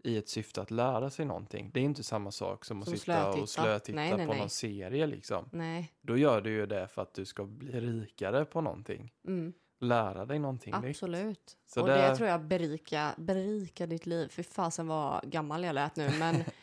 i 0.04 0.16
ett 0.16 0.28
syfte 0.28 0.62
att 0.62 0.70
lära 0.70 1.10
sig 1.10 1.24
någonting. 1.24 1.70
Det 1.74 1.80
är 1.80 1.84
inte 1.84 2.02
samma 2.02 2.30
sak 2.30 2.64
som 2.64 2.78
att 2.82 2.88
Som 2.88 2.96
sitta 2.98 3.04
slötitta. 3.04 3.42
och 3.42 3.48
slötitta 3.48 3.96
Nej, 3.96 4.16
nej, 4.16 4.26
på 4.26 4.32
nej. 4.32 4.40
någon 4.40 4.50
serie 4.50 5.06
liksom. 5.06 5.48
Nej, 5.52 5.92
Då 6.00 6.16
gör 6.16 6.40
du 6.40 6.50
ju 6.50 6.66
det 6.66 6.88
för 6.88 7.02
att 7.02 7.14
du 7.14 7.24
ska 7.24 7.44
bli 7.44 7.80
rikare 7.80 8.44
på 8.44 8.60
någonting. 8.60 9.12
mm, 9.26 9.52
Lära 9.80 10.24
dig 10.26 10.38
någonting 10.38 10.74
nytt. 10.82 10.90
absolut. 10.90 11.56
Så 11.66 11.80
och 11.80 11.86
det- 11.88 11.94
det 11.94 12.16
tror 12.16 12.28
jag 12.28 12.44
berika, 12.44 13.14
berika 13.18 13.86
ditt 13.86 14.06
liv. 14.06 14.28
Fy 14.28 14.42
fasen 14.42 14.86
vad 14.86 15.30
gammal 15.30 15.64
jag 15.64 15.74
lät 15.74 15.96
nu, 15.96 16.10
men 16.18 16.34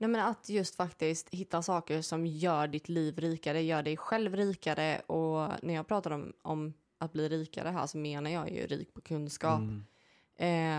Nej, 0.00 0.10
men 0.10 0.20
att 0.20 0.48
just 0.48 0.74
faktiskt 0.76 1.28
hitta 1.30 1.62
saker 1.62 2.02
som 2.02 2.26
gör 2.26 2.66
ditt 2.66 2.88
liv 2.88 3.18
rikare, 3.18 3.62
gör 3.62 3.82
dig 3.82 3.96
själv 3.96 4.36
rikare. 4.36 5.00
Och 5.00 5.50
när 5.62 5.74
jag 5.74 5.86
pratar 5.86 6.10
om, 6.10 6.32
om 6.42 6.72
att 6.98 7.12
bli 7.12 7.28
rikare 7.28 7.68
här 7.68 7.86
så 7.86 7.98
menar 7.98 8.30
jag 8.30 8.50
ju 8.50 8.66
rik 8.66 8.94
på 8.94 9.00
kunskap 9.00 9.60
Mm. 9.60 9.84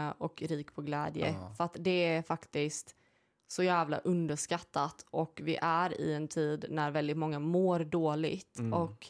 eh, 0.07 0.13
och 0.17 0.41
rik 0.41 0.73
på 0.75 0.81
glädje. 0.81 1.31
Ja. 1.41 1.53
För 1.57 1.63
att 1.63 1.75
det 1.79 2.05
är 2.05 2.21
faktiskt 2.21 2.95
så 3.47 3.63
jävla 3.63 3.97
underskattat 3.97 5.05
och 5.09 5.41
vi 5.43 5.57
är 5.61 6.01
i 6.01 6.13
en 6.13 6.27
tid 6.27 6.65
när 6.69 6.91
väldigt 6.91 7.17
många 7.17 7.39
mår 7.39 7.79
dåligt. 7.79 8.59
Mm. 8.59 8.73
Och 8.73 9.07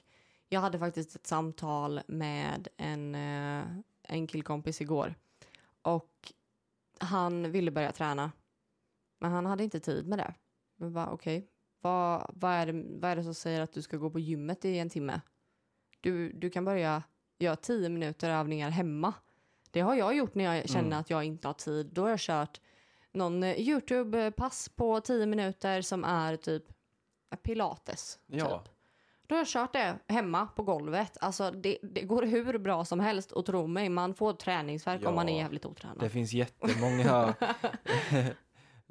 jag 0.49 0.61
hade 0.61 0.79
faktiskt 0.79 1.15
ett 1.15 1.27
samtal 1.27 2.01
med 2.07 2.67
en, 2.77 3.15
eh, 3.15 3.63
en 4.03 4.27
killkompis 4.27 4.81
igår 4.81 5.15
och 5.81 6.33
han 6.97 7.51
ville 7.51 7.71
börja 7.71 7.91
träna 7.91 8.31
men 9.19 9.31
han 9.31 9.45
hade 9.45 9.63
inte 9.63 9.79
tid 9.79 10.07
med 10.07 10.19
det. 10.19 10.33
Men 10.77 10.93
bara 10.93 11.09
okej, 11.09 11.47
vad, 11.81 12.31
vad, 12.33 12.51
är 12.51 12.65
det, 12.65 12.83
vad 12.99 13.11
är 13.11 13.15
det 13.15 13.23
som 13.23 13.33
säger 13.33 13.61
att 13.61 13.73
du 13.73 13.81
ska 13.81 13.97
gå 13.97 14.09
på 14.09 14.19
gymmet 14.19 14.65
i 14.65 14.77
en 14.79 14.89
timme? 14.89 15.21
Du, 16.01 16.31
du 16.31 16.49
kan 16.49 16.65
börja 16.65 17.03
göra 17.39 17.55
tio 17.55 17.89
minuter 17.89 18.29
övningar 18.29 18.69
hemma. 18.69 19.13
Det 19.71 19.81
har 19.81 19.95
jag 19.95 20.15
gjort 20.15 20.35
när 20.35 20.55
jag 20.55 20.69
känner 20.69 20.87
Mm. 20.87 20.99
att 20.99 21.09
jag 21.09 21.23
inte 21.23 21.47
har 21.47 21.53
tid. 21.53 21.89
Då 21.93 22.01
har 22.01 22.09
jag 22.09 22.19
kört 22.19 22.61
någon 23.11 23.43
eh, 23.43 23.55
Youtube-pass 23.59 24.69
på 24.75 24.99
tio 25.01 25.25
minuter 25.25 25.81
som 25.81 26.03
är 26.03 26.35
typ 26.35 26.63
pilates. 27.43 28.19
Ja. 28.25 28.59
Typ. 28.59 28.73
Då 29.27 29.35
har 29.35 29.39
jag 29.39 29.47
kört 29.47 29.73
det 29.73 29.99
hemma 30.07 30.45
på 30.47 30.63
golvet. 30.63 31.17
Alltså 31.21 31.51
det, 31.51 31.77
det 31.81 32.01
går 32.01 32.23
hur 32.23 32.57
bra 32.57 32.85
som 32.85 32.99
helst 32.99 33.31
och 33.31 33.45
tro 33.45 33.67
mig, 33.67 33.89
man 33.89 34.13
får 34.13 34.33
träningsvärk 34.33 35.05
om 35.07 35.15
man 35.15 35.29
är 35.29 35.33
Ja. 35.33 35.39
jävligt 35.39 35.65
otränad. 35.65 35.99
Det 35.99 36.09
finns 36.09 36.33
jättemånga, 36.33 37.35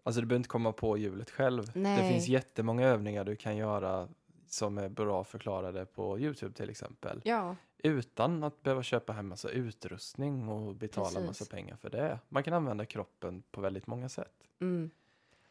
alltså 0.09 0.21
du 0.21 0.27
behöver 0.27 0.39
inte 0.41 0.49
komma 0.49 0.73
på 0.73 0.97
hjulet 0.99 1.31
själv. 1.31 1.65
Det 1.75 1.81
Nej. 1.81 2.13
finns 2.13 2.29
jättemånga 2.29 2.87
övningar 2.87 3.25
du 3.25 3.37
kan 3.37 3.57
göra 3.57 4.09
som 4.47 4.79
är 4.79 4.89
bra 4.89 5.25
förklarade 5.25 5.87
på 5.87 6.19
Youtube 6.19 6.55
till 6.55 6.71
exempel. 6.71 7.21
Ja, 7.25 7.57
Utan 7.83 8.45
att 8.45 8.63
behöva 8.63 8.83
köpa 8.83 9.13
hem 9.13 9.29
massa 9.29 9.49
utrustning 9.49 10.49
och 10.49 10.75
betala 10.75 11.07
Precis. 11.07 11.27
massa 11.27 11.45
pengar 11.45 11.77
för 11.77 11.91
det. 11.91 12.19
Man 12.29 12.43
kan 12.43 12.55
använda 12.55 12.85
kroppen 12.87 13.43
på 13.51 13.61
väldigt 13.61 13.87
många 13.87 14.09
sätt. 14.09 14.35
mm. 14.61 14.91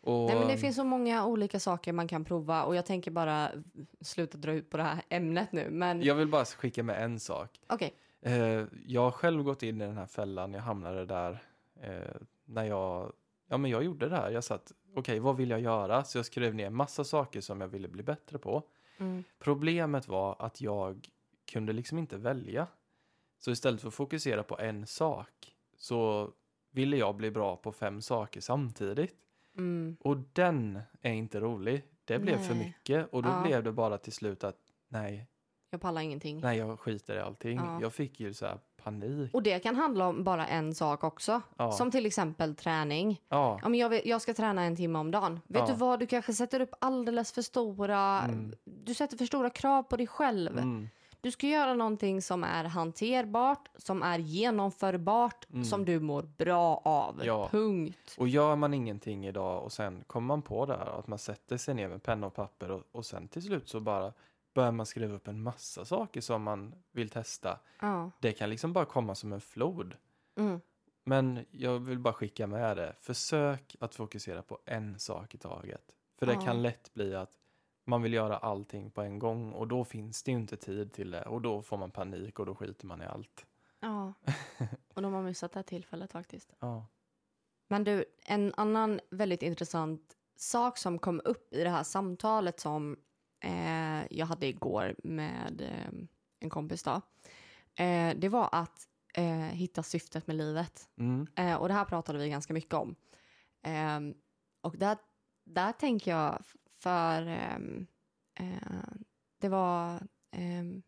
Och, 0.02 0.26
Nej, 0.30 0.40
men 0.40 0.48
det 0.48 0.58
finns 0.58 0.76
så 0.76 0.84
många 0.84 1.26
olika 1.26 1.60
saker 1.60 1.94
man 1.94 2.08
kan 2.08 2.26
prova 2.26 2.64
och 2.64 2.76
jag 2.76 2.86
tänker 2.86 3.12
bara 3.12 3.52
sluta 4.02 4.38
dra 4.38 4.52
ut 4.52 4.70
på 4.70 4.78
det 4.78 4.84
här 4.84 5.02
ämnet 5.10 5.52
nu. 5.52 5.70
Men 5.70 6.02
Jag 6.02 6.16
vill 6.16 6.28
bara 6.28 6.46
skicka 6.46 6.84
med 6.84 7.04
en 7.04 7.20
sak. 7.20 7.60
okej, 7.68 7.94
Eh, 8.22 8.64
jag 8.86 9.02
har 9.02 9.12
själv 9.12 9.44
gått 9.44 9.64
in 9.64 9.82
i 9.82 9.86
den 9.86 9.98
här 9.98 10.06
fällan. 10.06 10.54
Jag 10.54 10.62
hamnade 10.62 11.06
där 11.06 11.44
eh, 11.82 11.92
när 12.46 12.64
jag, 12.64 13.14
ja 13.48 13.58
men 13.58 13.72
jag 13.72 13.84
gjorde 13.84 14.10
det 14.10 14.16
här. 14.16 14.32
Jag 14.32 14.44
satt, 14.44 14.72
okej 14.96 15.20
vad 15.20 15.38
vill 15.38 15.50
jag 15.50 15.60
göra? 15.62 16.04
Så 16.04 16.18
jag 16.18 16.26
skrev 16.26 16.56
ner 16.56 16.70
massa 16.70 17.04
saker 17.04 17.42
som 17.42 17.62
jag 17.62 17.68
ville 17.68 17.88
bli 17.88 18.04
bättre 18.04 18.38
på. 18.38 18.64
mm. 18.98 19.24
Problemet 19.40 20.08
var 20.08 20.36
att 20.40 20.62
jag 20.62 21.10
kunde 21.52 21.74
liksom 21.74 21.98
inte 21.98 22.18
välja. 22.18 22.68
Så 23.40 23.52
istället 23.52 23.82
för 23.82 23.88
att 23.88 23.94
fokusera 23.94 24.44
på 24.44 24.60
en 24.60 24.88
sak 24.88 25.56
så 25.78 26.32
ville 26.72 26.98
jag 26.98 27.16
bli 27.16 27.32
bra 27.32 27.56
på 27.56 27.72
fem 27.72 28.02
saker 28.02 28.42
samtidigt. 28.42 29.16
Mm. 29.58 29.98
Och 30.00 30.18
den 30.34 30.80
är 31.02 31.14
inte 31.14 31.40
rolig. 31.40 31.84
Det 32.06 32.20
blev 32.20 32.38
för 32.38 32.54
Nej. 32.56 32.66
mycket 32.68 33.14
och 33.14 33.24
då 33.24 33.30
Ja. 33.30 33.42
blev 33.44 33.64
det 33.64 33.72
bara 33.72 33.98
till 33.98 34.14
slut 34.14 34.44
att 34.44 34.58
nej, 34.88 35.28
jag 35.70 35.82
pallar 35.82 36.02
ingenting. 36.02 36.40
nej 36.42 36.58
jag 36.58 36.80
skiter 36.80 37.16
i 37.16 37.20
allting. 37.20 37.58
Ja. 37.58 37.82
Jag 37.82 37.94
fick 37.94 38.20
ju 38.20 38.34
så 38.34 38.46
här 38.46 38.60
panik. 38.92 39.34
Och 39.34 39.44
det 39.44 39.60
kan 39.60 39.76
handla 39.76 40.08
om 40.08 40.24
bara 40.24 40.48
en 40.48 40.76
sak 40.76 41.04
också. 41.04 41.42
Ja. 41.58 41.72
Som 41.72 41.92
till 41.92 42.06
exempel 42.06 42.56
träning. 42.56 43.22
Ja, 43.30 43.60
men 43.64 43.74
jag, 43.76 43.90
vill, 43.90 44.02
jag 44.06 44.22
ska 44.22 44.34
träna 44.34 44.64
en 44.64 44.76
timme 44.76 45.00
om 45.00 45.12
dagen. 45.12 45.40
Vet 45.48 45.60
Ja. 45.60 45.68
du 45.68 45.74
vad, 45.74 46.00
du 46.00 46.08
kanske 46.08 46.34
sätter 46.34 46.60
upp 46.60 46.72
alldeles 46.82 47.32
för 47.32 47.42
stora... 47.42 48.22
Mm. 48.22 48.56
Du 48.64 48.94
sätter 48.94 49.18
för 49.18 49.26
stora 49.26 49.50
krav 49.50 49.84
på 49.84 49.98
dig 49.98 50.08
själv. 50.08 50.58
mm, 50.58 50.90
Du 51.22 51.32
ska 51.32 51.48
göra 51.48 51.74
någonting 51.74 52.22
som 52.22 52.44
är 52.44 52.64
hanterbart, 52.64 53.70
som 53.78 54.04
är 54.04 54.20
genomförbart, 54.20 55.48
Mm. 55.54 55.64
som 55.66 55.86
du 55.86 56.00
mår 56.00 56.22
bra 56.38 56.82
av. 56.86 57.22
Ja. 57.26 57.48
Punkt. 57.52 58.16
och 58.18 58.28
gör 58.28 58.56
man 58.56 58.74
ingenting 58.74 59.28
idag 59.28 59.64
och 59.64 59.72
sen 59.72 60.04
kommer 60.08 60.28
man 60.28 60.42
på 60.42 60.66
det 60.66 60.78
här 60.78 61.00
att 61.00 61.08
man 61.08 61.20
sätter 61.20 61.58
sig 61.58 61.74
ner 61.76 61.88
med 61.88 62.04
penna 62.04 62.28
och 62.28 62.34
papper 62.36 62.72
och, 62.72 62.84
och 62.92 63.06
sen 63.06 63.28
till 63.28 63.42
slut 63.42 63.70
så 63.70 63.80
bara 63.80 64.14
börjar 64.58 64.72
man 64.72 64.86
skriva 64.86 65.14
upp 65.16 65.28
en 65.28 65.44
massa 65.44 65.86
saker 65.86 66.22
som 66.22 66.44
man 66.44 66.76
vill 66.92 67.10
testa. 67.10 67.60
Ja. 67.82 68.12
Det 68.20 68.34
kan 68.34 68.50
liksom 68.50 68.74
bara 68.74 68.86
komma 68.86 69.16
som 69.16 69.34
en 69.34 69.42
flod. 69.42 69.96
Mm. 70.36 70.62
Men 71.04 71.46
jag 71.52 71.80
vill 71.80 72.00
bara 72.00 72.14
skicka 72.14 72.48
med 72.48 72.78
det. 72.78 72.96
Försök 73.00 73.76
att 73.80 73.96
fokusera 73.96 74.42
på 74.42 74.60
en 74.66 75.00
sak 75.00 75.36
i 75.36 75.38
taget. 75.38 75.96
För 76.20 76.26
det 76.26 76.34
Ja. 76.34 76.42
kan 76.42 76.62
lätt 76.62 76.94
bli 76.94 77.16
att 77.16 77.38
man 77.86 78.02
vill 78.02 78.14
göra 78.14 78.38
allting 78.38 78.92
på 78.92 79.02
en 79.02 79.20
gång 79.20 79.52
och 79.54 79.68
då 79.68 79.86
finns 79.86 80.24
det 80.24 80.32
ju 80.32 80.38
inte 80.38 80.58
tid 80.58 80.94
till 80.94 81.12
det 81.12 81.24
och 81.26 81.42
då 81.42 81.62
får 81.62 81.78
man 81.78 81.92
panik 81.92 82.40
och 82.40 82.46
då 82.46 82.56
skiter 82.56 82.86
man 82.86 83.02
i 83.02 83.06
allt. 83.06 83.46
ja. 83.80 84.14
Och 84.94 85.02
de 85.02 85.14
har 85.14 85.24
missat 85.24 85.52
det 85.52 85.60
här 85.60 85.64
tillfället 85.64 86.12
faktiskt. 86.12 86.54
Ja. 86.60 86.86
Men 87.68 87.84
du, 87.84 88.06
en 88.26 88.54
annan 88.58 89.00
väldigt 89.10 89.42
intressant 89.44 90.18
sak 90.36 90.78
som 90.78 91.00
kom 91.00 91.22
upp 91.26 91.54
i 91.54 91.64
det 91.64 91.70
här 91.70 91.84
samtalet 91.84 92.60
som 92.60 92.98
eh, 93.40 94.18
jag 94.18 94.26
hade 94.26 94.48
igår 94.48 94.96
med 95.04 95.62
eh, 95.62 96.08
en 96.40 96.50
kompis 96.50 96.84
då. 96.84 97.02
Eh, 97.84 98.16
det 98.18 98.30
var 98.30 98.50
att 98.52 98.88
eh, 99.14 99.40
hitta 99.40 99.84
syftet 99.84 100.28
med 100.28 100.36
livet. 100.36 100.90
Mm. 100.98 101.28
Eh, 101.36 101.56
och 101.56 101.68
det 101.68 101.74
här 101.74 101.86
pratade 101.86 102.20
vi 102.20 102.30
ganska 102.30 102.54
mycket 102.54 102.74
om. 102.74 102.96
Ehm, 103.62 104.14
och 104.62 104.78
där, 104.78 104.98
där 105.44 105.72
tänker 105.72 106.12
jag 106.12 106.44
för 106.80 107.28
ehm, 107.28 107.88
eh, 108.40 108.94
det 109.40 109.50
var 109.50 110.08
ehm, 110.32 110.82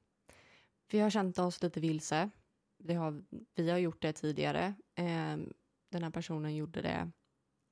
vi 0.91 0.99
har 0.99 1.09
känt 1.09 1.39
oss 1.39 1.61
lite 1.61 1.79
vilse. 1.79 2.29
Det 2.77 2.93
har, 2.93 3.23
vi 3.55 3.69
har 3.69 3.77
gjort 3.77 4.01
det 4.01 4.13
tidigare. 4.13 4.73
Den 5.89 6.03
här 6.03 6.09
personen 6.09 6.55
gjorde 6.55 6.81
det 6.81 7.11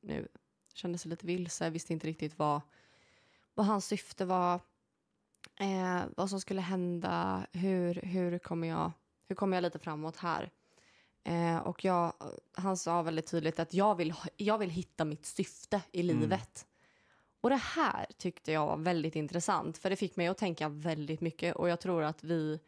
nu. 0.01 0.27
Kände 0.73 0.97
sig 0.97 1.09
lite 1.09 1.25
vilse, 1.25 1.69
visste 1.69 1.93
inte 1.93 2.07
riktigt 2.07 2.39
vad, 2.39 2.61
vad 3.53 3.65
hans 3.65 3.85
syfte 3.85 4.25
var. 4.25 4.61
Eh, 5.60 6.02
vad 6.17 6.30
som 6.30 6.39
skulle 6.41 6.62
hända, 6.62 7.48
hur, 7.52 7.93
hur, 7.93 8.38
kommer 8.39 8.67
jag, 8.67 8.91
hur 9.28 9.36
kommer 9.36 9.58
jag 9.58 9.62
lite 9.62 9.80
framåt 9.80 10.17
här? 10.17 10.50
Eh, 11.24 11.58
och 11.58 11.86
jag, 11.86 12.13
han 12.54 12.78
sa 12.78 13.02
väldigt 13.02 13.28
tydligt 13.32 13.60
att 13.60 13.74
jag 13.74 13.96
vill, 13.96 14.13
jag 14.38 14.58
vill 14.58 14.70
hitta 14.70 15.06
mitt 15.06 15.26
syfte 15.26 15.82
i 15.91 16.02
Mm. 16.10 16.20
livet. 16.20 16.67
Och 17.41 17.50
det 17.50 17.56
här 17.56 18.06
tyckte 18.17 18.52
jag 18.52 18.65
var 18.65 18.78
väldigt 18.78 19.15
intressant, 19.15 19.78
för 19.78 19.89
det 19.89 19.96
fick 19.96 20.15
mig 20.15 20.28
att 20.28 20.38
tänka 20.38 20.70
väldigt 20.70 21.22
mycket 21.22 21.56
och 21.56 21.70
jag 21.70 21.80
tror 21.80 22.04
att 22.04 22.24
vi, 22.24 22.60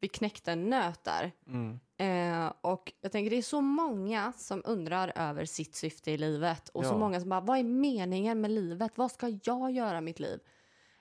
vi 0.00 0.08
knäckte 0.08 0.52
en 0.52 0.70
nöt 0.70 1.04
där. 1.04 1.32
Mm. 1.46 1.80
Eh, 1.96 2.52
och 2.60 2.92
jag 3.00 3.12
tänker 3.12 3.30
det 3.30 3.36
är 3.36 3.42
så 3.42 3.60
många 3.60 4.32
som 4.32 4.62
undrar 4.64 5.12
över 5.16 5.44
sitt 5.44 5.74
syfte 5.74 6.10
i 6.10 6.18
livet 6.18 6.68
och 6.68 6.84
så 6.84 6.90
Ja. 6.92 6.98
många 6.98 7.20
som 7.20 7.28
bara, 7.28 7.40
vad 7.40 7.58
är 7.58 7.62
meningen 7.64 8.40
med 8.40 8.50
livet? 8.50 8.92
Vad 8.98 9.12
ska 9.12 9.38
jag 9.44 9.70
göra 9.70 9.98
i 9.98 10.00
mitt 10.00 10.20
liv? 10.20 10.40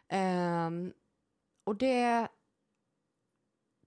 Ehm, 0.07 0.93
och 1.65 1.75
det, 1.75 2.27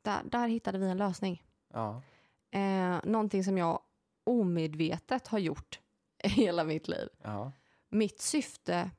där, 0.02 0.22
där 0.24 0.48
hittade 0.48 0.78
vi 0.78 0.86
en 0.86 0.96
lösning. 0.96 1.42
Ja. 1.72 2.02
Eh, 2.50 3.00
någonting 3.04 3.44
som 3.44 3.58
jag 3.58 3.82
omedvetet 4.24 5.26
har 5.26 5.38
gjort 5.38 5.80
hela 6.24 6.64
mitt 6.64 6.88
liv. 6.88 7.08
Ja. 7.22 7.52
Mitt 7.88 8.20
syfte 8.20 8.90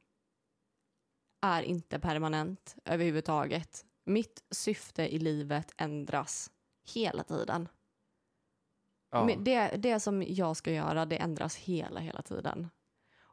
är 1.41 1.61
inte 1.61 1.99
permanent 1.99 2.75
överhuvudtaget. 2.85 3.85
Mitt 4.05 4.43
syfte 4.51 5.15
i 5.15 5.19
livet 5.19 5.73
ändras 5.77 6.51
hela 6.93 7.23
tiden. 7.23 7.67
Ja. 9.11 9.29
Det, 9.39 9.67
det 9.67 9.99
som 9.99 10.23
jag 10.27 10.57
ska 10.57 10.71
göra, 10.71 11.05
det 11.05 11.17
ändras 11.17 11.55
hela, 11.55 11.99
hela 11.99 12.21
tiden. 12.21 12.69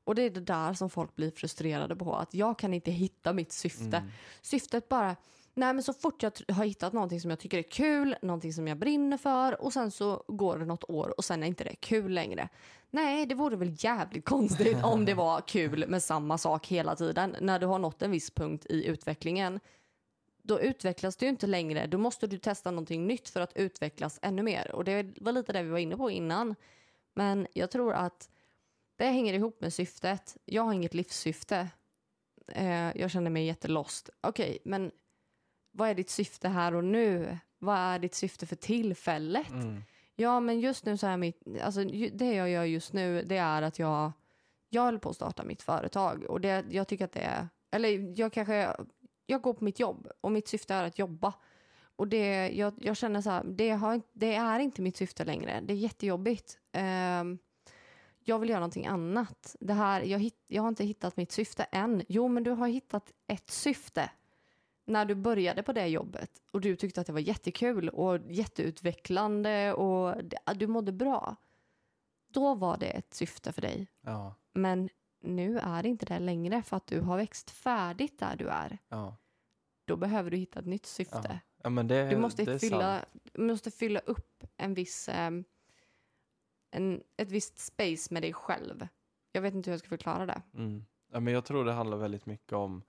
Och 0.07 0.15
det 0.15 0.23
är 0.23 0.31
det 0.31 0.41
där 0.41 0.75
som 0.75 0.91
folk 0.91 1.17
blir 1.17 1.31
frustrerade 1.31 1.97
på, 1.97 2.15
att 2.15 2.35
jag 2.35 2.59
kan 2.59 2.75
inte 2.75 2.91
hitta 2.91 3.33
mitt 3.33 3.53
syfte. 3.53 3.97
Mm. 3.97 4.11
Syftet 4.43 4.89
bara, 4.89 5.17
nej 5.55 5.73
men 5.75 5.83
så 5.83 5.93
fort 5.93 6.23
jag 6.23 6.33
har 6.49 6.65
hittat 6.65 6.93
någonting 6.93 7.21
som 7.21 7.31
jag 7.31 7.39
tycker 7.39 7.59
är 7.59 7.63
kul, 7.63 8.17
någonting 8.23 8.53
som 8.53 8.69
jag 8.69 8.79
brinner 8.79 9.17
för 9.17 9.63
och 9.63 9.73
sen 9.73 9.91
så 9.91 10.25
går 10.29 10.59
det 10.59 10.65
något 10.65 10.91
år 10.91 11.15
och 11.17 11.25
sen 11.25 11.43
är 11.43 11.47
inte 11.47 11.65
det 11.65 11.75
kul 11.75 12.13
längre. 12.13 12.49
Nej, 12.91 13.27
det 13.27 13.35
vore 13.35 13.57
väl 13.57 13.75
jävligt 13.79 14.25
konstigt 14.35 14.85
om 14.85 15.05
det 15.05 15.15
var 15.15 15.41
kul 15.41 15.85
med 15.89 16.03
samma 16.03 16.39
sak 16.39 16.67
hela 16.67 16.97
tiden. 16.97 17.37
När 17.41 17.59
du 17.59 17.67
har 17.67 17.79
nått 17.79 18.03
en 18.03 18.11
viss 18.11 18.31
punkt 18.31 18.67
i 18.69 18.87
utvecklingen, 18.87 19.61
då 20.43 20.61
utvecklas 20.61 21.17
du 21.17 21.27
inte 21.27 21.47
längre. 21.47 21.87
Då 21.87 21.99
måste 21.99 22.27
du 22.27 22.39
testa 22.39 22.71
någonting 22.71 23.07
nytt 23.07 23.29
för 23.29 23.41
att 23.41 23.57
utvecklas 23.57 24.19
ännu 24.23 24.43
mer. 24.43 24.75
Och 24.75 24.85
det 24.85 25.07
var 25.21 25.33
lite 25.33 25.53
det 25.53 25.63
vi 25.63 25.71
var 25.71 25.79
inne 25.79 25.97
på 25.97 26.11
innan. 26.11 26.55
Men 27.15 27.47
jag 27.53 27.71
tror 27.71 27.93
att 27.93 28.29
det 28.97 29.05
hänger 29.05 29.35
ihop 29.35 29.61
med 29.61 29.73
syftet. 29.73 30.37
Jag 30.45 30.63
har 30.63 30.73
inget 30.73 30.95
livssyfte. 30.95 31.69
Eh, 32.49 32.97
jag 32.97 33.11
känner 33.11 33.31
mig 33.31 33.47
jättelost. 33.47 34.11
Okej, 34.21 34.59
men 34.65 34.91
vad 35.73 35.89
är 35.89 35.95
ditt 35.95 36.11
syfte 36.11 36.49
här 36.49 36.75
och 36.75 36.85
nu? 36.85 37.39
Vad 37.59 37.77
är 37.77 37.99
ditt 37.99 38.15
syfte 38.15 38.47
för 38.47 38.57
tillfället? 38.57 39.51
Mm. 39.51 39.83
Ja, 40.17 40.41
men 40.41 40.61
just 40.61 40.85
nu 40.85 40.97
så 40.97 41.07
är 41.07 41.17
mitt, 41.17 41.43
alltså 41.63 41.85
det 42.13 42.35
jag 42.35 42.51
gör 42.51 42.65
just 42.65 42.93
nu, 42.93 43.23
det 43.23 43.37
är 43.37 43.63
att 43.63 43.79
jag 43.79 44.13
jag 44.69 44.83
höll 44.83 44.99
på 44.99 45.11
att 45.11 45.17
starta 45.17 45.45
mitt 45.45 45.63
företag 45.63 46.25
och 46.25 46.41
det, 46.41 46.65
jag 46.71 46.89
tycker 46.89 47.05
att 47.05 47.13
det 47.13 47.21
är, 47.21 47.49
eller 47.71 48.19
jag 48.21 48.33
kanske, 48.33 48.77
jag 49.27 49.43
går 49.43 49.55
på 49.55 49.65
mitt 49.65 49.81
jobb 49.81 50.09
och 50.21 50.33
mitt 50.33 50.49
syfte 50.49 50.75
är 50.75 50.85
att 50.85 50.99
jobba. 50.99 51.35
Och 51.97 52.09
det, 52.09 52.49
jag, 52.49 52.75
jag 52.81 52.97
känner 52.97 53.21
så 53.21 53.31
här, 53.31 53.45
det, 53.45 53.71
har, 53.71 54.03
det 54.13 54.35
är 54.35 54.59
inte 54.59 54.83
mitt 54.83 54.97
syfte 54.97 55.25
längre. 55.25 55.61
Det 55.65 55.73
är 55.73 55.77
jättejobbigt. 55.77 56.59
Um, 57.21 57.39
jag 58.29 58.39
vill 58.39 58.49
göra 58.49 58.61
någonting 58.61 58.87
annat. 58.87 59.57
Det 59.61 59.73
här, 59.73 60.01
jag, 60.03 60.19
hit, 60.19 60.45
jag 60.47 60.63
har 60.63 60.69
inte 60.69 60.85
hittat 60.85 61.17
mitt 61.17 61.33
syfte 61.33 61.65
än. 61.65 62.03
Jo, 62.09 62.29
men 62.29 62.43
du 62.43 62.51
har 62.51 62.69
hittat 62.69 63.13
ett 63.27 63.51
syfte 63.51 64.11
när 64.85 65.05
du 65.05 65.15
började 65.15 65.63
på 65.63 65.73
det 65.73 65.87
jobbet 65.87 66.31
och 66.53 66.61
du 66.61 66.77
tyckte 66.77 67.01
att 67.01 67.07
det 67.07 67.13
var 67.13 67.21
jättekul 67.21 67.89
och 67.89 68.19
jätteutvecklande 68.31 69.73
och 69.73 70.15
du 70.57 70.67
mådde 70.67 70.93
bra. 70.93 71.37
Då 72.29 72.55
var 72.55 72.77
det 72.77 72.87
ett 72.91 73.15
syfte 73.15 73.53
för 73.53 73.63
dig. 73.63 73.87
Ja, 74.01 74.35
Men 74.55 74.89
nu 75.21 75.59
är 75.59 75.83
det 75.83 75.89
inte 75.89 76.07
det 76.07 76.19
längre 76.19 76.63
för 76.63 76.77
att 76.77 76.87
du 76.87 77.01
har 77.01 77.17
växt 77.17 77.51
färdigt 77.51 78.19
där 78.19 78.37
du 78.37 78.49
är. 78.49 78.79
ja, 78.89 79.17
Då 79.85 79.97
behöver 79.97 80.31
du 80.31 80.37
hitta 80.37 80.61
ett 80.61 80.67
nytt 80.67 80.87
syfte. 80.87 81.41
ja. 81.63 81.71
det, 81.83 82.09
Du 82.11 82.17
måste, 82.17 82.59
fylla, 82.59 83.01
sant. 83.01 83.39
måste 83.39 83.71
fylla 83.71 84.01
upp 84.01 84.45
en 84.57 84.75
viss, 84.75 85.09
ehm, 85.09 85.45
en, 86.77 87.03
ett 87.17 87.31
visst 87.31 87.59
space 87.59 88.15
med 88.15 88.23
dig 88.23 88.33
själv. 88.33 88.89
Jag 89.33 89.43
vet 89.43 89.55
inte 89.55 89.71
hur 89.71 89.73
jag 89.73 89.81
ska 89.81 89.89
förklara 89.89 90.27
det. 90.27 90.43
Mm. 90.55 90.85
Ja, 91.13 91.21
men 91.21 91.35
jag 91.35 91.45
tror 91.45 91.65
det 91.65 91.73
handlar 91.73 91.97
väldigt 91.97 92.27
mycket 92.27 92.53
om 92.53 92.83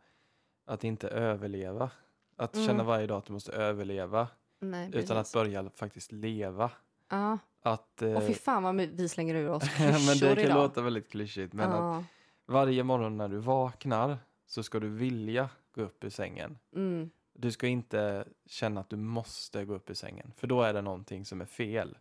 att 0.65 0.83
inte 0.83 1.07
överleva. 1.07 1.91
Att 2.35 2.55
Mm. 2.55 2.67
känna 2.67 2.83
varje 2.83 3.07
dag 3.07 3.17
att 3.17 3.25
du 3.25 3.33
måste 3.33 3.51
överleva 3.51 4.27
Nej, 4.59 4.91
utan 4.93 5.17
att 5.17 5.33
börja 5.33 5.69
faktiskt 5.69 6.11
leva. 6.11 6.71
Ja, 7.09 7.37
Att, 7.61 8.01
eh, 8.01 8.13
och 8.13 8.23
fy 8.27 8.33
fan 8.33 8.63
vad 8.63 8.75
vi 8.75 9.09
slänger 9.09 9.35
ur 9.35 9.49
oss 9.49 9.63
men 9.79 10.17
det 10.19 10.35
kan 10.35 10.39
idag. 10.45 10.55
låta 10.55 10.81
väldigt 10.81 11.09
klyschigt 11.09 11.53
men 11.53 11.71
att 11.71 11.79
ja. 11.79 12.03
varje 12.45 12.83
morgon 12.83 13.17
när 13.17 13.27
du 13.27 13.37
vaknar 13.37 14.17
så 14.45 14.63
ska 14.63 14.79
du 14.79 14.89
vilja 14.89 15.49
gå 15.71 15.81
upp 15.81 16.03
ur 16.03 16.09
sängen. 16.09 16.57
mm, 16.75 17.09
Du 17.33 17.51
ska 17.51 17.67
inte 17.67 18.27
känna 18.45 18.81
att 18.81 18.89
du 18.89 18.95
måste 18.97 19.65
gå 19.65 19.73
upp 19.73 19.89
ur 19.89 19.93
sängen 19.93 20.31
för 20.35 20.47
då 20.47 20.61
är 20.61 20.73
det 20.73 20.81
någonting 20.81 21.25
som 21.25 21.41
är 21.41 21.45
fel. 21.45 21.97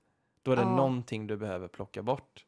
Då 0.47 0.53
är 0.53 0.57
det 0.57 0.63
Ja. 0.63 0.77
någonting 0.77 1.27
du 1.27 1.37
behöver 1.37 1.69
plocka 1.69 2.03
bort. 2.03 2.45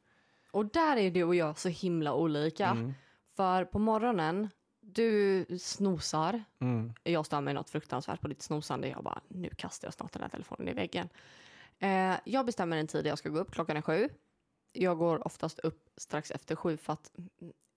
och 0.51 0.67
där 0.67 0.97
är 0.97 1.11
du 1.11 1.25
och 1.25 1.35
jag 1.35 1.59
så 1.59 1.69
himla 1.69 2.15
olika. 2.15 2.67
Mm. 2.67 2.95
För 3.37 3.65
på 3.65 3.79
morgonen, 3.79 4.49
du 4.81 5.45
snosar. 5.59 6.45
Mm. 6.59 6.93
Jag 7.03 7.27
stör 7.27 7.41
mig 7.41 7.55
något 7.55 7.71
fruktansvärt 7.71 8.21
på 8.21 8.29
ditt 8.29 8.43
snosande. 8.43 8.89
Jag 8.89 9.05
bara, 9.05 9.21
nu 9.29 9.49
kastar 9.57 9.87
jag 9.87 9.95
snart 9.95 10.13
den 10.13 10.23
här 10.23 10.29
telefonen 10.29 10.69
i 10.69 10.73
väggen. 10.73 11.09
Eh, 11.79 12.15
jag 12.25 12.47
bestämmer 12.47 12.77
en 12.77 12.87
tid 12.87 13.07
jag 13.07 13.19
ska 13.19 13.29
gå 13.29 13.39
upp. 13.39 13.51
Klockan 13.51 13.77
är 13.77 13.83
sju. 13.83 14.09
Jag 14.73 14.99
går 14.99 15.27
oftast 15.27 15.59
upp 15.59 15.91
strax 15.97 16.31
efter 16.31 16.57
sju 16.57 16.77
för 16.77 16.93
att 16.93 17.13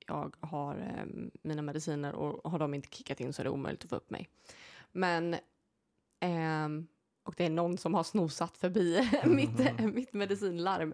jag 0.07 0.35
har 0.39 0.75
eh, 0.77 1.05
mina 1.41 1.61
mediciner 1.61 2.13
och 2.13 2.51
har 2.51 2.59
de 2.59 2.73
inte 2.73 2.95
kickat 2.95 3.19
in 3.19 3.33
så 3.33 3.41
är 3.41 3.43
det 3.43 3.49
omöjligt 3.49 3.83
att 3.83 3.89
få 3.89 3.95
upp 3.95 4.09
mig. 4.09 4.29
Men, 4.91 5.35
ehm, 6.19 6.87
och 7.23 7.33
det 7.37 7.45
är 7.45 7.49
någon 7.49 7.77
som 7.77 7.93
har 7.93 8.03
snosat 8.03 8.57
förbi 8.57 9.09
mitt, 9.25 9.79
mitt 9.93 10.13
medicinlarm. 10.13 10.93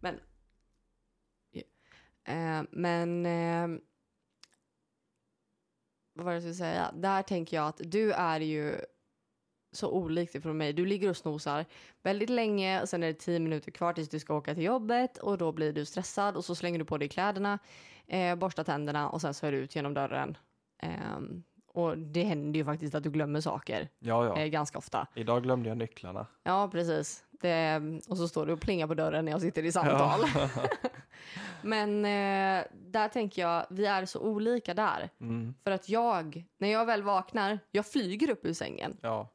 Men, 0.00 0.14
eh, 2.24 2.62
men 2.70 3.26
eh, 3.26 3.80
vad 6.12 6.24
var 6.24 6.32
det 6.32 6.36
jag 6.36 6.42
skulle 6.42 6.54
säga? 6.54 6.92
Där 6.94 7.22
tänker 7.22 7.56
jag 7.56 7.66
att 7.66 7.80
du 7.84 8.12
är 8.12 8.40
ju 8.40 8.80
så 9.72 9.90
olikt 9.90 10.34
ifrån 10.34 10.56
mig. 10.56 10.72
Du 10.72 10.86
ligger 10.86 11.10
och 11.10 11.16
snosar 11.16 11.64
väldigt 12.02 12.30
länge 12.30 12.82
och 12.82 12.88
sen 12.88 13.02
är 13.02 13.06
det 13.06 13.14
tio 13.14 13.38
minuter 13.38 13.70
kvar 13.70 13.92
tills 13.92 14.08
du 14.08 14.18
ska 14.18 14.34
åka 14.34 14.54
till 14.54 14.64
jobbet 14.64 15.18
och 15.18 15.38
då 15.38 15.52
blir 15.52 15.72
du 15.72 15.84
stressad 15.84 16.36
och 16.36 16.44
så 16.44 16.54
slänger 16.54 16.78
du 16.78 16.84
på 16.84 16.98
dig 16.98 17.08
kläderna, 17.08 17.58
eh, 18.06 18.36
borstar 18.36 18.64
tänderna 18.64 19.10
och 19.10 19.20
sen 19.20 19.34
så 19.34 19.46
är 19.46 19.52
du 19.52 19.58
ut 19.58 19.76
genom 19.76 19.94
dörren. 19.94 20.36
Och 21.76 21.98
det 21.98 22.22
händer 22.22 22.58
ju 22.58 22.64
faktiskt 22.64 22.94
att 22.94 23.02
du 23.02 23.10
glömmer 23.10 23.40
saker 23.40 23.88
Ja, 23.98 24.24
ja. 24.26 24.36
eh, 24.38 24.46
ganska 24.46 24.78
ofta. 24.78 25.06
Idag 25.14 25.42
glömde 25.42 25.68
jag 25.68 25.78
nycklarna. 25.78 26.26
Ja, 26.42 26.68
precis. 26.72 27.24
Det, 27.30 27.80
och 28.08 28.16
så 28.16 28.28
står 28.28 28.46
du 28.46 28.52
och 28.52 28.60
plingar 28.60 28.86
på 28.86 28.94
dörren 28.94 29.24
när 29.24 29.32
jag 29.32 29.40
sitter 29.40 29.62
i 29.64 29.72
samtal. 29.72 30.20
Ja. 30.34 30.48
Men 31.62 32.04
eh, 32.04 32.64
där 32.72 33.08
tänker 33.08 33.42
jag, 33.42 33.66
vi 33.70 33.86
är 33.86 34.04
så 34.04 34.20
olika 34.20 34.74
där. 34.74 35.10
mm. 35.20 35.54
För 35.64 35.70
att 35.70 35.88
jag, 35.88 36.44
när 36.58 36.68
jag 36.68 36.86
väl 36.86 37.02
vaknar, 37.02 37.58
jag 37.70 37.86
flyger 37.86 38.30
upp 38.30 38.46
ur 38.46 38.52
sängen. 38.52 38.96
ja. 39.02 39.28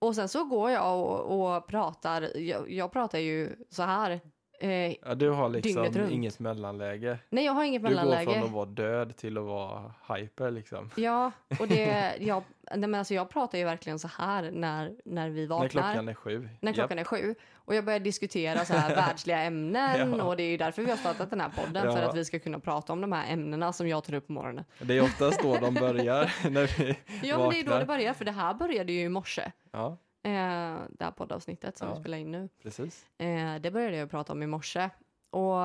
Och 0.00 0.14
sen 0.14 0.28
så 0.28 0.44
går 0.44 0.70
jag 0.70 0.98
och, 1.00 1.54
och 1.56 1.66
pratar, 1.66 2.36
jag, 2.38 2.70
jag 2.72 2.92
pratar 2.92 3.18
ju 3.18 3.56
så 3.70 3.82
här. 3.82 4.20
Eh, 4.64 4.94
ja, 5.02 5.14
du 5.14 5.30
har 5.30 5.48
liksom 5.48 6.10
inget 6.10 6.38
mellanläge. 6.38 7.18
nej, 7.30 7.44
jag 7.44 7.52
har 7.52 7.64
inget 7.64 7.82
Du 7.82 7.88
går 7.88 7.94
mellanläge. 7.94 8.32
från 8.32 8.42
att 8.44 8.50
vara 8.50 8.66
död 8.66 9.16
till 9.16 9.38
att 9.38 9.44
vara 9.44 9.92
hyper 10.18 10.50
liksom. 10.50 10.90
Ja, 10.96 11.32
och 11.60 11.68
det, 11.68 12.14
jag, 12.20 12.42
nej, 12.70 12.78
men 12.88 12.94
alltså 12.94 13.14
jag 13.14 13.28
pratar 13.30 13.58
ju 13.58 13.64
verkligen 13.64 13.98
så 13.98 14.08
här 14.08 14.50
när, 14.50 14.92
när 15.04 15.30
vi 15.30 15.46
vaknar. 15.46 15.64
När 15.64 15.68
klockan 15.92 16.08
är 16.08 16.14
sju. 16.14 16.48
När 16.60 16.72
klockan 16.72 16.98
är 16.98 17.04
sju. 17.04 17.34
Och 17.54 17.74
jag 17.74 17.84
börjar 17.84 18.00
diskutera 18.00 18.64
så 18.64 18.74
här 18.74 18.94
världsliga 18.96 19.38
ämnen 19.42 20.14
Ja. 20.18 20.24
och 20.24 20.36
det 20.36 20.42
är 20.42 20.50
ju 20.50 20.56
därför 20.56 20.82
vi 20.82 20.90
har 20.90 20.96
startat 20.96 21.30
den 21.30 21.40
här 21.40 21.50
podden. 21.56 21.82
För 21.92 22.02
Ja. 22.02 22.08
att 22.08 22.16
vi 22.16 22.24
ska 22.24 22.38
kunna 22.38 22.58
prata 22.60 22.92
om 22.92 23.00
de 23.00 23.12
här 23.12 23.32
ämnena 23.32 23.72
som 23.72 23.88
jag 23.88 24.04
tar 24.04 24.14
upp 24.14 24.26
på 24.26 24.32
morgonen. 24.32 24.64
Det 24.80 24.98
är 24.98 25.02
oftast 25.02 25.42
då 25.42 25.56
de 25.56 25.74
börjar. 25.74 26.32
när 26.50 26.78
vi 26.78 26.96
Ja, 27.28 27.38
men 27.38 27.50
det 27.50 27.60
är 27.60 27.64
då 27.64 27.70
vaknar. 27.70 27.78
det 27.80 27.86
börjar. 27.86 28.12
För 28.14 28.24
det 28.24 28.32
här 28.32 28.54
började 28.54 28.92
ju 28.92 29.00
i 29.00 29.08
morse. 29.08 29.52
Ja, 29.72 29.96
Eh, 30.24 30.80
det 30.90 31.04
här 31.04 31.10
poddavsnittet 31.10 31.78
som 31.78 31.88
Ja. 31.88 31.94
vi 31.94 32.00
spelar 32.00 32.18
in 32.18 32.30
nu. 32.30 32.48
precis. 32.62 33.06
Eh, 33.18 33.54
det 33.60 33.70
började 33.70 33.96
jag 33.96 34.10
prata 34.10 34.32
om 34.32 34.42
i 34.42 34.46
morse. 34.46 34.90
Och 35.30 35.58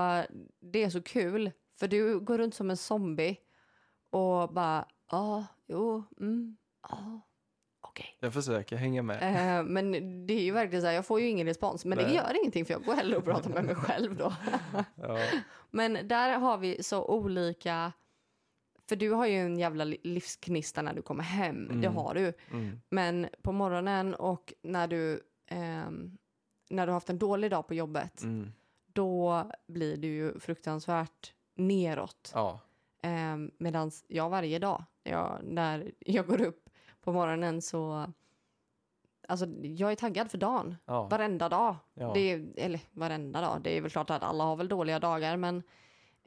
det 0.60 0.84
är 0.84 0.90
så 0.90 1.02
kul. 1.02 1.52
För 1.80 1.88
du 1.88 2.20
går 2.20 2.38
runt 2.38 2.56
som 2.56 2.70
en 2.70 2.78
zombie. 2.78 3.38
Och 4.10 4.54
bara, 4.54 4.86
ja, 5.12 5.46
jo, 5.68 6.04
mm, 6.20 6.58
ja, 6.90 7.22
okej. 7.82 8.18
Jag 8.20 8.34
försöker 8.34 8.76
hänga 8.76 9.02
med. 9.02 9.18
Eh, 9.60 9.64
men 9.64 9.92
det 10.28 10.34
är 10.34 10.42
ju 10.42 10.52
verkligen 10.52 10.82
så 10.82 10.88
här, 10.88 10.94
jag 10.94 11.06
får 11.06 11.20
ju 11.22 11.28
ingen 11.28 11.48
respons. 11.48 11.86
Men 11.86 11.98
det 11.98 12.04
Nej. 12.06 12.16
gör 12.16 12.36
ingenting 12.40 12.66
för 12.66 12.74
jag 12.74 12.84
går 12.84 12.94
hellre 12.94 13.18
och 13.18 13.24
pratar 13.26 13.50
med 13.50 13.66
mig 13.66 13.76
själv 13.76 14.16
då. 14.16 14.34
Ja. 14.96 15.18
Men 15.72 16.08
där 16.08 16.38
har 16.40 16.58
vi 16.58 16.84
så 16.84 17.06
olika... 17.06 17.92
För 18.90 18.96
du 18.96 19.10
har 19.12 19.26
ju 19.28 19.36
en 19.36 19.60
jävla 19.60 19.84
li- 19.84 20.02
livsknista 20.04 20.82
när 20.82 20.94
du 20.94 21.02
kommer 21.02 21.24
hem. 21.24 21.68
Det 21.68 21.88
Mm. 21.88 21.96
har 21.96 22.14
du. 22.14 22.34
Mm. 22.52 22.82
Men 22.90 23.28
på 23.42 23.52
morgonen 23.52 24.16
och 24.16 24.54
när 24.62 24.88
du, 24.88 25.22
ehm, 25.48 26.18
när 26.70 26.86
du 26.88 26.92
har 26.92 26.96
haft 26.96 27.10
en 27.10 27.20
dålig 27.20 27.52
dag 27.52 27.68
på 27.68 27.74
jobbet, 27.74 28.24
Mm. 28.24 28.52
då 28.94 29.44
blir 29.68 29.98
du 29.98 30.08
ju 30.08 30.40
fruktansvärt 30.40 31.34
neråt. 31.56 32.32
Ja. 32.36 32.60
Um, 33.04 33.52
Medan 33.58 33.92
jag 34.08 34.30
varje 34.30 34.60
dag, 34.60 34.84
jag, 35.04 35.40
när 35.44 35.92
jag 36.00 36.28
går 36.28 36.42
upp 36.42 36.70
på 37.02 37.14
morgonen 37.14 37.62
så... 37.62 38.12
Alltså, 39.28 39.46
jag 39.62 39.92
är 39.92 39.96
taggad 39.96 40.32
för 40.32 40.38
dagen. 40.38 40.76
Ja. 40.86 41.08
Varenda 41.08 41.50
dag. 41.50 41.76
Ja. 41.94 42.12
Det 42.14 42.20
är, 42.20 42.48
eller 42.56 42.80
varenda 42.92 43.42
dag. 43.42 43.62
Det 43.62 43.78
är 43.78 43.82
väl 43.82 43.92
klart 43.92 44.10
att 44.10 44.24
alla 44.24 44.44
har 44.44 44.56
väl 44.56 44.68
dåliga 44.68 45.00
dagar, 45.00 45.38
men 45.38 45.64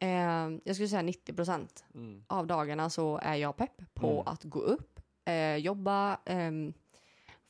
eh, 0.02 0.58
jag 0.64 0.76
skulle 0.76 0.88
säga 0.88 1.02
90 1.02 1.32
procent 1.34 1.84
Mm. 1.94 2.24
av 2.26 2.46
dagarna 2.46 2.90
så 2.90 3.18
är 3.22 3.34
jag 3.34 3.56
pepp 3.56 3.94
på 3.94 4.06
Mm. 4.12 4.22
att 4.26 4.44
gå 4.44 4.60
upp, 4.60 5.00
eh, 5.24 5.56
jobba, 5.56 6.18
ehm, 6.24 6.72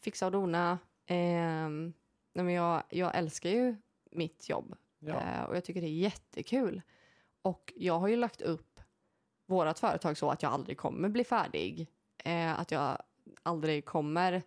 fixa 0.00 0.26
och 0.26 0.32
dona. 0.32 0.78
ehm, 1.06 1.92
men 2.34 2.50
jag, 2.52 2.82
jag 2.90 3.16
älskar 3.16 3.50
ju 3.50 3.76
mitt 4.10 4.48
jobb 4.48 4.74
Ja. 4.98 5.20
eh, 5.20 5.42
och 5.42 5.56
jag 5.56 5.64
tycker 5.64 5.80
det 5.80 5.86
är 5.86 5.98
jättekul. 5.98 6.82
Och 7.42 7.72
jag 7.76 7.98
har 7.98 8.08
ju 8.08 8.16
lagt 8.16 8.40
upp 8.40 8.80
vårt 9.46 9.78
företag 9.78 10.16
så 10.18 10.30
att 10.30 10.42
jag 10.42 10.52
aldrig 10.52 10.78
kommer 10.78 11.08
bli 11.08 11.24
färdig. 11.24 11.86
Eh, 12.24 12.60
att 12.60 12.70
jag 12.70 13.02
aldrig 13.42 13.84
kommer 13.84 14.42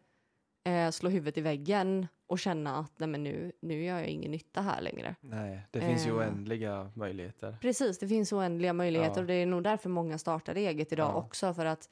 eh, 0.63 0.91
slå 0.91 1.09
huvudet 1.09 1.37
i 1.37 1.41
väggen 1.41 2.07
och 2.27 2.39
känna 2.39 2.77
att 2.79 2.99
nej, 2.99 3.09
men 3.09 3.23
nu, 3.23 3.51
nu 3.59 3.83
gör 3.83 3.97
jag 3.99 4.07
ingen 4.07 4.31
nytta 4.31 4.61
här 4.61 4.81
längre. 4.81 5.15
Nej, 5.21 5.61
det 5.71 5.81
finns 5.81 6.05
ju 6.07 6.09
Eh. 6.09 6.17
oändliga 6.17 6.91
möjligheter. 6.93 7.57
Precis, 7.61 7.99
det 7.99 8.07
finns 8.07 8.33
oändliga 8.33 8.73
möjligheter 8.73 9.15
Ja. 9.15 9.21
och 9.21 9.27
det 9.27 9.33
är 9.33 9.45
nog 9.45 9.63
därför 9.63 9.89
många 9.89 10.17
startar 10.17 10.55
eget 10.55 10.91
idag 10.91 11.11
Ja. 11.11 11.15
också 11.15 11.53
för 11.53 11.65
att 11.65 11.89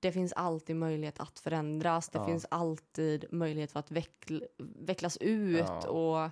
det 0.00 0.12
finns 0.12 0.32
alltid 0.32 0.76
möjlighet 0.76 1.20
att 1.20 1.38
förändras. 1.38 2.08
Det 2.08 2.18
Ja. 2.18 2.26
finns 2.26 2.46
alltid 2.50 3.24
möjlighet 3.32 3.72
för 3.72 3.78
att 3.80 3.90
veckl, 3.90 4.38
vecklas 4.58 5.16
ut 5.16 5.84
och 5.88 6.28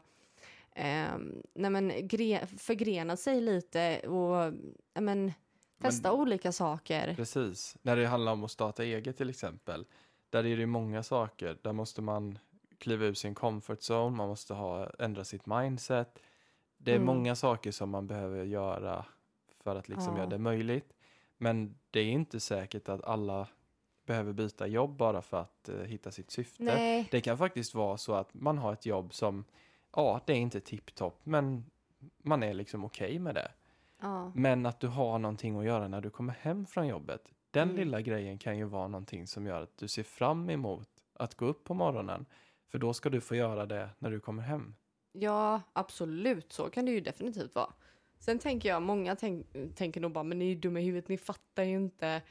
ehm, 0.75 1.43
nej 1.55 1.71
men, 1.71 1.93
gre, 2.09 2.47
förgrena 2.47 3.17
sig 3.17 3.41
lite 3.41 3.99
och 4.09 4.53
nej 4.95 5.03
men, 5.03 5.33
testa 5.81 6.13
olika 6.13 6.53
saker. 6.53 7.15
Precis. 7.15 7.77
När 7.83 7.97
det 7.97 8.07
handlar 8.07 8.33
om 8.33 8.45
att 8.45 8.51
starta 8.51 8.85
eget 8.85 9.17
till 9.17 9.31
exempel. 9.31 9.87
Där 10.31 10.39
är 10.39 10.43
det 10.43 10.61
ju 10.61 10.67
många 10.67 11.03
saker. 11.03 11.59
Där 11.63 11.73
måste 11.73 12.03
man 12.03 12.39
kliva 12.79 13.05
ur 13.05 13.15
sin 13.15 13.35
comfort 13.35 13.79
zone. 13.91 14.17
Man 14.17 14.29
måste 14.29 14.55
ha, 14.55 14.91
ändra 14.99 15.25
sitt 15.25 15.47
mindset. 15.47 16.19
Det 16.77 16.91
är 16.93 16.97
Mm. 16.97 17.07
många 17.07 17.35
saker 17.35 17.71
som 17.71 17.91
man 17.91 18.07
behöver 18.07 18.45
göra 18.45 19.05
för 19.63 19.77
att 19.77 19.89
liksom 19.89 20.13
Ja. 20.13 20.19
göra 20.19 20.31
det 20.31 20.39
möjligt. 20.39 20.93
Men 21.39 21.79
det 21.91 22.01
är 22.01 22.11
inte 22.11 22.41
säkert 22.41 22.89
att 22.89 23.05
alla 23.05 23.49
behöver 24.07 24.33
byta 24.33 24.67
jobb 24.67 24.97
bara 24.97 25.23
för 25.23 25.41
att 25.41 25.69
eh, 25.69 25.77
hitta 25.81 26.11
sitt 26.11 26.31
syfte. 26.31 26.63
Nej, 26.65 27.09
Det 27.11 27.21
kan 27.21 27.39
faktiskt 27.39 27.75
vara 27.75 27.97
så 27.97 28.15
att 28.15 28.35
man 28.35 28.59
har 28.59 28.73
ett 28.73 28.87
jobb 28.87 29.15
som, 29.15 29.45
ja, 29.97 30.21
det 30.27 30.33
är 30.33 30.37
inte 30.37 30.61
tipptopp, 30.61 31.21
men 31.25 31.65
man 32.23 32.43
är 32.43 32.55
liksom 32.55 32.85
okej 32.85 33.19
med 33.19 33.35
det. 33.35 33.51
Ja. 34.01 34.33
Men 34.35 34.67
att 34.67 34.81
du 34.81 34.87
har 34.89 35.19
någonting 35.19 35.59
att 35.59 35.65
göra 35.65 35.89
när 35.89 36.01
du 36.01 36.11
kommer 36.11 36.33
hem 36.33 36.67
från 36.67 36.87
jobbet. 36.87 37.23
Den 37.51 37.63
Mm. 37.71 37.77
lilla 37.77 38.01
grejen 38.01 38.39
kan 38.39 38.59
ju 38.59 38.65
vara 38.65 38.89
någonting 38.89 39.27
som 39.27 39.47
gör 39.47 39.63
att 39.63 39.77
du 39.77 39.89
ser 39.89 40.03
fram 40.03 40.51
emot 40.51 40.89
att 41.15 41.35
gå 41.35 41.47
upp 41.47 41.65
på 41.65 41.75
morgonen. 41.75 42.27
För 42.69 42.79
då 42.79 42.95
ska 42.95 43.11
du 43.11 43.21
få 43.21 43.35
göra 43.35 43.67
det 43.67 43.91
när 43.99 44.11
du 44.11 44.21
kommer 44.21 44.43
hem. 44.43 44.75
Ja, 45.13 45.63
absolut. 45.73 46.53
Så 46.53 46.71
kan 46.71 46.85
det 46.85 46.91
ju 46.91 47.01
definitivt 47.01 47.55
vara. 47.55 47.73
Sen 48.19 48.39
tänker 48.39 48.69
jag, 48.69 48.83
många 48.83 49.17
tänk, 49.17 49.47
tänker 49.75 50.01
nog 50.01 50.13
bara, 50.13 50.25
men 50.25 50.39
ni 50.39 50.53
är 50.53 50.57
dumma 50.57 50.81
i 50.81 50.85
huvudet, 50.85 51.09
ni 51.09 51.19
fattar 51.19 51.63
ju 51.63 51.77
inte. 51.77 52.23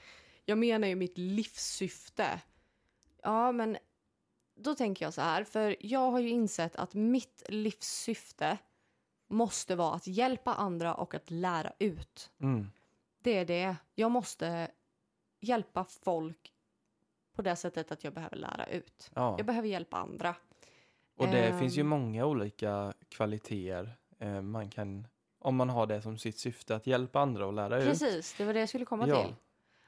Jag 0.46 0.58
menar 0.58 0.88
ju 0.88 0.96
mitt 0.96 1.18
livssyfte. 1.18 2.42
Ja, 3.22 3.52
men 3.52 3.78
då 4.56 4.76
tänker 4.76 5.06
jag 5.06 5.14
så 5.14 5.22
här, 5.22 5.44
för 5.44 5.76
jag 5.80 6.12
har 6.12 6.20
ju 6.20 6.30
insett 6.30 6.76
att 6.76 6.94
mitt 6.94 7.44
livssyfte 7.50 8.58
måste 9.28 9.76
vara 9.76 9.96
att 9.96 10.08
hjälpa 10.08 10.54
andra 10.54 10.94
och 10.94 11.16
att 11.16 11.32
lära 11.32 11.74
ut. 11.80 12.32
Mm. 12.40 12.72
Det 13.22 13.38
är 13.38 13.46
det. 13.46 13.76
Jag 13.96 14.12
måste 14.12 14.72
hjälpa 15.40 15.84
folk 15.84 16.54
på 17.38 17.42
det 17.42 17.56
sättet 17.56 17.92
att 17.92 18.04
jag 18.04 18.14
behöver 18.14 18.38
lära 18.38 18.66
ut. 18.66 19.12
Ja. 19.16 19.36
Jag 19.38 19.46
behöver 19.46 19.68
hjälpa 19.68 19.98
andra. 19.98 20.36
Och 21.18 21.28
det 21.28 21.46
Ehm. 21.48 21.60
finns 21.60 21.78
ju 21.78 21.84
många 21.84 22.26
olika 22.26 22.94
kvaliteter 23.10 23.98
eh, 24.20 24.42
man 24.42 24.70
kan, 24.70 25.08
om 25.40 25.56
man 25.56 25.70
har 25.70 25.86
det 25.88 26.02
som 26.02 26.18
sitt 26.18 26.38
syfte 26.40 26.76
att 26.76 26.88
hjälpa 26.88 27.20
andra 27.20 27.46
och 27.48 27.54
lära 27.54 27.78
ut. 27.82 27.88
Precis, 27.90 28.36
det 28.38 28.46
var 28.46 28.54
det 28.54 28.60
jag 28.60 28.70
skulle 28.70 28.86
komma 28.86 29.08
Ja. 29.08 29.24
till. 29.24 29.36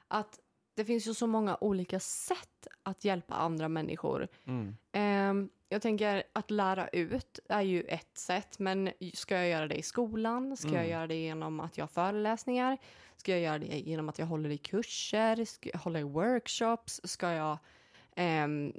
Att 0.08 0.38
det 0.74 0.84
finns 0.84 1.08
ju 1.08 1.14
så 1.14 1.26
många 1.26 1.56
olika 1.60 2.00
sätt 2.00 2.66
att 2.82 3.04
hjälpa 3.04 3.34
andra 3.34 3.68
människor. 3.68 4.28
Mm. 4.46 4.76
Ehm, 4.92 5.48
jag 5.68 5.82
tänker 5.82 6.22
att 6.32 6.50
lära 6.50 6.88
ut 6.88 7.38
är 7.48 7.60
ju 7.62 7.82
ett 7.82 8.18
sätt, 8.18 8.58
men 8.58 8.90
ska 9.14 9.34
jag 9.34 9.48
göra 9.48 9.66
det 9.68 9.74
i 9.76 9.82
skolan? 9.82 10.56
Ska 10.56 10.68
jag 10.68 10.76
Mm. 10.76 10.90
göra 10.90 11.06
det 11.06 11.14
genom 11.14 11.60
att 11.60 11.78
jag 11.78 11.82
har 11.82 11.88
föreläsningar? 11.88 12.78
Ska 13.16 13.32
jag 13.32 13.40
göra 13.40 13.58
det 13.58 13.66
genom 13.78 14.08
att 14.08 14.18
jag 14.18 14.26
håller 14.26 14.50
i 14.50 14.58
kurser? 14.58 15.44
Ska 15.44 15.70
jag 15.72 15.78
hålla 15.78 16.00
i 16.00 16.02
workshops? 16.02 17.00
Ska 17.04 17.30
jag... 17.32 17.58
ehm, 18.16 18.72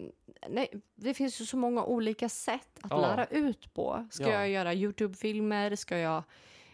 nej, 0.50 0.82
det 0.96 1.14
finns 1.14 1.42
ju 1.42 1.46
så 1.46 1.58
många 1.58 1.84
olika 1.86 2.30
sätt 2.30 2.80
att 2.82 2.92
Ja. 2.92 3.02
lära 3.02 3.26
ut 3.26 3.74
på. 3.74 4.08
Ska 4.12 4.24
Ja. 4.24 4.30
jag 4.32 4.50
göra 4.50 4.74
YouTube-filmer? 4.74 5.76
Ska 5.76 5.98
jag 5.98 6.24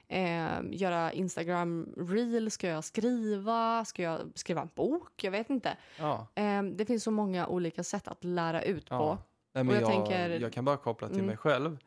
ehm, 0.08 0.74
göra 0.74 1.12
Instagram-reel? 1.14 2.50
Ska 2.50 2.68
jag 2.68 2.84
skriva? 2.84 3.86
Ska 3.86 4.04
jag 4.04 4.20
skriva 4.36 4.62
en 4.62 4.70
bok? 4.76 5.24
Jag 5.24 5.32
vet 5.32 5.50
inte. 5.50 5.78
Ja. 6.00 6.28
Ehm, 6.36 6.78
det 6.78 6.86
finns 6.86 7.04
så 7.04 7.12
många 7.12 7.48
olika 7.48 7.84
sätt 7.84 8.08
att 8.08 8.24
lära 8.24 8.62
ut 8.62 8.90
på. 8.90 8.96
Ja. 8.96 9.18
Nej, 9.54 9.64
men 9.64 9.74
jag 9.76 9.84
jag, 9.84 9.90
tänker- 9.92 10.40
jag 10.40 10.54
kan 10.54 10.66
bara 10.66 10.78
koppla 10.78 11.08
till 11.08 11.16
Mm. 11.18 11.28
mig 11.28 11.38
själv. 11.38 11.78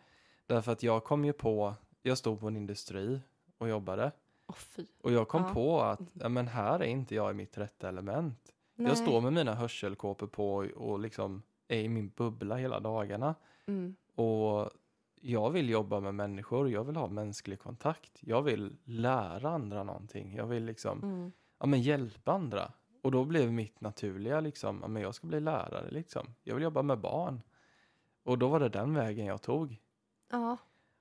Därför 0.47 0.73
att 0.73 0.83
jag 0.83 1.05
kom 1.05 1.25
ju 1.25 1.33
på, 1.33 1.75
jag 2.03 2.19
stod 2.19 2.41
på 2.41 2.47
en 2.49 2.57
industri 2.57 3.21
och 3.59 3.69
jobbade. 3.69 4.13
Fy. 4.57 4.87
Och 5.03 5.13
jag 5.13 5.29
kom 5.29 5.43
Ja. 5.43 5.55
på 5.55 5.81
att 5.83 6.01
ja, 6.13 6.29
men 6.29 6.49
här 6.49 6.79
är 6.81 6.85
inte 6.87 7.15
jag 7.15 7.31
i 7.31 7.35
mitt 7.35 7.59
rätta 7.59 7.89
element. 7.89 8.39
Nej. 8.75 8.89
Jag 8.89 8.99
står 8.99 9.21
med 9.21 9.33
mina 9.33 9.55
hörselkåpor 9.55 10.27
på 10.27 10.55
och 10.77 10.99
liksom 11.01 11.43
är 11.69 11.79
i 11.79 11.89
min 11.89 12.09
bubbla 12.17 12.57
hela 12.57 12.81
dagarna. 12.81 13.35
Mm. 13.67 13.95
Och 14.15 14.71
jag 15.21 15.51
vill 15.51 15.71
jobba 15.71 16.01
med 16.01 16.15
människor, 16.15 16.71
jag 16.71 16.85
vill 16.85 16.97
ha 16.97 17.07
mänsklig 17.09 17.59
kontakt. 17.61 18.19
Jag 18.21 18.43
vill 18.43 18.77
lära 18.85 19.51
andra 19.51 19.83
någonting. 19.85 20.35
Jag 20.37 20.47
vill 20.47 20.65
liksom, 20.65 21.03
Mm. 21.03 21.33
ja 21.59 21.67
men 21.67 21.83
hjälpa 21.83 22.33
andra. 22.33 22.73
Och 23.03 23.13
då 23.13 23.25
blev 23.25 23.53
mitt 23.53 23.81
naturliga 23.81 24.41
liksom, 24.41 24.79
ja 24.83 24.89
men 24.89 25.03
jag 25.03 25.15
ska 25.15 25.27
bli 25.27 25.41
lärare 25.41 25.91
liksom. 25.91 26.27
Jag 26.43 26.55
vill 26.55 26.65
jobba 26.65 26.83
med 26.83 26.99
barn. 27.01 27.41
Och 28.23 28.39
då 28.39 28.49
var 28.49 28.61
det 28.61 28.69
den 28.69 28.95
vägen 28.95 29.27
jag 29.27 29.43
tog. 29.43 29.77
Ja, 30.31 30.57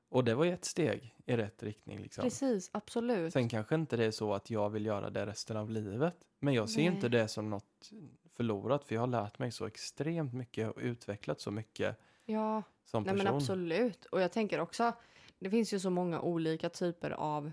Och 0.09 0.24
det 0.24 0.36
var 0.36 0.45
ju 0.45 0.53
ett 0.53 0.65
steg 0.65 1.15
i 1.26 1.38
rätt 1.38 1.63
riktning 1.63 1.99
liksom. 1.99 2.24
precis. 2.24 2.70
Absolut. 2.74 3.34
Sen 3.34 3.49
kanske 3.49 3.76
inte 3.76 3.97
det 3.97 4.05
är 4.05 4.11
så 4.11 4.34
att 4.34 4.49
jag 4.49 4.70
vill 4.70 4.86
göra 4.86 5.09
det 5.09 5.26
resten 5.26 5.57
av 5.57 5.70
livet. 5.70 6.15
Men 6.39 6.53
jag 6.53 6.70
ser 6.70 6.82
Nej. 6.82 6.95
inte 6.95 7.09
det 7.09 7.28
som 7.28 7.49
något 7.49 7.91
förlorat 8.36 8.84
för 8.84 8.95
jag 8.95 9.01
har 9.01 9.07
lärt 9.07 9.39
mig 9.39 9.51
så 9.51 9.65
extremt 9.65 10.34
mycket 10.34 10.70
och 10.70 10.78
utvecklat 10.82 11.41
så 11.41 11.51
mycket 11.51 11.99
Ja, 12.30 12.63
som 12.86 13.03
nej 13.03 13.13
person. 13.13 13.25
men 13.25 13.36
absolut. 13.36 14.05
Och 14.05 14.21
jag 14.21 14.32
tänker 14.32 14.59
också, 14.59 14.93
det 15.39 15.49
finns 15.49 15.73
ju 15.73 15.80
så 15.80 15.89
många 15.89 16.21
olika 16.21 16.69
typer 16.69 17.11
av... 17.11 17.51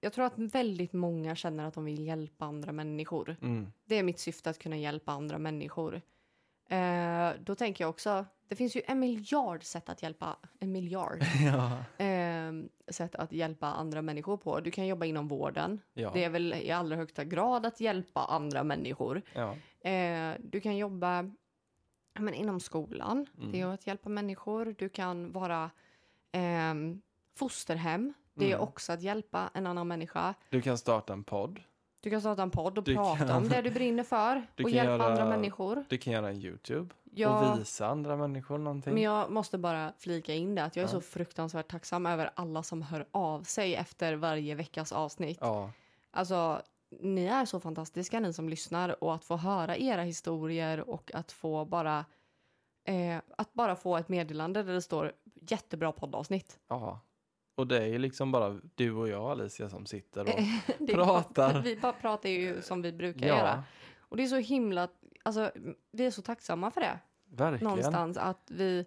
Jag 0.00 0.12
tror 0.12 0.24
att 0.24 0.38
väldigt 0.38 0.92
många 0.92 1.36
känner 1.36 1.64
att 1.64 1.74
de 1.74 1.84
vill 1.84 2.06
hjälpa 2.06 2.44
andra 2.44 2.72
människor. 2.72 3.36
Mm. 3.42 3.72
Det 3.84 3.94
är 3.98 4.02
mitt 4.02 4.18
syfte 4.18 4.50
att 4.50 4.58
kunna 4.58 4.76
hjälpa 4.76 5.12
andra 5.12 5.38
människor. 5.38 6.00
Eh, 6.68 7.30
då 7.40 7.54
tänker 7.54 7.84
jag 7.84 7.90
också, 7.90 8.24
det 8.48 8.56
finns 8.56 8.76
ju 8.76 8.82
en 8.86 8.98
miljard 8.98 9.64
sätt 9.64 9.88
att 9.88 10.02
hjälpa, 10.02 10.36
en 10.60 10.72
miljard 10.72 11.18
ja. 11.44 12.04
eh, 12.04 12.52
sätt 12.88 13.14
att 13.14 13.32
hjälpa 13.32 13.66
andra 13.66 14.02
människor 14.02 14.36
på. 14.36 14.60
Du 14.60 14.70
kan 14.70 14.86
jobba 14.86 15.06
inom 15.06 15.28
vården. 15.28 15.80
Ja. 15.94 16.10
Det 16.14 16.24
är 16.24 16.30
väl 16.30 16.54
i 16.54 16.70
allra 16.70 16.96
högsta 16.96 17.24
grad 17.24 17.66
att 17.66 17.80
hjälpa 17.80 18.20
andra 18.24 18.64
människor. 18.64 19.22
ja. 19.34 19.56
Eh, 19.90 20.34
du 20.40 20.60
kan 20.60 20.76
jobba 20.76 21.30
men 22.22 22.34
inom 22.34 22.60
skolan. 22.60 23.26
Det 23.36 23.58
är 23.60 23.62
Mm. 23.64 23.74
att 23.74 23.86
hjälpa 23.86 24.08
människor. 24.08 24.74
Du 24.78 24.88
kan 24.88 25.32
vara 25.32 25.70
ehm, 26.32 27.00
fosterhem. 27.36 28.14
Det 28.34 28.44
är 28.44 28.54
Mm. 28.56 28.60
också 28.68 28.92
att 28.92 29.02
hjälpa 29.02 29.50
en 29.54 29.66
annan 29.66 29.88
människa. 29.88 30.34
Du 30.50 30.62
kan 30.62 30.78
starta 30.78 31.12
en 31.12 31.24
podd. 31.24 31.60
Du 32.00 32.10
kan 32.10 32.20
starta 32.20 32.42
en 32.42 32.50
podd 32.50 32.78
och 32.78 32.84
Du 32.84 32.94
prata 32.94 33.18
kan- 33.18 33.30
om 33.36 33.48
det 33.48 33.62
du 33.62 33.70
brinner 33.70 34.02
för 34.02 34.46
Du 34.54 34.64
och 34.64 34.70
hjälpa 34.70 34.92
göra- 34.92 35.04
andra 35.10 35.24
människor. 35.28 35.84
Du 35.88 35.98
kan 35.98 36.12
göra 36.12 36.28
en 36.28 36.36
YouTube 36.36 36.94
Jag, 37.04 37.52
och 37.52 37.58
visa 37.60 37.86
andra 37.86 38.16
människor 38.16 38.58
någonting. 38.58 38.94
men 38.94 39.02
jag 39.02 39.30
måste 39.30 39.58
bara 39.58 39.92
flika 39.98 40.34
in 40.34 40.54
det 40.54 40.64
att 40.64 40.76
jag 40.76 40.82
är 40.82 40.86
Ja. 40.88 40.92
så 40.92 41.00
fruktansvärt 41.00 41.68
tacksam 41.70 42.06
över 42.06 42.30
alla 42.34 42.62
som 42.62 42.82
hör 42.82 43.06
av 43.10 43.42
sig 43.42 43.74
efter 43.74 44.14
varje 44.16 44.54
veckas 44.54 44.92
avsnitt. 44.92 45.38
Ja, 45.40 45.70
Alltså, 46.16 46.62
ni 47.00 47.24
är 47.24 47.44
så 47.44 47.60
fantastiska 47.60 48.20
ni 48.20 48.32
som 48.32 48.48
lyssnar 48.48 49.04
och 49.04 49.14
att 49.14 49.24
få 49.24 49.36
höra 49.36 49.76
era 49.76 50.02
historier 50.02 50.90
och 50.90 51.10
att 51.14 51.32
få 51.32 51.64
bara 51.64 52.04
eh, 52.84 53.18
att 53.36 53.54
bara 53.54 53.76
få 53.76 53.96
ett 53.96 54.08
meddelande 54.08 54.62
där 54.62 54.72
det 54.72 54.82
står 54.82 55.12
jättebra 55.34 55.92
poddavsnitt. 55.92 56.58
ja. 56.68 57.00
Och 57.56 57.66
det 57.66 57.82
är 57.82 57.86
ju 57.86 57.98
liksom 57.98 58.32
bara 58.32 58.60
du 58.74 58.92
och 58.92 59.08
jag 59.08 59.30
Alicia 59.30 59.68
som 59.68 59.86
sitter 59.86 60.20
och... 60.22 60.88
Pratar. 60.88 61.62
Vi 61.62 61.76
bara 61.76 61.92
pratar 61.92 62.28
ju 62.28 62.62
som 62.62 62.82
vi 62.82 62.92
brukar 62.92 63.26
ja, 63.26 63.36
göra. 63.36 63.64
Och 63.98 64.16
det 64.16 64.22
är 64.22 64.26
så 64.26 64.36
himla, 64.36 64.88
alltså 65.22 65.50
vi 65.92 66.06
är 66.06 66.10
så 66.10 66.22
tacksamma 66.22 66.70
för 66.70 66.80
det 66.80 66.98
verkligen. 67.24 67.64
någonstans 67.68 68.16
att 68.16 68.50
vi, 68.50 68.86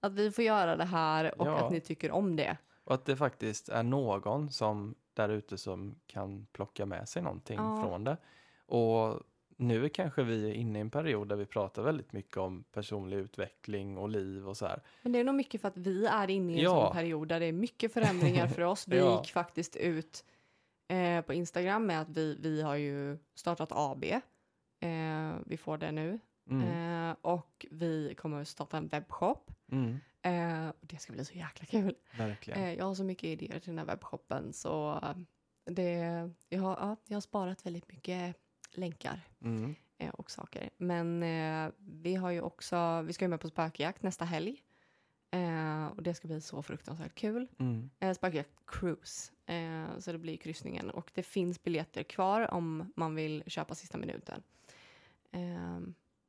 att 0.00 0.12
vi 0.12 0.30
får 0.30 0.44
göra 0.44 0.76
det 0.76 0.84
här 0.84 1.40
och 1.40 1.46
Ja. 1.46 1.58
att 1.58 1.70
ni 1.72 1.80
tycker 1.80 2.10
om 2.10 2.36
det. 2.36 2.56
Och 2.84 2.94
att 2.94 3.04
det 3.04 3.16
faktiskt 3.16 3.68
är 3.68 3.82
någon 3.82 4.50
som 4.50 4.94
där 5.16 5.28
ute 5.28 5.58
som 5.58 5.94
kan 6.06 6.46
plocka 6.52 6.86
med 6.86 7.08
sig 7.08 7.22
någonting 7.22 7.56
Ja. 7.56 7.82
från 7.82 8.04
det. 8.04 8.16
Och 8.66 9.22
nu 9.56 9.88
kanske 9.88 10.22
vi 10.22 10.50
är 10.50 10.54
inne 10.54 10.78
i 10.78 10.80
en 10.80 10.90
period 10.90 11.28
där 11.28 11.36
vi 11.36 11.46
pratar 11.46 11.82
väldigt 11.82 12.12
mycket 12.12 12.36
om 12.36 12.64
personlig 12.72 13.16
utveckling 13.16 13.98
och 13.98 14.08
liv 14.08 14.48
och 14.48 14.56
så 14.56 14.66
här. 14.66 14.82
Men 15.02 15.12
det 15.12 15.18
är 15.18 15.24
nog 15.24 15.34
mycket 15.34 15.60
för 15.60 15.68
att 15.68 15.76
vi 15.76 16.06
är 16.06 16.30
inne 16.30 16.52
i 16.52 16.56
en 16.56 16.62
Ja. 16.64 16.86
sån 16.86 16.96
period 16.96 17.28
där 17.28 17.40
det 17.40 17.46
är 17.46 17.52
mycket 17.52 17.92
förändringar 17.92 18.46
för 18.48 18.62
oss. 18.62 18.88
Vi 18.88 18.98
Ja. 18.98 19.18
gick 19.22 19.32
faktiskt 19.32 19.76
ut 19.76 20.24
eh, 20.88 21.20
på 21.20 21.34
Instagram 21.34 21.86
med 21.86 22.00
att 22.00 22.08
vi, 22.08 22.36
vi 22.40 22.62
har 22.62 22.76
ju 22.76 23.18
startat 23.34 23.68
AB. 23.72 24.04
Eh, 24.80 25.34
vi 25.46 25.56
får 25.56 25.78
det 25.78 25.92
nu. 25.92 26.18
Mm. 26.50 27.08
Eh, 27.10 27.16
och 27.20 27.66
vi 27.70 28.14
kommer 28.14 28.40
att 28.40 28.48
starta 28.48 28.76
en 28.76 28.88
webbshop. 28.88 29.50
Mm. 29.72 29.96
Eh, 30.26 30.72
det 30.80 30.98
ska 30.98 31.12
bli 31.12 31.24
så 31.24 31.34
jäkla 31.34 31.66
kul. 31.66 31.94
Verkligen. 32.18 32.60
Eh, 32.62 32.74
jag 32.74 32.84
har 32.84 32.94
så 32.94 33.04
mycket 33.04 33.24
idéer 33.24 33.58
till 33.58 33.70
den 33.70 33.78
här 33.78 33.86
webbshoppen 33.86 34.52
så 34.52 35.00
det, 35.64 35.92
jag, 36.48 36.62
har, 36.62 36.76
ja, 36.80 36.96
jag 37.06 37.16
har 37.16 37.20
sparat 37.20 37.66
väldigt 37.66 37.88
mycket 37.88 38.36
länkar 38.72 39.20
Mm. 39.40 39.74
eh, 39.98 40.10
och 40.10 40.30
saker. 40.30 40.70
Men 40.76 41.22
eh, 41.22 41.72
vi 41.78 42.14
har 42.14 42.30
ju 42.30 42.40
också, 42.40 43.02
vi 43.02 43.12
ska 43.12 43.24
ju 43.24 43.28
med 43.28 43.40
på 43.40 43.48
spökjakt 43.48 44.02
nästa 44.02 44.24
helg. 44.24 44.62
Eh, 45.30 45.86
och 45.86 46.02
det 46.02 46.14
ska 46.14 46.28
bli 46.28 46.40
så 46.40 46.62
fruktansvärt 46.62 47.14
kul. 47.14 47.48
Mm. 47.58 47.90
Eh, 48.00 48.12
spökjakt 48.14 48.50
cruise. 48.66 49.32
Så 49.98 50.12
det 50.12 50.18
blir 50.18 50.36
kryssningen. 50.36 50.90
Och 50.90 51.10
det 51.14 51.22
finns 51.22 51.62
biljetter 51.62 52.02
kvar 52.02 52.54
om 52.54 52.92
man 52.96 53.14
vill 53.14 53.42
köpa 53.46 53.74
sista 53.74 53.98
minuten. 53.98 54.42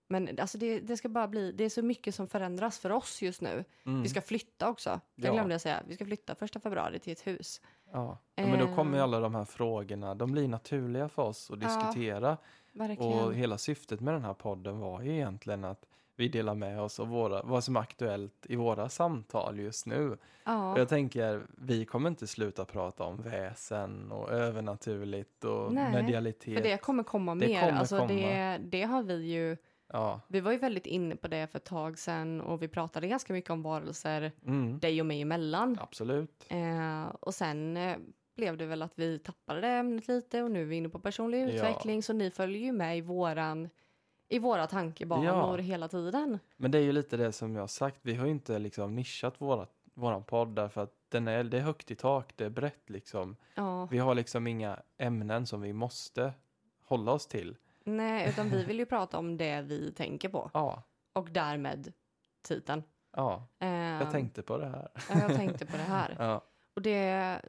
Men 0.07 0.39
alltså 0.39 0.57
det, 0.57 0.79
det 0.79 0.97
ska 0.97 1.09
bara 1.09 1.27
bli, 1.27 1.51
det 1.51 1.63
är 1.63 1.69
så 1.69 1.81
mycket 1.81 2.15
som 2.15 2.27
förändras 2.27 2.79
för 2.79 2.91
oss 2.91 3.21
just 3.21 3.41
nu. 3.41 3.63
Mm. 3.85 4.03
Vi 4.03 4.09
ska 4.09 4.21
flytta 4.21 4.69
också. 4.69 4.99
Det 5.15 5.27
Ja. 5.27 5.33
glömde 5.33 5.53
jag 5.53 5.61
säga. 5.61 5.83
Vi 5.87 5.95
ska 5.95 6.05
flytta 6.05 6.35
första 6.35 6.59
februari 6.59 6.99
till 6.99 7.13
ett 7.13 7.27
hus. 7.27 7.61
Ja. 7.91 8.17
ja, 8.35 8.47
men 8.47 8.59
då 8.59 8.75
kommer 8.75 8.97
ju 8.97 9.03
alla 9.03 9.19
de 9.19 9.35
här 9.35 9.45
frågorna, 9.45 10.15
de 10.15 10.31
blir 10.31 10.47
naturliga 10.47 11.09
för 11.09 11.21
oss 11.21 11.51
att 11.51 11.61
Ja, 11.61 11.67
diskutera. 11.67 12.37
Verkligen. 12.73 13.13
Och 13.19 13.33
hela 13.33 13.57
syftet 13.57 13.99
med 13.99 14.13
den 14.13 14.23
här 14.23 14.33
podden 14.33 14.79
var 14.79 15.01
ju 15.01 15.11
egentligen 15.13 15.63
att 15.63 15.85
vi 16.15 16.27
delar 16.27 16.55
med 16.55 16.81
oss 16.81 16.99
av 16.99 17.07
våra, 17.07 17.41
vad 17.43 17.63
som 17.63 17.75
är 17.75 17.79
aktuellt 17.79 18.45
i 18.49 18.55
våra 18.55 18.89
samtal 18.89 19.59
just 19.59 19.85
nu. 19.85 20.11
Och 20.11 20.17
ja. 20.43 20.77
jag 20.77 20.89
tänker, 20.89 21.47
vi 21.57 21.85
kommer 21.85 22.09
inte 22.09 22.27
sluta 22.27 22.65
prata 22.65 23.03
om 23.03 23.17
väsen 23.21 24.11
och 24.11 24.31
övernaturligt 24.31 25.43
och 25.43 25.73
Nej, 25.73 25.91
medialitet. 25.91 26.55
För 26.55 26.63
det 26.63 26.77
kommer 26.77 27.03
komma 27.03 27.35
Det 27.35 27.47
mer. 27.47 27.59
kommer 27.59 27.79
alltså 27.79 27.97
komma. 27.97 28.07
Det, 28.13 28.57
det 28.63 28.83
har 28.83 29.03
vi 29.03 29.15
ju. 29.33 29.57
Ja. 29.93 30.21
Vi 30.27 30.39
var 30.39 30.51
ju 30.51 30.57
väldigt 30.57 30.85
inne 30.85 31.15
på 31.15 31.27
det 31.27 31.47
för 31.51 31.57
ett 31.59 31.65
tag 31.65 31.97
sedan 31.99 32.41
och 32.41 32.61
vi 32.61 32.67
pratade 32.67 33.07
ganska 33.07 33.33
mycket 33.33 33.49
om 33.51 33.61
varelser 33.63 34.31
Mm. 34.45 34.79
dig 34.79 34.99
och 35.01 35.05
mig 35.05 35.21
emellan. 35.21 35.77
Absolut. 35.81 36.45
Eh, 36.49 37.05
och 37.19 37.33
sen 37.33 37.77
eh, 37.77 37.97
blev 38.35 38.57
det 38.57 38.65
väl 38.65 38.81
att 38.81 38.93
vi 38.95 39.19
tappade 39.19 39.61
det 39.61 39.67
ämnet 39.67 40.07
lite 40.07 40.43
och 40.43 40.51
nu 40.51 40.61
är 40.61 40.65
vi 40.65 40.75
inne 40.75 40.89
på 40.89 40.99
personlig 40.99 41.41
Ja. 41.41 41.47
utveckling 41.49 42.03
så 42.03 42.13
ni 42.13 42.31
följer 42.31 42.61
ju 42.61 42.71
med 42.71 42.97
i 42.97 43.01
våran 43.01 43.69
i 44.29 44.39
våra 44.39 44.67
tankebanor 44.67 45.25
Ja. 45.59 45.63
hela 45.63 45.87
tiden. 45.87 46.39
Men 46.57 46.71
det 46.71 46.77
är 46.77 46.81
ju 46.83 46.91
lite 46.91 47.17
det 47.17 47.31
som 47.31 47.55
jag 47.55 47.61
har 47.61 47.67
sagt. 47.67 47.99
Vi 48.01 48.15
har 48.15 48.25
ju 48.25 48.31
inte 48.31 48.59
liksom 48.59 48.95
nischat 48.95 49.41
våra, 49.41 49.67
våran 49.93 50.23
podd 50.23 50.55
därför 50.55 50.83
att 50.83 50.93
den 51.09 51.27
är, 51.27 51.43
det 51.43 51.57
är 51.57 51.61
högt 51.61 51.91
i 51.91 51.95
tak, 51.95 52.33
det 52.35 52.45
är 52.45 52.49
brett 52.49 52.89
liksom. 52.89 53.35
Ja, 53.55 53.85
Vi 53.85 53.97
har 53.97 54.15
liksom 54.15 54.47
inga 54.47 54.79
ämnen 54.97 55.45
som 55.45 55.61
vi 55.61 55.73
måste 55.73 56.33
hålla 56.83 57.11
oss 57.11 57.27
till. 57.27 57.55
Nej, 57.87 58.29
utan 58.29 58.49
vi 58.49 58.63
vill 58.63 58.79
ju 58.79 58.85
prata 58.85 59.17
om 59.17 59.37
det 59.37 59.61
vi 59.61 59.91
tänker 59.91 60.29
på 60.29 60.51
Ja, 60.53 60.83
och 61.13 61.29
därmed 61.31 61.93
titeln. 62.47 62.83
ja, 63.15 63.47
Eh, 63.59 63.69
jag 63.69 64.11
tänkte 64.11 64.41
på 64.41 64.57
det 64.57 64.67
här. 64.67 64.89
ja, 65.09 65.19
jag 65.19 65.35
tänkte 65.35 65.65
på 65.65 65.77
det 65.77 65.83
här. 65.83 66.15
Ja, 66.19 66.41
Och 66.75 66.81
det, 66.81 67.41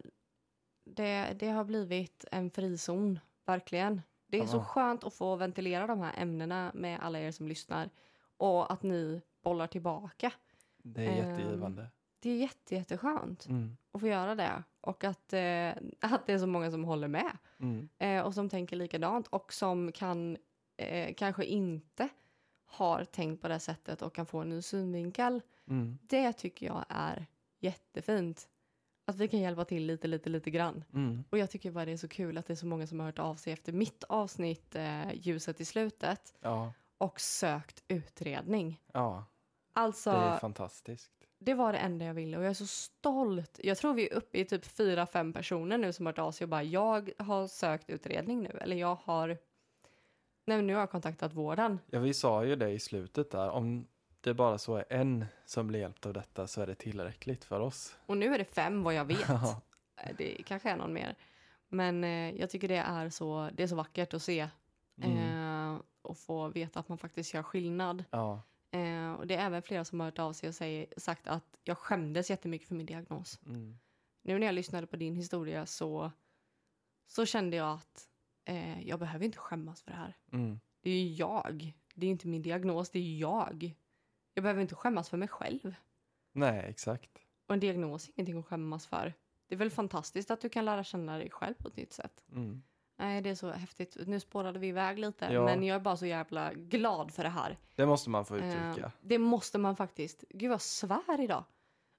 det, 0.85 1.37
det 1.39 1.49
har 1.49 1.65
blivit 1.65 2.25
en 2.33 2.51
frizon, 2.51 3.19
verkligen. 3.47 4.03
Det 4.27 4.39
är 4.39 4.47
så 4.47 4.61
skönt 4.61 5.05
att 5.05 5.15
få 5.15 5.37
ventilera 5.37 5.87
de 5.87 6.01
här 6.01 6.13
ämnena 6.17 6.71
med 6.75 7.01
alla 7.01 7.21
er 7.21 7.31
som 7.31 7.49
lyssnar 7.49 7.91
och 8.37 8.73
att 8.73 8.83
ni 8.83 9.23
bollar 9.43 9.67
tillbaka. 9.67 10.33
det 10.83 11.07
är 11.07 11.11
Ehm, 11.11 11.17
jättegivande. 11.31 11.87
Det 12.21 12.31
är 12.31 12.37
jätte, 12.37 12.75
jätteskönt 12.75 13.47
Mm, 13.47 13.77
att 13.93 14.01
få 14.01 14.07
göra 14.07 14.35
det 14.35 14.63
och 14.81 15.05
att, 15.05 15.33
eh, 15.33 15.69
att 16.01 16.27
det 16.27 16.33
är 16.33 16.39
så 16.39 16.47
många 16.47 16.71
som 16.71 16.85
håller 16.85 17.09
med 17.09 17.39
mm, 17.59 17.89
eh, 17.99 18.23
och 18.23 18.35
som 18.35 18.49
tänker 18.49 18.77
likadant 18.77 19.27
och 19.27 19.53
som 19.53 19.93
kan 19.93 20.37
eh, 20.77 21.15
kanske 21.15 21.45
inte 21.45 22.09
har 22.67 23.05
tänkt 23.05 23.43
på 23.43 23.49
det 23.49 23.61
sättet 23.61 24.03
och 24.03 24.15
kan 24.15 24.27
få 24.27 24.39
en 24.39 24.49
ny 24.49 24.63
synvinkel. 24.63 25.43
mm, 25.69 25.99
Det 26.03 26.33
tycker 26.33 26.67
jag 26.67 26.85
är 26.89 27.27
jättefint. 27.61 28.49
Att 29.05 29.17
vi 29.17 29.29
kan 29.29 29.41
hjälpa 29.41 29.65
till 29.65 29.87
lite, 29.87 30.09
lite, 30.09 30.31
lite 30.31 30.51
grann. 30.51 30.85
mm. 30.95 31.25
Och 31.31 31.39
jag 31.39 31.51
tycker 31.51 31.71
bara 31.71 31.85
det 31.85 31.93
är 31.93 31.97
så 31.97 32.09
kul 32.09 32.39
att 32.39 32.47
det 32.47 32.53
är 32.53 32.57
så 32.57 32.67
många 32.67 32.87
som 32.87 32.99
har 33.01 33.07
hört 33.07 33.19
av 33.19 33.35
sig 33.35 33.53
efter 33.53 33.73
mitt 33.73 34.05
avsnitt 34.05 34.75
eh, 34.75 35.13
Ljuset 35.15 35.61
i 35.61 35.65
slutet 35.65 36.35
Ja, 36.41 36.73
och 36.99 37.21
sökt 37.21 37.85
utredning. 37.89 38.81
ja, 38.93 39.25
Alltså, 39.73 40.11
det 40.11 40.17
är 40.17 40.39
det, 41.39 41.55
var 41.55 41.73
det 41.73 41.79
enda 41.79 42.05
jag 42.05 42.15
ville 42.15 42.37
och 42.39 42.45
jag 42.45 42.51
är 42.51 42.55
så 42.55 42.67
stolt. 42.67 43.61
Jag 43.63 43.79
tror 43.79 43.95
vi 43.95 44.09
är 44.09 44.15
uppe 44.15 44.39
i 44.39 44.45
typ 44.45 44.65
fyra, 44.65 45.07
fem 45.07 45.33
personer 45.33 45.79
nu 45.79 45.93
som 45.93 46.07
har 46.07 46.13
hört 46.13 46.19
av 46.19 46.33
sig 46.33 46.45
och 46.45 46.49
bara 46.49 46.63
jag 46.63 47.11
har 47.19 47.47
sökt 47.47 47.91
utredning 47.91 48.43
nu 48.43 48.59
eller 48.61 48.77
jag 48.77 48.95
har 49.05 49.39
Nej, 50.45 50.63
nu 50.63 50.73
har 50.75 50.81
jag 50.81 50.91
kontaktat 50.91 51.33
vården. 51.33 51.79
Ja, 51.87 51.99
vi 52.01 52.15
sa 52.15 52.45
ju 52.45 52.57
det 52.57 52.71
i 52.71 52.79
slutet 52.79 53.31
där. 53.31 53.51
Om 53.51 53.87
det 54.21 54.35
bara 54.35 54.59
så 54.59 54.77
är 54.77 54.85
en 54.91 55.25
som 55.47 55.67
blir 55.67 55.81
hjälpt 55.81 56.07
av 56.07 56.13
detta 56.13 56.47
så 56.47 56.61
är 56.63 56.67
det 56.67 56.75
tillräckligt 56.75 57.45
för 57.45 57.61
oss. 57.61 57.97
Och 58.07 58.17
nu 58.17 58.35
är 58.35 58.39
det 58.39 58.45
fem 58.45 58.83
vad 58.83 58.95
jag 58.95 59.05
vet. 59.05 59.29
Eh, 60.01 60.15
det 60.19 60.43
kanske 60.47 60.71
är 60.71 60.77
någon 60.77 60.93
mer. 60.93 61.15
Men 61.69 62.05
eh, 62.05 62.31
jag 62.41 62.51
tycker 62.51 62.69
det 62.69 62.77
är 62.77 63.11
så, 63.11 63.51
det 63.53 63.63
är 63.63 63.67
så 63.67 63.77
vackert 63.77 64.15
att 64.15 64.23
se 64.23 64.49
Mm. 65.03 65.75
eh, 65.75 65.81
och 66.03 66.19
få 66.19 66.49
veta 66.49 66.81
att 66.81 66.89
man 66.89 66.99
faktiskt 66.99 67.35
gör 67.35 67.43
skillnad. 67.43 68.05
Ja, 68.11 68.43
Eh, 68.71 69.13
och 69.13 69.27
det 69.27 69.35
är 69.35 69.47
även 69.47 69.63
flera 69.63 69.85
som 69.85 70.01
har 70.01 70.07
hört 70.07 70.19
av 70.19 70.33
sig 70.33 70.49
och 70.49 70.55
säger, 70.55 70.87
sagt 70.97 71.27
att 71.27 71.59
jag 71.65 71.79
skämdes 71.79 72.31
jättemycket 72.31 72.69
för 72.69 72.75
min 72.75 72.87
diagnos. 72.87 73.41
mm, 73.47 73.79
Nu 74.23 74.39
när 74.39 74.47
jag 74.47 74.55
lyssnade 74.55 74.87
på 74.87 74.97
din 74.97 75.15
historia 75.17 75.67
så, 75.67 76.13
så 77.07 77.27
kände 77.27 77.57
jag 77.57 77.71
att 77.75 78.09
eh, 78.45 78.83
jag 78.89 78.99
behöver 79.01 79.25
inte 79.25 79.39
skämmas 79.39 79.83
för 79.83 79.91
det 79.91 79.97
här. 79.97 80.17
mm, 80.33 80.61
Det 80.81 80.91
är 80.91 81.03
ju 81.03 81.13
jag. 81.15 81.73
Det 81.95 82.07
är 82.07 82.11
inte 82.11 82.29
min 82.29 82.43
diagnos, 82.43 82.91
det 82.91 82.99
är 82.99 83.19
jag. 83.19 83.75
Jag 84.35 84.43
behöver 84.43 84.63
inte 84.63 84.75
skämmas 84.75 85.09
för 85.09 85.17
mig 85.17 85.29
själv. 85.29 85.75
nej, 86.33 86.65
exakt. 86.69 87.11
Och 87.47 87.55
en 87.55 87.61
diagnos 87.61 88.09
är 88.09 88.13
ingenting 88.17 88.39
att 88.39 88.47
skämmas 88.47 88.87
för. 88.87 89.15
Det 89.47 89.55
är 89.55 89.59
väl 89.59 89.71
fantastiskt 89.71 90.31
att 90.31 90.41
du 90.41 90.49
kan 90.49 90.65
lära 90.65 90.85
känna 90.85 91.19
dig 91.19 91.31
själv 91.31 91.55
på 91.55 91.69
ett 91.69 91.77
nytt 91.77 91.93
sätt. 91.93 92.25
Mm. 92.33 92.63
Nej, 93.01 93.21
det 93.23 93.31
är 93.31 93.35
så 93.35 93.51
häftigt. 93.51 93.97
Nu 94.07 94.21
spårade 94.21 94.59
vi 94.59 94.67
iväg 94.69 94.99
lite, 94.99 95.25
Ja. 95.33 95.45
men 95.45 95.63
jag 95.63 95.75
är 95.75 95.81
bara 95.81 95.97
så 95.97 96.07
jävla 96.07 96.53
glad 96.55 97.11
för 97.15 97.23
det 97.23 97.29
här. 97.29 97.57
Det 97.75 97.87
måste 97.87 98.11
man 98.11 98.25
få 98.25 98.37
Eh, 98.37 98.49
uttrycka. 98.69 98.93
det 99.01 99.19
måste 99.19 99.59
man 99.59 99.77
faktiskt. 99.77 100.25
Gud 100.31 100.51
vad 100.51 100.61
svär 100.63 101.21
idag. 101.21 101.45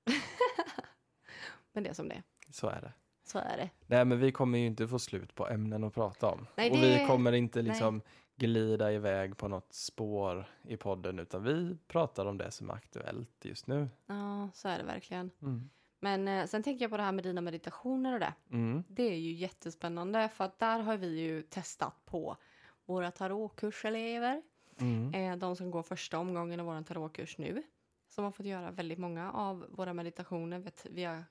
men 1.73 1.83
det 1.83 1.89
är 1.89 1.93
som 1.93 2.09
det 2.09 2.15
är. 2.15 2.23
Så 2.51 2.67
är 2.67 2.81
det. 2.81 2.93
Så 3.23 3.39
är 3.39 3.57
det. 3.57 3.69
Nej, 3.87 4.05
men 4.05 4.19
vi 4.19 4.31
kommer 4.31 4.57
ju 4.59 4.65
inte 4.65 4.87
få 4.87 4.99
slut 4.99 5.35
på 5.35 5.47
ämnen 5.49 5.83
att 5.83 5.93
prata 5.93 6.27
om. 6.27 6.47
Nej, 6.55 6.71
och 6.71 6.77
det- 6.77 6.97
vi 7.01 7.05
kommer 7.07 7.31
inte 7.31 7.61
liksom 7.61 8.01
glida 8.35 8.91
iväg 8.93 9.37
på 9.37 9.47
något 9.47 9.73
spår 9.73 10.45
i 10.63 10.77
podden, 10.77 11.19
utan 11.19 11.43
vi 11.43 11.77
pratar 11.87 12.25
om 12.25 12.37
det 12.37 12.51
som 12.51 12.69
är 12.69 12.73
aktuellt 12.73 13.45
just 13.45 13.67
nu. 13.67 13.89
Ja, 14.05 14.49
så 14.53 14.67
är 14.67 14.77
det 14.77 14.83
verkligen. 14.83 15.31
Mm. 15.41 15.69
Men 15.99 16.27
eh, 16.27 16.45
sen 16.45 16.63
tänker 16.63 16.83
jag 16.83 16.91
på 16.91 16.97
det 16.97 17.03
här 17.03 17.11
med 17.11 17.23
dina 17.23 17.41
meditationer 17.41 18.13
och 18.13 18.19
det. 18.19 18.33
Mm. 18.51 18.83
Det 18.87 19.03
är 19.03 19.17
ju 19.17 19.31
jättespännande 19.31 20.29
för 20.29 20.43
att 20.43 20.59
där 20.59 20.79
har 20.79 20.97
vi 20.97 21.19
ju 21.19 21.41
testat 21.41 22.05
på 22.05 22.37
våra 22.85 23.11
tarotkurselever. 23.11 24.41
Mm. 24.79 25.13
Eh, 25.13 25.37
de 25.37 25.55
som 25.55 25.71
går 25.71 25.83
första 25.83 26.19
omgången 26.19 26.59
av 26.59 26.65
vår 26.65 26.83
tarotkurs 26.83 27.37
nu. 27.37 27.63
Som 28.09 28.23
har 28.23 28.31
fått 28.31 28.45
göra 28.45 28.71
väldigt 28.71 28.99
många 28.99 29.31
av 29.31 29.65
våra 29.69 29.93
meditationer. 29.93 30.59
Vet, 30.59 30.85
vi, 30.89 31.03
har, 31.03 31.23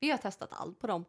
vi 0.00 0.10
har 0.10 0.18
testat 0.18 0.52
allt 0.52 0.78
på 0.78 0.86
dem. 0.86 1.04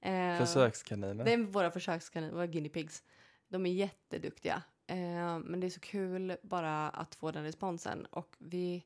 Eh, 0.00 0.38
Försökskaniner. 0.38 1.24
Det 1.24 1.32
är 1.32 1.38
våra 1.38 1.70
försökskaniner, 1.70 2.32
våra 2.34 2.46
guinea 2.46 2.70
pigs. 2.70 3.02
De 3.48 3.66
är 3.66 3.72
jätteduktiga. 3.72 4.62
Eh, 4.86 5.38
men 5.38 5.60
det 5.60 5.66
är 5.66 5.70
så 5.70 5.80
kul 5.80 6.36
bara 6.42 6.88
att 6.88 7.14
få 7.14 7.30
den 7.30 7.44
responsen. 7.44 8.06
Och 8.06 8.36
vi 8.38 8.84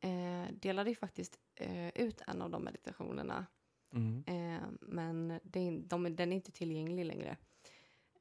eh, 0.00 0.52
delade 0.52 0.90
ju 0.90 0.96
faktiskt 0.96 1.38
eh, 1.54 1.88
ut 1.88 2.22
en 2.26 2.42
av 2.42 2.50
de 2.50 2.64
meditationerna. 2.64 3.46
Mm. 3.92 4.24
Eh, 4.26 4.68
men 4.80 5.40
det 5.42 5.70
de, 5.70 6.16
den 6.16 6.32
är 6.32 6.36
inte 6.36 6.52
tillgänglig 6.52 7.04
längre. 7.04 7.36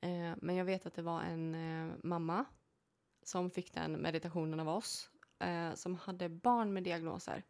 Eh, 0.02 0.34
men 0.38 0.56
jag 0.56 0.66
vet 0.66 0.86
att 0.86 0.94
det 0.94 1.02
var 1.02 1.22
en 1.22 1.56
eh, 1.56 1.96
mamma 2.04 2.46
som 3.24 3.52
fick 3.52 3.74
den 3.74 3.92
meditationen 3.92 4.60
av 4.60 4.70
oss. 4.70 5.10
Eh, 5.40 5.74
som 5.74 5.96
hade 5.96 6.30
barn 6.30 6.74
med 6.74 6.84
diagnoser. 6.84 7.44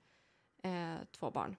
Två 1.11 1.31
barn. 1.31 1.55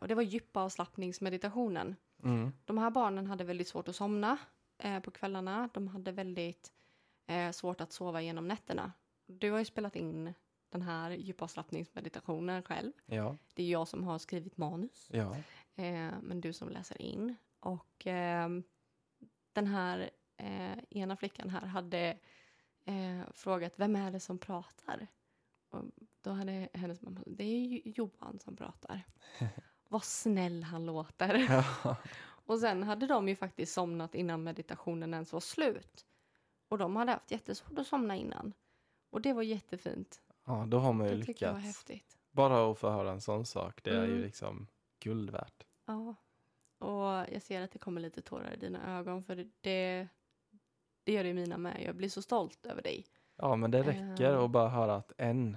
Och 0.00 0.08
det 0.08 0.14
var 0.14 0.22
djupavslappningsmeditationen. 0.22 1.96
Mm. 2.24 2.52
De 2.64 2.78
här 2.78 2.90
barnen 2.90 3.26
hade 3.26 3.44
väldigt 3.44 3.68
svårt 3.68 3.88
att 3.88 3.96
somna 3.96 4.38
på 5.04 5.10
kvällarna. 5.10 5.68
De 5.74 5.88
hade 5.88 6.12
väldigt 6.12 6.72
svårt 7.52 7.80
att 7.80 7.92
sova 7.92 8.22
genom 8.22 8.48
nätterna. 8.48 8.92
Du 9.26 9.50
har 9.50 9.58
ju 9.58 9.64
spelat 9.64 9.96
in 9.96 10.34
den 10.70 10.82
här 10.82 11.10
djupavslappningsmeditationen 11.10 12.62
själv. 12.62 12.92
Ja, 13.06 13.36
Det 13.54 13.62
är 13.62 13.70
jag 13.70 13.88
som 13.88 14.04
har 14.04 14.18
skrivit 14.18 14.56
manus, 14.56 15.08
ja. 15.12 15.36
eh, 15.74 16.12
men 16.22 16.40
du 16.40 16.52
som 16.52 16.68
läser 16.68 17.02
in. 17.02 17.36
Och 17.60 18.02
ehm, 18.06 18.62
den 19.52 19.66
här 19.66 20.10
eh, 20.36 20.78
ena 20.90 21.16
flickan 21.16 21.50
här 21.50 21.66
hade 21.66 22.18
eh, 22.84 23.20
frågat 23.34 23.72
vem 23.76 23.96
är 23.96 24.10
det 24.10 24.20
som 24.20 24.38
pratar? 24.38 25.06
Och 25.70 25.84
då 26.20 26.30
hade 26.30 26.68
hennes 26.74 27.02
mamma 27.02 27.20
det 27.26 27.44
är 27.44 27.58
ju 27.66 27.82
Johan 27.84 28.38
som 28.38 28.56
pratar. 28.56 29.02
Vad 29.88 30.04
snäll 30.04 30.62
han 30.62 30.86
låter. 30.86 31.34
ja. 31.84 31.96
Och 32.46 32.58
sen 32.58 32.82
hade 32.82 33.06
de 33.06 33.28
ju 33.28 33.36
faktiskt 33.36 33.72
somnat 33.74 34.14
innan 34.14 34.42
meditationen 34.42 35.14
ens 35.14 35.32
var 35.32 35.40
slut. 35.40 36.06
Och 36.68 36.78
de 36.78 36.96
hade 36.96 37.12
haft 37.12 37.30
jättesvårt 37.30 37.78
att 37.78 37.86
somna 37.86 38.16
innan. 38.16 38.52
Och 39.10 39.20
det 39.20 39.32
var 39.32 39.42
jättefint. 39.42 40.20
Ja 40.48 40.64
då 40.68 40.78
har 40.78 40.92
man 40.92 41.08
ju 41.08 41.16
Det 41.16 41.24
tycker 41.24 41.46
jag 41.46 41.52
var 41.52 41.60
lyckats. 41.60 41.76
häftigt. 41.78 42.18
Bara 42.30 42.70
att 42.72 42.78
få 42.78 42.90
höra 42.90 43.10
en 43.12 43.20
sån 43.20 43.46
sak, 43.46 43.80
det 43.84 43.90
är 43.90 44.04
ju 44.04 44.10
Mm. 44.12 44.20
liksom 44.22 44.66
guld 45.00 45.30
värt. 45.30 45.66
Ja. 45.86 46.14
Och 46.78 47.26
jag 47.34 47.42
ser 47.42 47.62
att 47.62 47.70
det 47.72 47.78
kommer 47.78 48.00
lite 48.00 48.22
tårar 48.22 48.52
i 48.52 48.56
dina 48.56 48.98
ögon 48.98 49.22
för 49.22 49.36
det, 49.60 50.08
det 51.04 51.12
gör 51.12 51.24
det 51.24 51.34
mina 51.34 51.58
med. 51.58 51.82
Jag 51.86 51.96
blir 51.96 52.08
så 52.08 52.22
stolt 52.22 52.66
över 52.66 52.82
dig. 52.82 53.04
Ja, 53.36 53.56
men 53.56 53.70
det 53.70 53.82
räcker 53.82 54.32
Eh. 54.32 54.40
att 54.44 54.50
bara 54.50 54.68
höra 54.68 54.96
att 54.96 55.12
en 55.16 55.56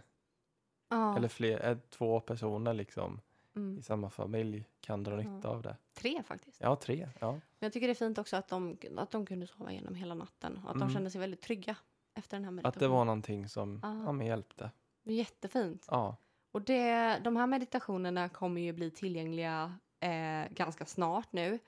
Ja. 0.89 1.18
eller 1.18 1.28
fler, 1.28 1.70
eh, 1.70 1.78
två 1.89 2.20
personer 2.20 2.74
liksom 2.74 3.22
mm. 3.56 3.78
i 3.80 3.82
samma 3.82 4.10
familj 4.10 4.66
kan 4.80 5.04
dra 5.04 5.16
nytta 5.16 5.50
av 5.50 5.62
det. 5.62 5.78
Tre 5.94 6.24
faktiskt. 6.24 6.62
Ja, 6.62 6.76
tre. 6.76 7.10
Ja. 7.20 7.32
Men 7.32 7.42
jag 7.60 7.74
tycker 7.74 7.88
det 7.88 7.94
är 7.94 7.96
fint 7.96 8.18
också 8.18 8.36
att 8.38 8.48
de, 8.48 8.78
att 8.98 9.12
de 9.12 9.26
kunde 9.26 9.48
sova 9.48 9.72
igenom 9.72 9.96
hela 9.96 10.16
natten. 10.16 10.58
Och 10.64 10.70
att 10.70 10.76
Mm. 10.76 10.88
de 10.88 10.94
kände 10.94 11.10
sig 11.12 11.22
väldigt 11.22 11.42
trygga 11.42 11.76
efter 12.14 12.38
den 12.38 12.44
här 12.44 12.50
Att 12.52 12.56
meditationen. 12.56 12.80
det 12.89 12.96
var 12.98 13.06
någonting 13.06 13.50
som 13.50 13.80
Ja. 14.20 14.24
hjälpte. 14.24 14.72
Jättefint. 15.04 15.86
Ja. 15.91 16.16
Och 16.52 16.62
det, 16.62 17.20
de 17.24 17.36
här 17.36 17.47
meditationerna 17.47 18.30
kommer 18.30 18.62
ju 18.62 18.74
bli 18.74 18.91
tillgängliga 18.91 19.80
eh, 19.99 20.52
ganska 20.52 20.86
snart 20.86 21.34
nu. 21.34 21.60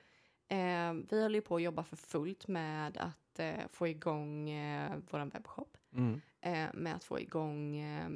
Eh, 0.47 0.93
vi 1.09 1.21
håller 1.21 1.35
ju 1.35 1.41
på 1.41 1.55
att 1.55 1.61
jobba 1.61 1.83
för 1.83 1.95
fullt 1.95 2.47
med 2.47 2.97
att 2.97 3.39
eh, 3.39 3.67
få 3.71 3.87
igång 3.87 4.49
eh, 4.49 4.91
vår 5.11 5.19
webbshop. 5.31 5.77
Mm. 5.93 6.21
Eh, 6.41 6.67
med 6.73 6.95
att 6.95 7.03
få 7.03 7.19
igång 7.19 7.75
eh, 7.75 8.09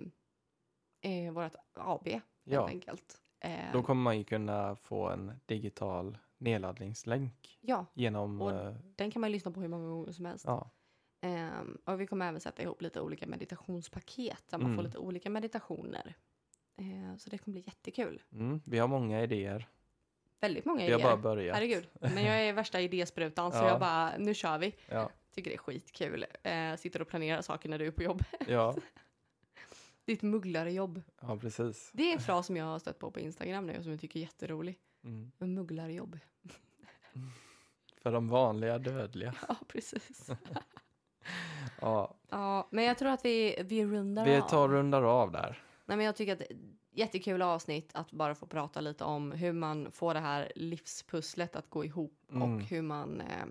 eh, 1.02 1.34
vårt 1.34 1.56
AB 1.74 2.08
helt 2.08 2.24
Ja, 2.44 2.68
enkelt. 2.68 3.22
Eh, 3.40 3.72
då 3.74 3.84
kommer 3.84 4.02
man 4.02 4.18
ju 4.18 4.24
kunna 4.24 4.76
få 4.76 5.10
en 5.10 5.32
digital 5.46 6.18
nedladdningslänk 6.38 7.58
ja, 7.62 7.86
genom... 7.94 8.42
Och- 8.42 8.74
den 8.96 9.12
kan 9.12 9.22
man 9.22 9.32
lyssna 9.32 9.52
på 9.52 9.60
hur 9.62 9.68
många 9.68 9.90
gånger 9.90 10.12
som 10.12 10.26
helst. 10.26 10.46
ja. 10.48 10.70
Ehm, 11.22 11.78
och 11.86 12.02
vi 12.02 12.08
kommer 12.08 12.28
även 12.30 12.42
sätta 12.42 12.62
ihop 12.64 12.82
lite 12.82 13.02
olika 13.02 13.28
meditationspaket 13.28 14.44
där 14.50 14.58
man 14.58 14.66
Mm. 14.66 14.76
får 14.76 14.84
lite 14.84 14.98
olika 14.98 15.30
meditationer. 15.30 16.16
Eh, 16.78 17.18
så 17.18 17.30
det 17.30 17.38
kommer 17.38 17.54
bli 17.54 17.64
jättekul. 17.66 18.22
Mm. 18.32 18.62
Vi 18.66 18.78
har 18.80 18.88
många 18.88 19.24
idéer. 19.24 19.68
väldigt 20.40 20.66
många 20.66 20.86
Vi 20.86 20.92
har 20.92 21.00
idéer. 21.00 21.10
bara 21.10 21.18
börjat. 21.18 21.56
Herregud. 21.56 21.88
Men 22.00 22.24
jag 22.26 22.42
är 22.42 22.54
värsta 22.54 22.82
idésprutan 22.82 23.52
så 23.52 23.58
Ja. 23.62 23.68
jag 23.68 23.80
bara, 23.80 24.18
nu 24.18 24.34
kör 24.34 24.58
vi. 24.58 24.76
Ja, 24.90 25.10
Tycker 25.32 25.50
det 25.52 25.56
är 25.56 25.58
skitkul. 25.58 26.26
Eh, 26.44 26.76
sitter 26.76 27.02
och 27.02 27.08
planerar 27.08 27.42
saker 27.42 27.70
när 27.70 27.80
du 27.80 27.88
är 27.88 27.92
på 27.92 28.04
jobb. 28.04 28.24
ja, 28.48 28.76
Ditt 30.06 30.22
mugglarjobb. 30.22 31.02
ja, 31.22 31.38
precis. 31.38 31.90
Det 31.94 32.04
är 32.10 32.14
en 32.14 32.20
fras 32.20 32.46
som 32.48 32.58
jag 32.58 32.66
har 32.66 32.80
stött 32.80 33.00
på 33.00 33.12
på 33.12 33.20
Instagram 33.20 33.66
nu 33.68 33.78
och 33.78 33.84
som 33.84 33.92
jag 33.92 34.02
tycker 34.02 34.20
är 34.20 34.22
jätterolig. 34.24 34.78
Mm. 35.04 35.32
Mugglarjobb. 35.38 36.20
För 38.02 38.12
de 38.12 38.30
vanliga 38.30 38.78
dödliga. 38.80 39.36
Ja, 39.48 39.56
precis. 39.68 40.30
Ja, 41.82 42.14
Ja, 42.30 42.68
men 42.72 42.84
jag 42.84 42.98
tror 42.98 43.10
att 43.10 43.26
vi, 43.26 43.56
vi 43.66 43.86
rundar 43.86 44.26
vi 44.26 44.36
av. 44.38 44.42
tar 44.42 44.64
och 44.64 44.70
rundar 44.74 45.02
av 45.04 45.32
där. 45.32 45.64
Nej, 45.86 45.98
men 45.98 46.06
jag 46.06 46.16
tycker 46.16 46.34
att 46.34 46.42
jättekul 46.92 47.42
avsnitt 47.42 47.92
att 47.94 48.12
bara 48.12 48.36
få 48.36 48.46
prata 48.46 48.82
lite 48.82 49.04
om 49.04 49.32
hur 49.32 49.54
man 49.54 49.92
får 49.92 50.14
det 50.14 50.20
här 50.20 50.52
livspusslet 50.56 51.56
att 51.56 51.70
gå 51.70 51.86
ihop 51.86 52.14
Mm. 52.32 52.42
och 52.56 52.62
hur 52.62 52.82
man, 52.82 53.22
eh, 53.22 53.46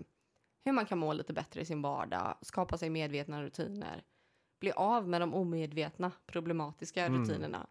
hur 0.65 0.71
man 0.71 0.85
kan 0.85 0.97
må 0.97 1.13
lite 1.13 1.33
bättre 1.33 1.61
i 1.61 1.65
sin 1.65 1.81
vardag, 1.81 2.37
skapa 2.41 2.77
sig 2.77 2.89
medvetna 2.89 3.43
rutiner, 3.43 4.03
bli 4.59 4.71
av 4.71 5.07
med 5.09 5.21
de 5.21 5.33
omedvetna 5.33 6.11
problematiska 6.25 7.05
Mm. 7.05 7.21
rutinerna. 7.21 7.67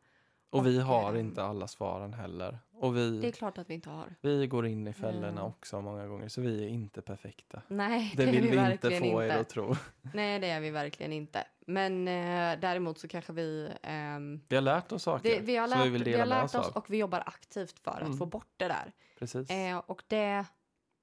Och 0.50 0.66
vi 0.66 0.78
Och, 0.78 0.82
har 0.82 1.14
eh, 1.14 1.20
inte 1.20 1.42
alla 1.42 1.68
svaren 1.68 2.12
heller. 2.14 2.58
Och 2.72 2.94
Det 2.94 3.00
är 3.00 3.10
vi, 3.10 3.32
klart 3.32 3.58
att 3.58 3.70
vi 3.70 3.74
inte 3.74 3.90
har. 3.90 4.14
vi 4.20 4.46
går 4.46 4.66
in 4.66 4.86
i 4.88 4.92
fällorna 4.92 5.28
Mm. 5.28 5.44
också 5.44 5.80
många 5.80 6.06
gånger, 6.06 6.28
så 6.28 6.40
vi 6.40 6.64
är 6.64 6.68
inte 6.68 7.02
perfekta. 7.02 7.62
Nej, 7.68 8.12
Det 8.16 8.24
det, 8.24 8.30
vill 8.32 8.46
är 8.46 8.50
vi, 8.50 8.66
vi 8.66 8.72
inte 8.72 8.90
få 8.90 9.22
inte. 9.22 9.34
er 9.34 9.38
att 9.40 9.48
tro. 9.48 9.74
Nej, 10.14 10.38
det 10.38 10.46
är 10.50 10.60
vi 10.60 10.70
verkligen 10.70 11.12
inte. 11.12 11.44
Men 11.66 12.08
eh, 12.08 12.60
däremot 12.60 12.98
så 12.98 13.08
kanske 13.08 13.32
vi... 13.32 13.70
ehm, 13.82 14.40
Vi 14.48 14.56
har 14.56 14.62
lärt 14.62 14.92
oss 14.92 15.02
saker 15.02 15.30
det, 15.30 15.40
vi 15.40 15.56
har 15.56 15.68
som 15.68 15.78
lärt, 15.78 15.86
vi 15.86 15.90
vill 15.90 16.04
vi 16.04 16.10
dela 16.10 16.22
har 16.24 16.28
med 16.28 16.36
lärt 16.38 16.54
oss 16.54 16.68
oss 16.68 16.76
och 16.76 16.90
vi 16.90 16.96
jobbar 16.96 17.22
aktivt 17.26 17.78
för 17.78 18.00
Mm. 18.00 18.12
att 18.12 18.18
få 18.18 18.26
bort 18.26 18.52
det 18.56 18.68
där. 18.68 18.92
Precis. 19.18 19.50
Eh, 19.50 19.78
och 19.78 20.02
det, 20.06 20.44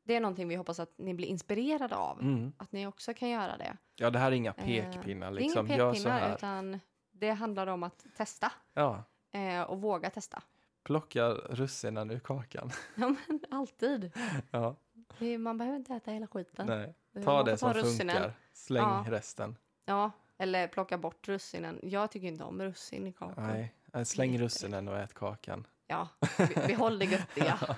det 0.04 0.16
är 0.16 0.20
någonting 0.22 0.48
vi 0.48 0.56
hoppas 0.56 0.80
att 0.80 0.94
ni 0.98 1.14
blir 1.14 1.28
inspirerade 1.28 1.96
av. 1.96 2.22
Mm. 2.22 2.54
Att 2.58 2.72
ni 2.72 2.88
också 2.88 3.14
kan 3.14 3.30
göra 3.30 3.58
det. 3.58 3.78
Ja, 3.96 4.10
det 4.10 4.20
här 4.20 4.28
är 4.28 4.36
inga 4.36 4.54
Eh, 4.58 4.66
pekpinnar. 4.66 5.32
Det 5.32 5.38
är 5.38 5.42
Liksom. 5.42 5.68
inga 5.68 5.78
så 5.78 5.94
pekpinnar 5.94 6.36
utan 6.36 6.80
det 7.12 7.30
handlar 7.32 7.68
om 7.68 7.84
att 7.84 8.06
testa 8.18 8.52
Ja, 8.74 9.04
eh, 9.34 9.62
och 9.62 9.82
våga 9.82 10.10
testa. 10.10 10.44
plocka 10.84 11.30
russinen 11.30 12.12
ur 12.12 12.20
kakan. 12.20 12.70
Ja, 12.96 13.16
men 13.28 13.40
alltid. 13.52 14.12
Ja, 14.52 14.76
man 15.40 15.58
behöver 15.58 15.78
inte 15.78 15.94
äta 15.94 16.12
hela 16.12 16.28
skiten. 16.28 16.66
nej. 16.68 16.94
Eh, 17.16 17.24
Ta 17.24 17.44
det 17.44 17.58
som 17.58 17.74
russinen. 17.74 18.16
funkar. 18.16 18.34
Släng 18.54 18.84
Ja. 18.84 19.06
resten. 19.08 19.58
Ja, 19.86 20.12
eller 20.38 20.68
plocka 20.68 20.98
bort 20.98 21.28
russinen. 21.28 21.80
Jag 21.84 22.12
tycker 22.12 22.28
inte 22.28 22.44
om 22.44 22.62
russin 22.62 23.08
i 23.08 23.12
kakor. 23.14 23.42
Nej, 23.42 23.74
eh, 23.94 24.04
släng 24.04 24.38
russinen 24.40 24.88
och 24.88 24.98
ät 25.00 25.14
kakan. 25.14 25.68
Ja, 25.88 26.08
vi- 26.38 26.68
behåll 26.68 27.00
det 27.00 27.06
göttiga. 27.06 27.60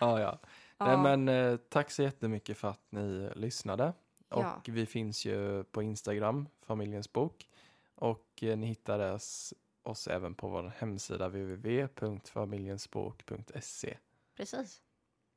Ja, 0.00 0.20
ja. 0.20 0.38
Ja. 0.78 0.86
Nej, 0.86 1.16
men 1.16 1.28
eh, 1.52 1.56
tack 1.56 1.90
så 1.90 2.02
jättemycket 2.02 2.58
för 2.58 2.68
att 2.68 2.80
ni 2.90 3.30
lyssnade. 3.34 3.92
Och 4.28 4.42
Ja. 4.42 4.60
vi 4.66 4.86
finns 4.86 5.24
ju 5.24 5.64
på 5.64 5.82
Instagram, 5.82 6.48
Familjens 6.62 7.12
bok. 7.12 7.48
Och 7.94 8.42
eh, 8.42 8.56
ni 8.56 8.66
hittar 8.66 9.12
oss, 9.12 9.54
oss 9.84 10.08
även 10.08 10.34
på 10.34 10.48
vår 10.48 10.72
hemsida 10.78 11.28
www.familjensbok.se. 11.28 13.96
Precis. 14.36 14.82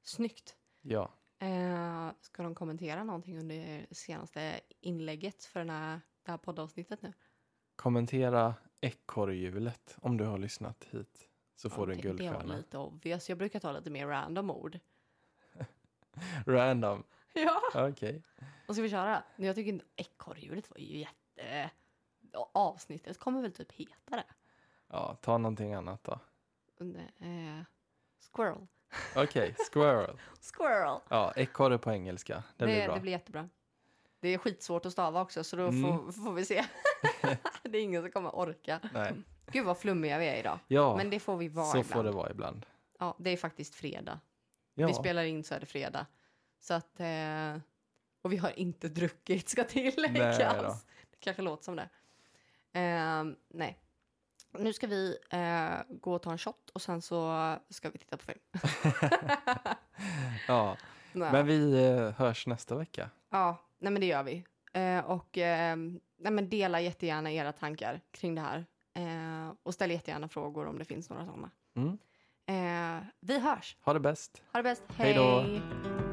Snyggt. 0.04 0.56
Ja, 0.82 1.14
Eh, 1.39 2.10
ska 2.22 2.43
de 2.43 2.56
kommentera 2.56 3.04
någonting 3.04 3.39
under 3.39 3.56
det 3.89 3.95
senaste 3.95 4.60
inlägget 4.80 5.43
för 5.45 5.60
den 5.60 5.70
här, 5.70 6.02
det 6.24 6.32
här 6.32 6.38
poddavsnittet 6.38 7.02
nu? 7.02 7.14
kommentera 7.76 8.54
ekorrhjulet 8.82 9.98
om 10.02 10.18
du 10.18 10.26
har 10.26 10.38
lyssnat 10.38 10.84
hit. 10.91 11.30
Så 11.56 11.70
får 11.70 11.88
du 11.88 11.93
en 11.93 12.00
Okej, 12.00 12.12
Det 12.12 12.24
var 12.24 12.30
guldstjärna. 12.32 12.58
lite 12.58 12.78
obvious. 12.78 13.30
Jag 13.30 13.38
brukar 13.38 13.60
ta 13.60 13.72
lite 13.72 13.89
mer 13.89 14.08
random 14.08 14.52
ord. 14.52 14.80
Random. 16.45 17.04
Ja. 17.34 17.62
Okej. 17.89 18.24
Och 18.68 18.76
ska 18.76 18.82
vi 18.82 18.89
köra? 18.89 19.24
Jag 19.36 19.56
tycker 19.56 19.70
inte 19.72 19.86
ekorrhjulet 19.95 20.70
var 20.70 20.78
ju 20.78 20.98
jätte... 20.98 21.70
Avsnittet 22.54 23.20
kommer 23.20 23.42
väl 23.42 23.52
typ 23.52 23.72
heta 23.72 24.16
det. 24.16 24.24
Ja, 24.88 25.18
ta 25.22 25.38
någonting 25.38 25.74
annat 25.74 26.04
då. 26.04 26.20
Eh, 27.20 27.64
squirrel. 28.34 28.68
Okej, 29.16 29.56
squirrel. 29.72 30.20
Squirrel. 30.54 31.00
Ja, 31.10 31.34
ekorre 31.36 31.78
på 31.78 31.92
engelska. 31.92 32.44
Det, 32.58 32.66
blir 32.66 32.86
bra. 32.86 32.96
det 32.96 33.02
blir 33.02 33.12
jättebra. 33.12 33.50
Det 34.20 34.30
är 34.30 34.38
skitsvårt 34.38 34.86
att 34.86 34.92
stava 34.92 35.22
också 35.22 35.44
så 35.44 35.56
då 35.56 35.68
Mm. 35.68 35.82
får, 35.84 36.12
får 36.12 36.34
vi 36.34 36.46
se. 36.46 36.66
det 37.64 37.78
är 37.78 37.82
ingen 37.84 38.02
som 38.02 38.12
kommer 38.12 38.36
orka. 38.36 38.80
Nej. 38.94 39.14
Gud 39.52 39.66
vad 39.66 39.78
flummiga 39.78 40.18
vi 40.18 40.26
är 40.28 40.36
idag. 40.36 40.60
Ja, 40.68 40.98
Men 40.98 41.10
det 41.10 41.20
får 41.20 41.38
vi 41.38 41.48
vara 41.48 41.66
så 41.66 41.78
ibland. 41.78 41.94
får 41.94 42.04
det 42.04 42.12
vara 42.12 42.30
ibland. 42.32 42.66
Ja, 43.00 43.16
det 43.20 43.30
är 43.30 43.38
faktiskt 43.38 43.76
fredag. 43.76 44.20
Ja, 44.74 44.88
Vi 44.88 44.94
spelar 44.94 45.24
in 45.24 45.44
så 45.44 45.56
är 45.56 45.60
det 45.60 45.66
fredag. 45.66 46.06
Så 46.60 46.74
att... 46.74 47.00
Eh, 47.00 47.58
och 48.22 48.34
vi 48.34 48.38
har 48.38 48.60
inte 48.60 48.90
druckit, 48.90 49.50
ska 49.50 49.64
tilläggas. 49.64 50.86
Det 51.12 51.18
kanske 51.20 51.42
låter 51.42 51.64
som 51.64 51.76
det. 51.76 51.90
Eh, 52.78 53.23
nej. 53.47 53.80
Nu 54.51 54.73
ska 54.73 54.88
vi 54.88 55.17
eh, 55.30 55.75
gå 55.89 56.13
och 56.13 56.21
ta 56.21 56.32
en 56.32 56.38
shot 56.38 56.69
och 56.73 56.82
sen 56.82 57.01
så 57.01 57.55
ska 57.69 57.89
vi 57.89 57.97
titta 57.97 58.17
på 58.17 58.23
film. 58.23 58.39
ja. 60.47 60.78
Nej. 61.13 61.32
men 61.32 61.45
vi 61.45 61.86
eh, 61.86 62.11
hörs 62.11 62.47
nästa 62.47 62.75
vecka. 62.75 63.09
Ja, 63.30 63.57
nej 63.80 63.91
men 63.91 63.99
det 63.99 64.07
gör 64.07 64.23
vi. 64.23 64.43
Eh, 64.73 64.99
och 64.99 65.38
eh, 65.38 65.78
nej 66.17 66.32
men 66.32 66.49
dela 66.49 66.82
jättegärna 66.82 67.32
era 67.32 67.51
tankar 67.51 68.01
kring 68.11 68.36
det 68.36 68.41
här. 68.41 68.65
Eh, 68.93 69.53
och 69.63 69.73
ställ 69.73 69.91
jättegärna 69.91 70.28
frågor 70.28 70.67
om 70.67 70.80
det 70.80 70.86
finns 70.86 71.09
några 71.09 71.25
sådana. 71.25 71.51
Mm. 71.75 71.97
Vi 73.19 73.39
hörs. 73.39 73.78
Ha 73.82 73.93
det 73.93 73.99
bäst. 73.99 74.41
Ha 74.53 74.59
det 74.59 74.63
bäst. 74.63 74.84
Hej 74.97 75.13
då. 75.13 75.39
Hej. 75.39 76.07